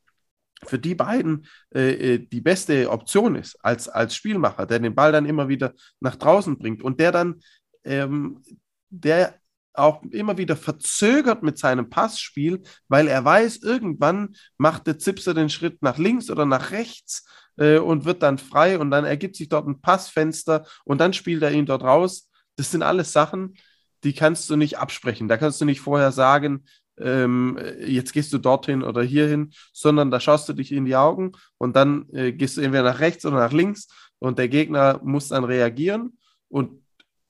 für 0.64 0.80
die 0.80 0.96
beiden 0.96 1.46
äh, 1.74 2.14
äh, 2.14 2.18
die 2.20 2.42
beste 2.42 2.90
Option 2.90 3.36
ist 3.36 3.58
als, 3.64 3.88
als 3.90 4.16
Spielmacher, 4.16 4.66
der 4.66 4.80
den 4.80 4.96
Ball 4.96 5.12
dann 5.12 5.26
immer 5.26 5.48
wieder 5.48 5.74
nach 6.00 6.16
draußen 6.16 6.58
bringt 6.58 6.82
und 6.82 7.00
der 7.00 7.12
dann, 7.12 7.42
ähm, 7.84 8.42
der 8.90 9.40
auch 9.74 10.04
immer 10.04 10.38
wieder 10.38 10.56
verzögert 10.56 11.44
mit 11.44 11.58
seinem 11.58 11.90
Passspiel, 11.90 12.62
weil 12.88 13.08
er 13.08 13.26
weiß, 13.26 13.58
irgendwann 13.58 14.36
macht 14.58 14.88
der 14.88 15.00
Zipser 15.00 15.34
den 15.34 15.50
Schritt 15.50 15.82
nach 15.82 15.98
links 15.98 16.30
oder 16.30 16.46
nach 16.46 16.72
rechts 16.72 17.26
äh, 17.58 17.78
und 17.78 18.06
wird 18.06 18.24
dann 18.24 18.38
frei 18.38 18.78
und 18.80 18.92
dann 18.92 19.06
ergibt 19.06 19.36
sich 19.36 19.50
dort 19.50 19.68
ein 19.68 19.82
Passfenster 19.82 20.66
und 20.84 21.00
dann 21.00 21.14
spielt 21.14 21.44
er 21.44 21.52
ihn 21.52 21.66
dort 21.66 21.84
raus. 21.84 22.30
Das 22.56 22.72
sind 22.72 22.84
alles 22.84 23.12
Sachen, 23.12 23.56
die 24.04 24.14
kannst 24.14 24.50
du 24.50 24.56
nicht 24.56 24.78
absprechen. 24.78 25.28
Da 25.28 25.38
kannst 25.38 25.60
du 25.62 25.66
nicht 25.66 25.82
vorher 25.82 26.12
sagen, 26.12 26.66
ähm, 26.98 27.60
jetzt 27.86 28.14
gehst 28.14 28.32
du 28.32 28.38
dorthin 28.38 28.84
oder 28.84 29.04
hierhin, 29.04 29.52
sondern 29.74 30.12
da 30.12 30.20
schaust 30.20 30.48
du 30.48 30.54
dich 30.54 30.72
in 30.72 30.86
die 30.86 30.96
Augen 30.96 31.34
und 31.58 31.76
dann 31.76 32.08
äh, 32.14 32.32
gehst 32.32 32.58
du 32.58 32.62
entweder 32.62 32.84
nach 32.84 33.00
rechts 33.00 33.26
oder 33.26 33.38
nach 33.38 33.52
links 33.52 33.88
und 34.20 34.40
der 34.40 34.48
Gegner 34.48 35.00
muss 35.04 35.28
dann 35.28 35.44
reagieren 35.44 36.18
und, 36.48 36.82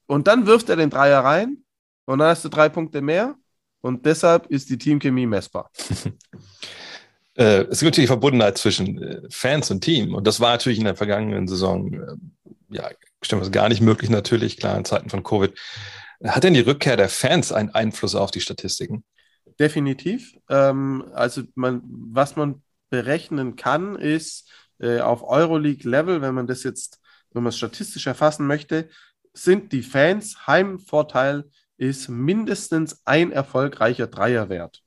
und 0.06 0.28
dann 0.28 0.46
wirft 0.46 0.70
er 0.70 0.76
den 0.76 0.90
Dreier 0.92 1.24
rein 1.24 1.64
und 2.06 2.20
dann 2.20 2.30
hast 2.30 2.46
du 2.46 2.50
drei 2.50 2.70
Punkte 2.70 3.02
mehr 3.02 3.36
und 3.82 4.06
deshalb 4.06 4.48
ist 4.48 4.70
die 4.70 4.78
Teamchemie 4.78 5.26
messbar. 5.26 5.72
äh, 7.36 7.66
es 7.70 7.80
gibt 7.80 7.94
natürlich 7.94 8.08
Verbundenheit 8.08 8.58
zwischen 8.58 9.02
äh, 9.02 9.22
Fans 9.30 9.72
und 9.72 9.82
Team 9.82 10.16
und 10.16 10.26
das 10.26 10.40
war 10.40 10.52
natürlich 10.52 10.80
in 10.80 10.86
der 10.86 10.96
vergangenen 10.96 11.48
Saison 11.48 11.94
äh, 11.94 12.76
ja, 12.76 12.90
bestimmt 13.20 13.52
gar 13.52 13.70
nicht 13.70 13.82
möglich 13.82 14.10
natürlich, 14.10 14.58
klar 14.58 14.78
in 14.78 14.86
Zeiten 14.86 15.10
von 15.10 15.24
Covid. 15.24 15.54
Hat 16.24 16.44
denn 16.44 16.54
die 16.54 16.62
Rückkehr 16.62 16.98
der 16.98 17.10
Fans 17.10 17.52
einen 17.52 17.70
Einfluss 17.70 18.16
auf 18.16 18.32
die 18.32 18.42
Statistiken? 18.42 19.04
definitiv. 19.60 20.38
Ähm, 20.50 21.06
also 21.14 21.44
man, 21.56 21.82
was 21.86 22.36
man 22.36 22.62
berechnen 22.90 23.56
kann, 23.56 23.96
ist 23.96 24.50
äh, 24.80 25.00
auf 25.00 25.24
Euroleague-Level, 25.24 26.22
wenn 26.22 26.36
man 26.36 26.48
das 26.48 26.64
jetzt, 26.64 27.00
wenn 27.32 27.44
man 27.44 27.50
es 27.50 27.58
statistisch 27.58 28.08
erfassen 28.08 28.48
möchte, 28.48 28.90
sind 29.34 29.72
die 29.72 29.84
Fans 29.84 30.48
Heimvorteil 30.48 31.46
ist 31.78 32.08
mindestens 32.08 33.02
ein 33.04 33.34
erfolgreicher 33.34 34.08
Dreierwert. 34.08 34.82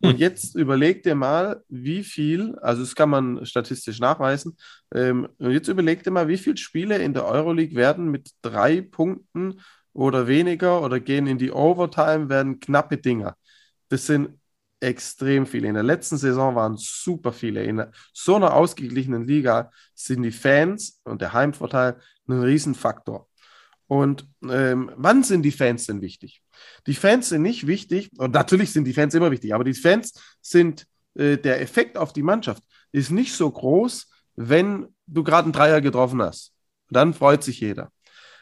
Und 0.00 0.12
hm. 0.12 0.18
jetzt 0.18 0.54
überleg 0.54 1.02
dir 1.02 1.14
mal, 1.14 1.62
wie 1.68 2.04
viel, 2.04 2.56
also 2.60 2.82
das 2.82 2.94
kann 2.94 3.10
man 3.10 3.44
statistisch 3.44 3.98
nachweisen, 3.98 4.56
ähm, 4.94 5.28
und 5.38 5.50
jetzt 5.50 5.68
überleg 5.68 6.02
dir 6.02 6.10
mal, 6.10 6.28
wie 6.28 6.38
viele 6.38 6.56
Spiele 6.56 6.98
in 6.98 7.14
der 7.14 7.26
Euroleague 7.26 7.76
werden 7.76 8.10
mit 8.10 8.30
drei 8.42 8.80
Punkten 8.80 9.60
oder 9.92 10.28
weniger 10.28 10.82
oder 10.82 11.00
gehen 11.00 11.26
in 11.26 11.38
die 11.38 11.50
Overtime, 11.50 12.28
werden 12.28 12.60
knappe 12.60 12.98
Dinger. 12.98 13.36
Das 13.88 14.06
sind 14.06 14.38
extrem 14.80 15.46
viele. 15.46 15.68
In 15.68 15.74
der 15.74 15.82
letzten 15.82 16.16
Saison 16.18 16.54
waren 16.54 16.76
super 16.76 17.32
viele. 17.32 17.64
In 17.64 17.84
so 18.12 18.36
einer 18.36 18.54
ausgeglichenen 18.54 19.24
Liga 19.24 19.72
sind 19.94 20.22
die 20.22 20.30
Fans 20.30 21.00
und 21.04 21.20
der 21.20 21.32
Heimvorteil 21.32 21.98
ein 22.28 22.40
Riesenfaktor. 22.40 23.27
Und 23.88 24.28
ähm, 24.48 24.92
wann 24.96 25.24
sind 25.24 25.42
die 25.42 25.50
Fans 25.50 25.86
denn 25.86 26.02
wichtig? 26.02 26.42
Die 26.86 26.94
Fans 26.94 27.30
sind 27.30 27.42
nicht 27.42 27.66
wichtig, 27.66 28.10
und 28.18 28.34
natürlich 28.34 28.72
sind 28.72 28.84
die 28.84 28.92
Fans 28.92 29.14
immer 29.14 29.30
wichtig, 29.30 29.54
aber 29.54 29.64
die 29.64 29.74
Fans 29.74 30.12
sind, 30.42 30.86
äh, 31.14 31.38
der 31.38 31.60
Effekt 31.62 31.96
auf 31.96 32.12
die 32.12 32.22
Mannschaft 32.22 32.62
ist 32.92 33.10
nicht 33.10 33.32
so 33.32 33.50
groß, 33.50 34.08
wenn 34.36 34.86
du 35.06 35.24
gerade 35.24 35.44
einen 35.44 35.52
Dreier 35.52 35.80
getroffen 35.80 36.22
hast. 36.22 36.52
Dann 36.90 37.14
freut 37.14 37.42
sich 37.42 37.60
jeder. 37.60 37.90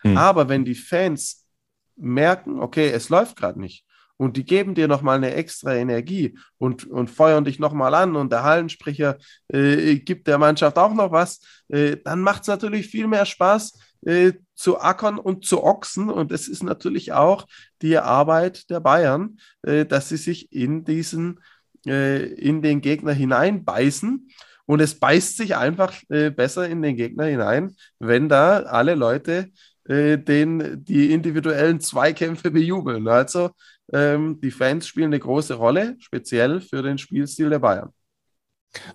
Hm. 0.02 0.16
Aber 0.16 0.48
wenn 0.48 0.64
die 0.64 0.74
Fans 0.74 1.46
merken, 1.94 2.58
okay, 2.58 2.90
es 2.90 3.08
läuft 3.08 3.36
gerade 3.36 3.60
nicht, 3.60 3.86
und 4.18 4.36
die 4.36 4.44
geben 4.44 4.74
dir 4.74 4.88
nochmal 4.88 5.16
eine 5.16 5.34
extra 5.34 5.74
Energie 5.74 6.38
und, 6.58 6.86
und 6.86 7.10
feuern 7.10 7.44
dich 7.44 7.58
nochmal 7.58 7.94
an 7.94 8.16
und 8.16 8.32
der 8.32 8.42
Hallensprecher 8.42 9.18
äh, 9.48 9.96
gibt 9.96 10.26
der 10.26 10.38
Mannschaft 10.38 10.78
auch 10.78 10.94
noch 10.94 11.12
was, 11.12 11.40
äh, 11.68 11.98
dann 12.02 12.22
macht 12.22 12.42
es 12.42 12.48
natürlich 12.48 12.86
viel 12.86 13.06
mehr 13.06 13.26
Spaß 13.26 13.74
äh, 14.06 14.34
zu 14.54 14.80
ackern 14.80 15.18
und 15.18 15.44
zu 15.44 15.62
ochsen 15.64 16.08
und 16.08 16.30
es 16.32 16.48
ist 16.48 16.62
natürlich 16.62 17.12
auch 17.12 17.46
die 17.82 17.98
Arbeit 17.98 18.70
der 18.70 18.80
Bayern, 18.80 19.38
äh, 19.62 19.84
dass 19.84 20.08
sie 20.08 20.16
sich 20.16 20.52
in 20.52 20.84
diesen, 20.84 21.40
äh, 21.86 22.24
in 22.24 22.62
den 22.62 22.80
Gegner 22.80 23.12
hineinbeißen 23.12 24.28
und 24.66 24.80
es 24.80 24.98
beißt 24.98 25.36
sich 25.36 25.56
einfach 25.56 25.92
äh, 26.08 26.30
besser 26.30 26.68
in 26.68 26.82
den 26.82 26.96
Gegner 26.96 27.24
hinein, 27.24 27.76
wenn 27.98 28.28
da 28.28 28.60
alle 28.60 28.94
Leute 28.94 29.50
den, 29.88 30.84
die 30.84 31.12
individuellen 31.12 31.78
Zweikämpfe 31.78 32.50
bejubeln. 32.50 33.06
Also 33.06 33.50
ähm, 33.92 34.40
die 34.40 34.50
Fans 34.50 34.88
spielen 34.88 35.10
eine 35.10 35.20
große 35.20 35.54
Rolle, 35.54 35.94
speziell 36.00 36.60
für 36.60 36.82
den 36.82 36.98
Spielstil 36.98 37.50
der 37.50 37.60
Bayern. 37.60 37.90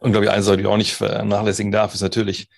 Und 0.01 0.12
glaube 0.12 0.26
ich, 0.26 0.43
Sache, 0.43 0.57
die 0.57 0.64
ich 0.64 0.68
auch 0.68 0.76
nicht 0.76 0.93
vernachlässigen 0.93 1.72
darf, 1.72 1.93
ist 1.93 2.01
natürlich, 2.01 2.49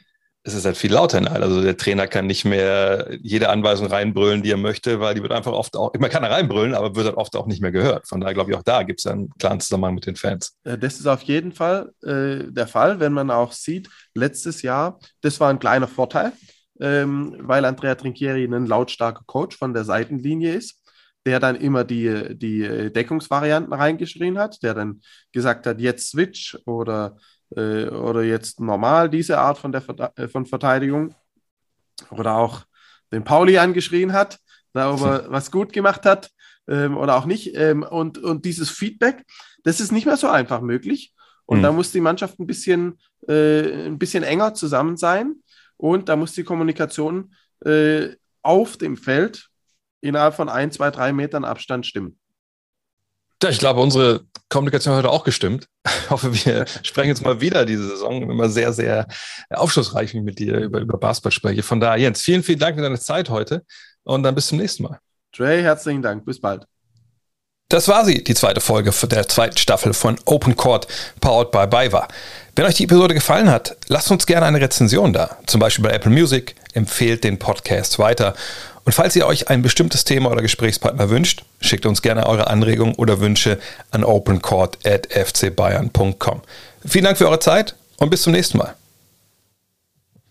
es 0.45 0.53
ist 0.53 0.65
halt 0.65 0.75
viel 0.75 0.91
lauter 0.91 1.17
in. 1.17 1.27
Also 1.27 1.61
der 1.61 1.77
Trainer 1.77 2.07
kann 2.07 2.27
nicht 2.27 2.43
mehr 2.43 3.07
jede 3.21 3.49
Anweisung 3.49 3.87
reinbrüllen, 3.87 4.43
die 4.43 4.51
er 4.51 4.57
möchte, 4.57 4.99
weil 4.99 5.15
die 5.15 5.21
wird 5.21 5.31
einfach 5.31 5.53
oft 5.53 5.77
auch, 5.77 5.93
man 5.97 6.09
kann 6.09 6.25
reinbrüllen, 6.25 6.75
aber 6.75 6.95
wird 6.95 7.07
halt 7.07 7.17
oft 7.17 7.35
auch 7.35 7.47
nicht 7.47 7.61
mehr 7.61 7.71
gehört. 7.71 8.07
Von 8.07 8.19
daher 8.19 8.33
glaube 8.33 8.51
ich, 8.51 8.57
auch 8.57 8.63
da 8.63 8.83
gibt 8.83 8.99
es 8.99 9.07
einen 9.07 9.29
klaren 9.39 9.61
Zusammenhang 9.61 9.95
mit 9.95 10.05
den 10.05 10.17
Fans. 10.17 10.57
Das 10.63 10.99
ist 10.99 11.07
auf 11.07 11.21
jeden 11.21 11.53
Fall 11.53 11.93
äh, 12.03 12.51
der 12.51 12.67
Fall, 12.67 12.99
wenn 12.99 13.13
man 13.13 13.31
auch 13.31 13.53
sieht, 13.53 13.89
letztes 14.13 14.61
Jahr, 14.61 14.99
das 15.21 15.39
war 15.39 15.49
ein 15.49 15.59
kleiner 15.59 15.87
Vorteil, 15.87 16.33
ähm, 16.81 17.37
weil 17.39 17.63
Andrea 17.63 17.95
Trinchieri 17.95 18.43
ein 18.43 18.65
lautstarker 18.65 19.23
Coach 19.25 19.57
von 19.57 19.73
der 19.73 19.85
Seitenlinie 19.85 20.53
ist 20.53 20.79
der 21.25 21.39
dann 21.39 21.55
immer 21.55 21.85
die, 21.85 22.37
die 22.37 22.91
Deckungsvarianten 22.91 23.71
reingeschrien 23.71 24.37
hat, 24.37 24.61
der 24.61 24.73
dann 24.73 24.99
gesagt 25.31 25.65
hat, 25.65 25.79
jetzt 25.79 26.09
Switch 26.09 26.57
oder, 26.65 27.15
äh, 27.55 27.87
oder 27.87 28.23
jetzt 28.23 28.59
normal 28.59 29.09
diese 29.09 29.39
Art 29.39 29.57
von, 29.57 29.71
der, 29.71 29.83
äh, 30.15 30.27
von 30.27 30.45
Verteidigung. 30.45 31.15
Oder 32.09 32.35
auch 32.35 32.63
den 33.11 33.23
Pauli 33.23 33.57
angeschrien 33.57 34.13
hat, 34.13 34.39
da 34.73 34.91
ob 34.91 35.01
er 35.01 35.25
was 35.31 35.51
gut 35.51 35.71
gemacht 35.73 36.05
hat 36.05 36.31
ähm, 36.67 36.97
oder 36.97 37.15
auch 37.15 37.25
nicht. 37.25 37.55
Ähm, 37.55 37.83
und, 37.83 38.17
und 38.17 38.45
dieses 38.45 38.69
Feedback, 38.69 39.23
das 39.63 39.79
ist 39.79 39.91
nicht 39.91 40.05
mehr 40.05 40.17
so 40.17 40.27
einfach 40.27 40.61
möglich. 40.61 41.13
Und 41.45 41.59
mhm. 41.59 41.63
da 41.63 41.71
muss 41.71 41.91
die 41.91 42.01
Mannschaft 42.01 42.39
ein 42.39 42.47
bisschen, 42.47 42.99
äh, 43.27 43.87
ein 43.87 43.99
bisschen 43.99 44.23
enger 44.23 44.53
zusammen 44.53 44.97
sein. 44.97 45.35
Und 45.77 46.09
da 46.09 46.15
muss 46.15 46.33
die 46.33 46.43
Kommunikation 46.43 47.33
äh, 47.65 48.09
auf 48.41 48.77
dem 48.77 48.97
Feld 48.97 49.49
innerhalb 50.01 50.35
von 50.35 50.49
ein, 50.49 50.71
zwei, 50.71 50.91
drei 50.91 51.13
Metern 51.13 51.45
Abstand 51.45 51.85
stimmen. 51.85 52.17
Ja, 53.43 53.49
ich 53.49 53.59
glaube, 53.59 53.81
unsere 53.81 54.21
Kommunikation 54.47 54.95
hat 54.95 55.05
auch 55.05 55.25
gestimmt. 55.25 55.67
Ich 55.85 56.09
hoffe, 56.09 56.33
wir 56.45 56.65
sprechen 56.81 57.09
jetzt 57.09 57.23
mal 57.23 57.41
wieder 57.41 57.65
diese 57.65 57.89
Saison. 57.89 58.29
Immer 58.29 58.49
sehr, 58.49 58.71
sehr 58.71 59.07
aufschlussreich, 59.49 60.13
wie 60.13 60.19
ich 60.19 60.23
mit 60.23 60.39
dir 60.39 60.59
über, 60.59 60.79
über 60.79 60.97
Basketball 60.97 61.31
spreche. 61.31 61.61
Von 61.61 61.81
daher, 61.81 61.97
Jens, 61.97 62.21
vielen, 62.21 62.41
vielen 62.41 62.59
Dank 62.59 62.77
für 62.77 62.81
deine 62.81 62.99
Zeit 62.99 63.29
heute 63.29 63.63
und 64.03 64.23
dann 64.23 64.33
bis 64.33 64.47
zum 64.47 64.59
nächsten 64.59 64.83
Mal. 64.83 64.99
Trey, 65.35 65.61
herzlichen 65.61 66.01
Dank. 66.01 66.25
Bis 66.25 66.39
bald. 66.39 66.65
Das 67.67 67.87
war 67.87 68.05
sie, 68.05 68.23
die 68.23 68.35
zweite 68.35 68.61
Folge 68.61 68.91
der 69.07 69.27
zweiten 69.27 69.57
Staffel 69.57 69.93
von 69.93 70.17
Open 70.25 70.55
Court 70.55 70.87
powered 71.19 71.51
by 71.51 71.65
BayWa. 71.67 72.07
Wenn 72.55 72.65
euch 72.65 72.75
die 72.75 72.83
Episode 72.83 73.15
gefallen 73.15 73.49
hat, 73.49 73.75
lasst 73.87 74.11
uns 74.11 74.25
gerne 74.25 74.45
eine 74.45 74.61
Rezension 74.61 75.11
da. 75.11 75.37
Zum 75.47 75.59
Beispiel 75.59 75.83
bei 75.83 75.91
Apple 75.91 76.11
Music. 76.11 76.55
Empfehlt 76.73 77.23
den 77.23 77.39
Podcast 77.39 77.97
weiter. 77.99 78.35
Und 78.85 78.93
falls 78.93 79.15
ihr 79.15 79.25
euch 79.25 79.49
ein 79.49 79.61
bestimmtes 79.61 80.03
Thema 80.03 80.29
oder 80.31 80.41
Gesprächspartner 80.41 81.09
wünscht, 81.09 81.45
schickt 81.61 81.85
uns 81.85 82.01
gerne 82.01 82.27
eure 82.27 82.47
Anregungen 82.47 82.95
oder 82.95 83.21
Wünsche 83.21 83.57
an 83.91 84.03
opencourt.fcbayern.com. 84.03 86.41
Vielen 86.85 87.05
Dank 87.05 87.17
für 87.17 87.27
eure 87.27 87.39
Zeit 87.39 87.77
und 87.97 88.09
bis 88.09 88.23
zum 88.23 88.33
nächsten 88.33 88.57
Mal. 88.57 88.75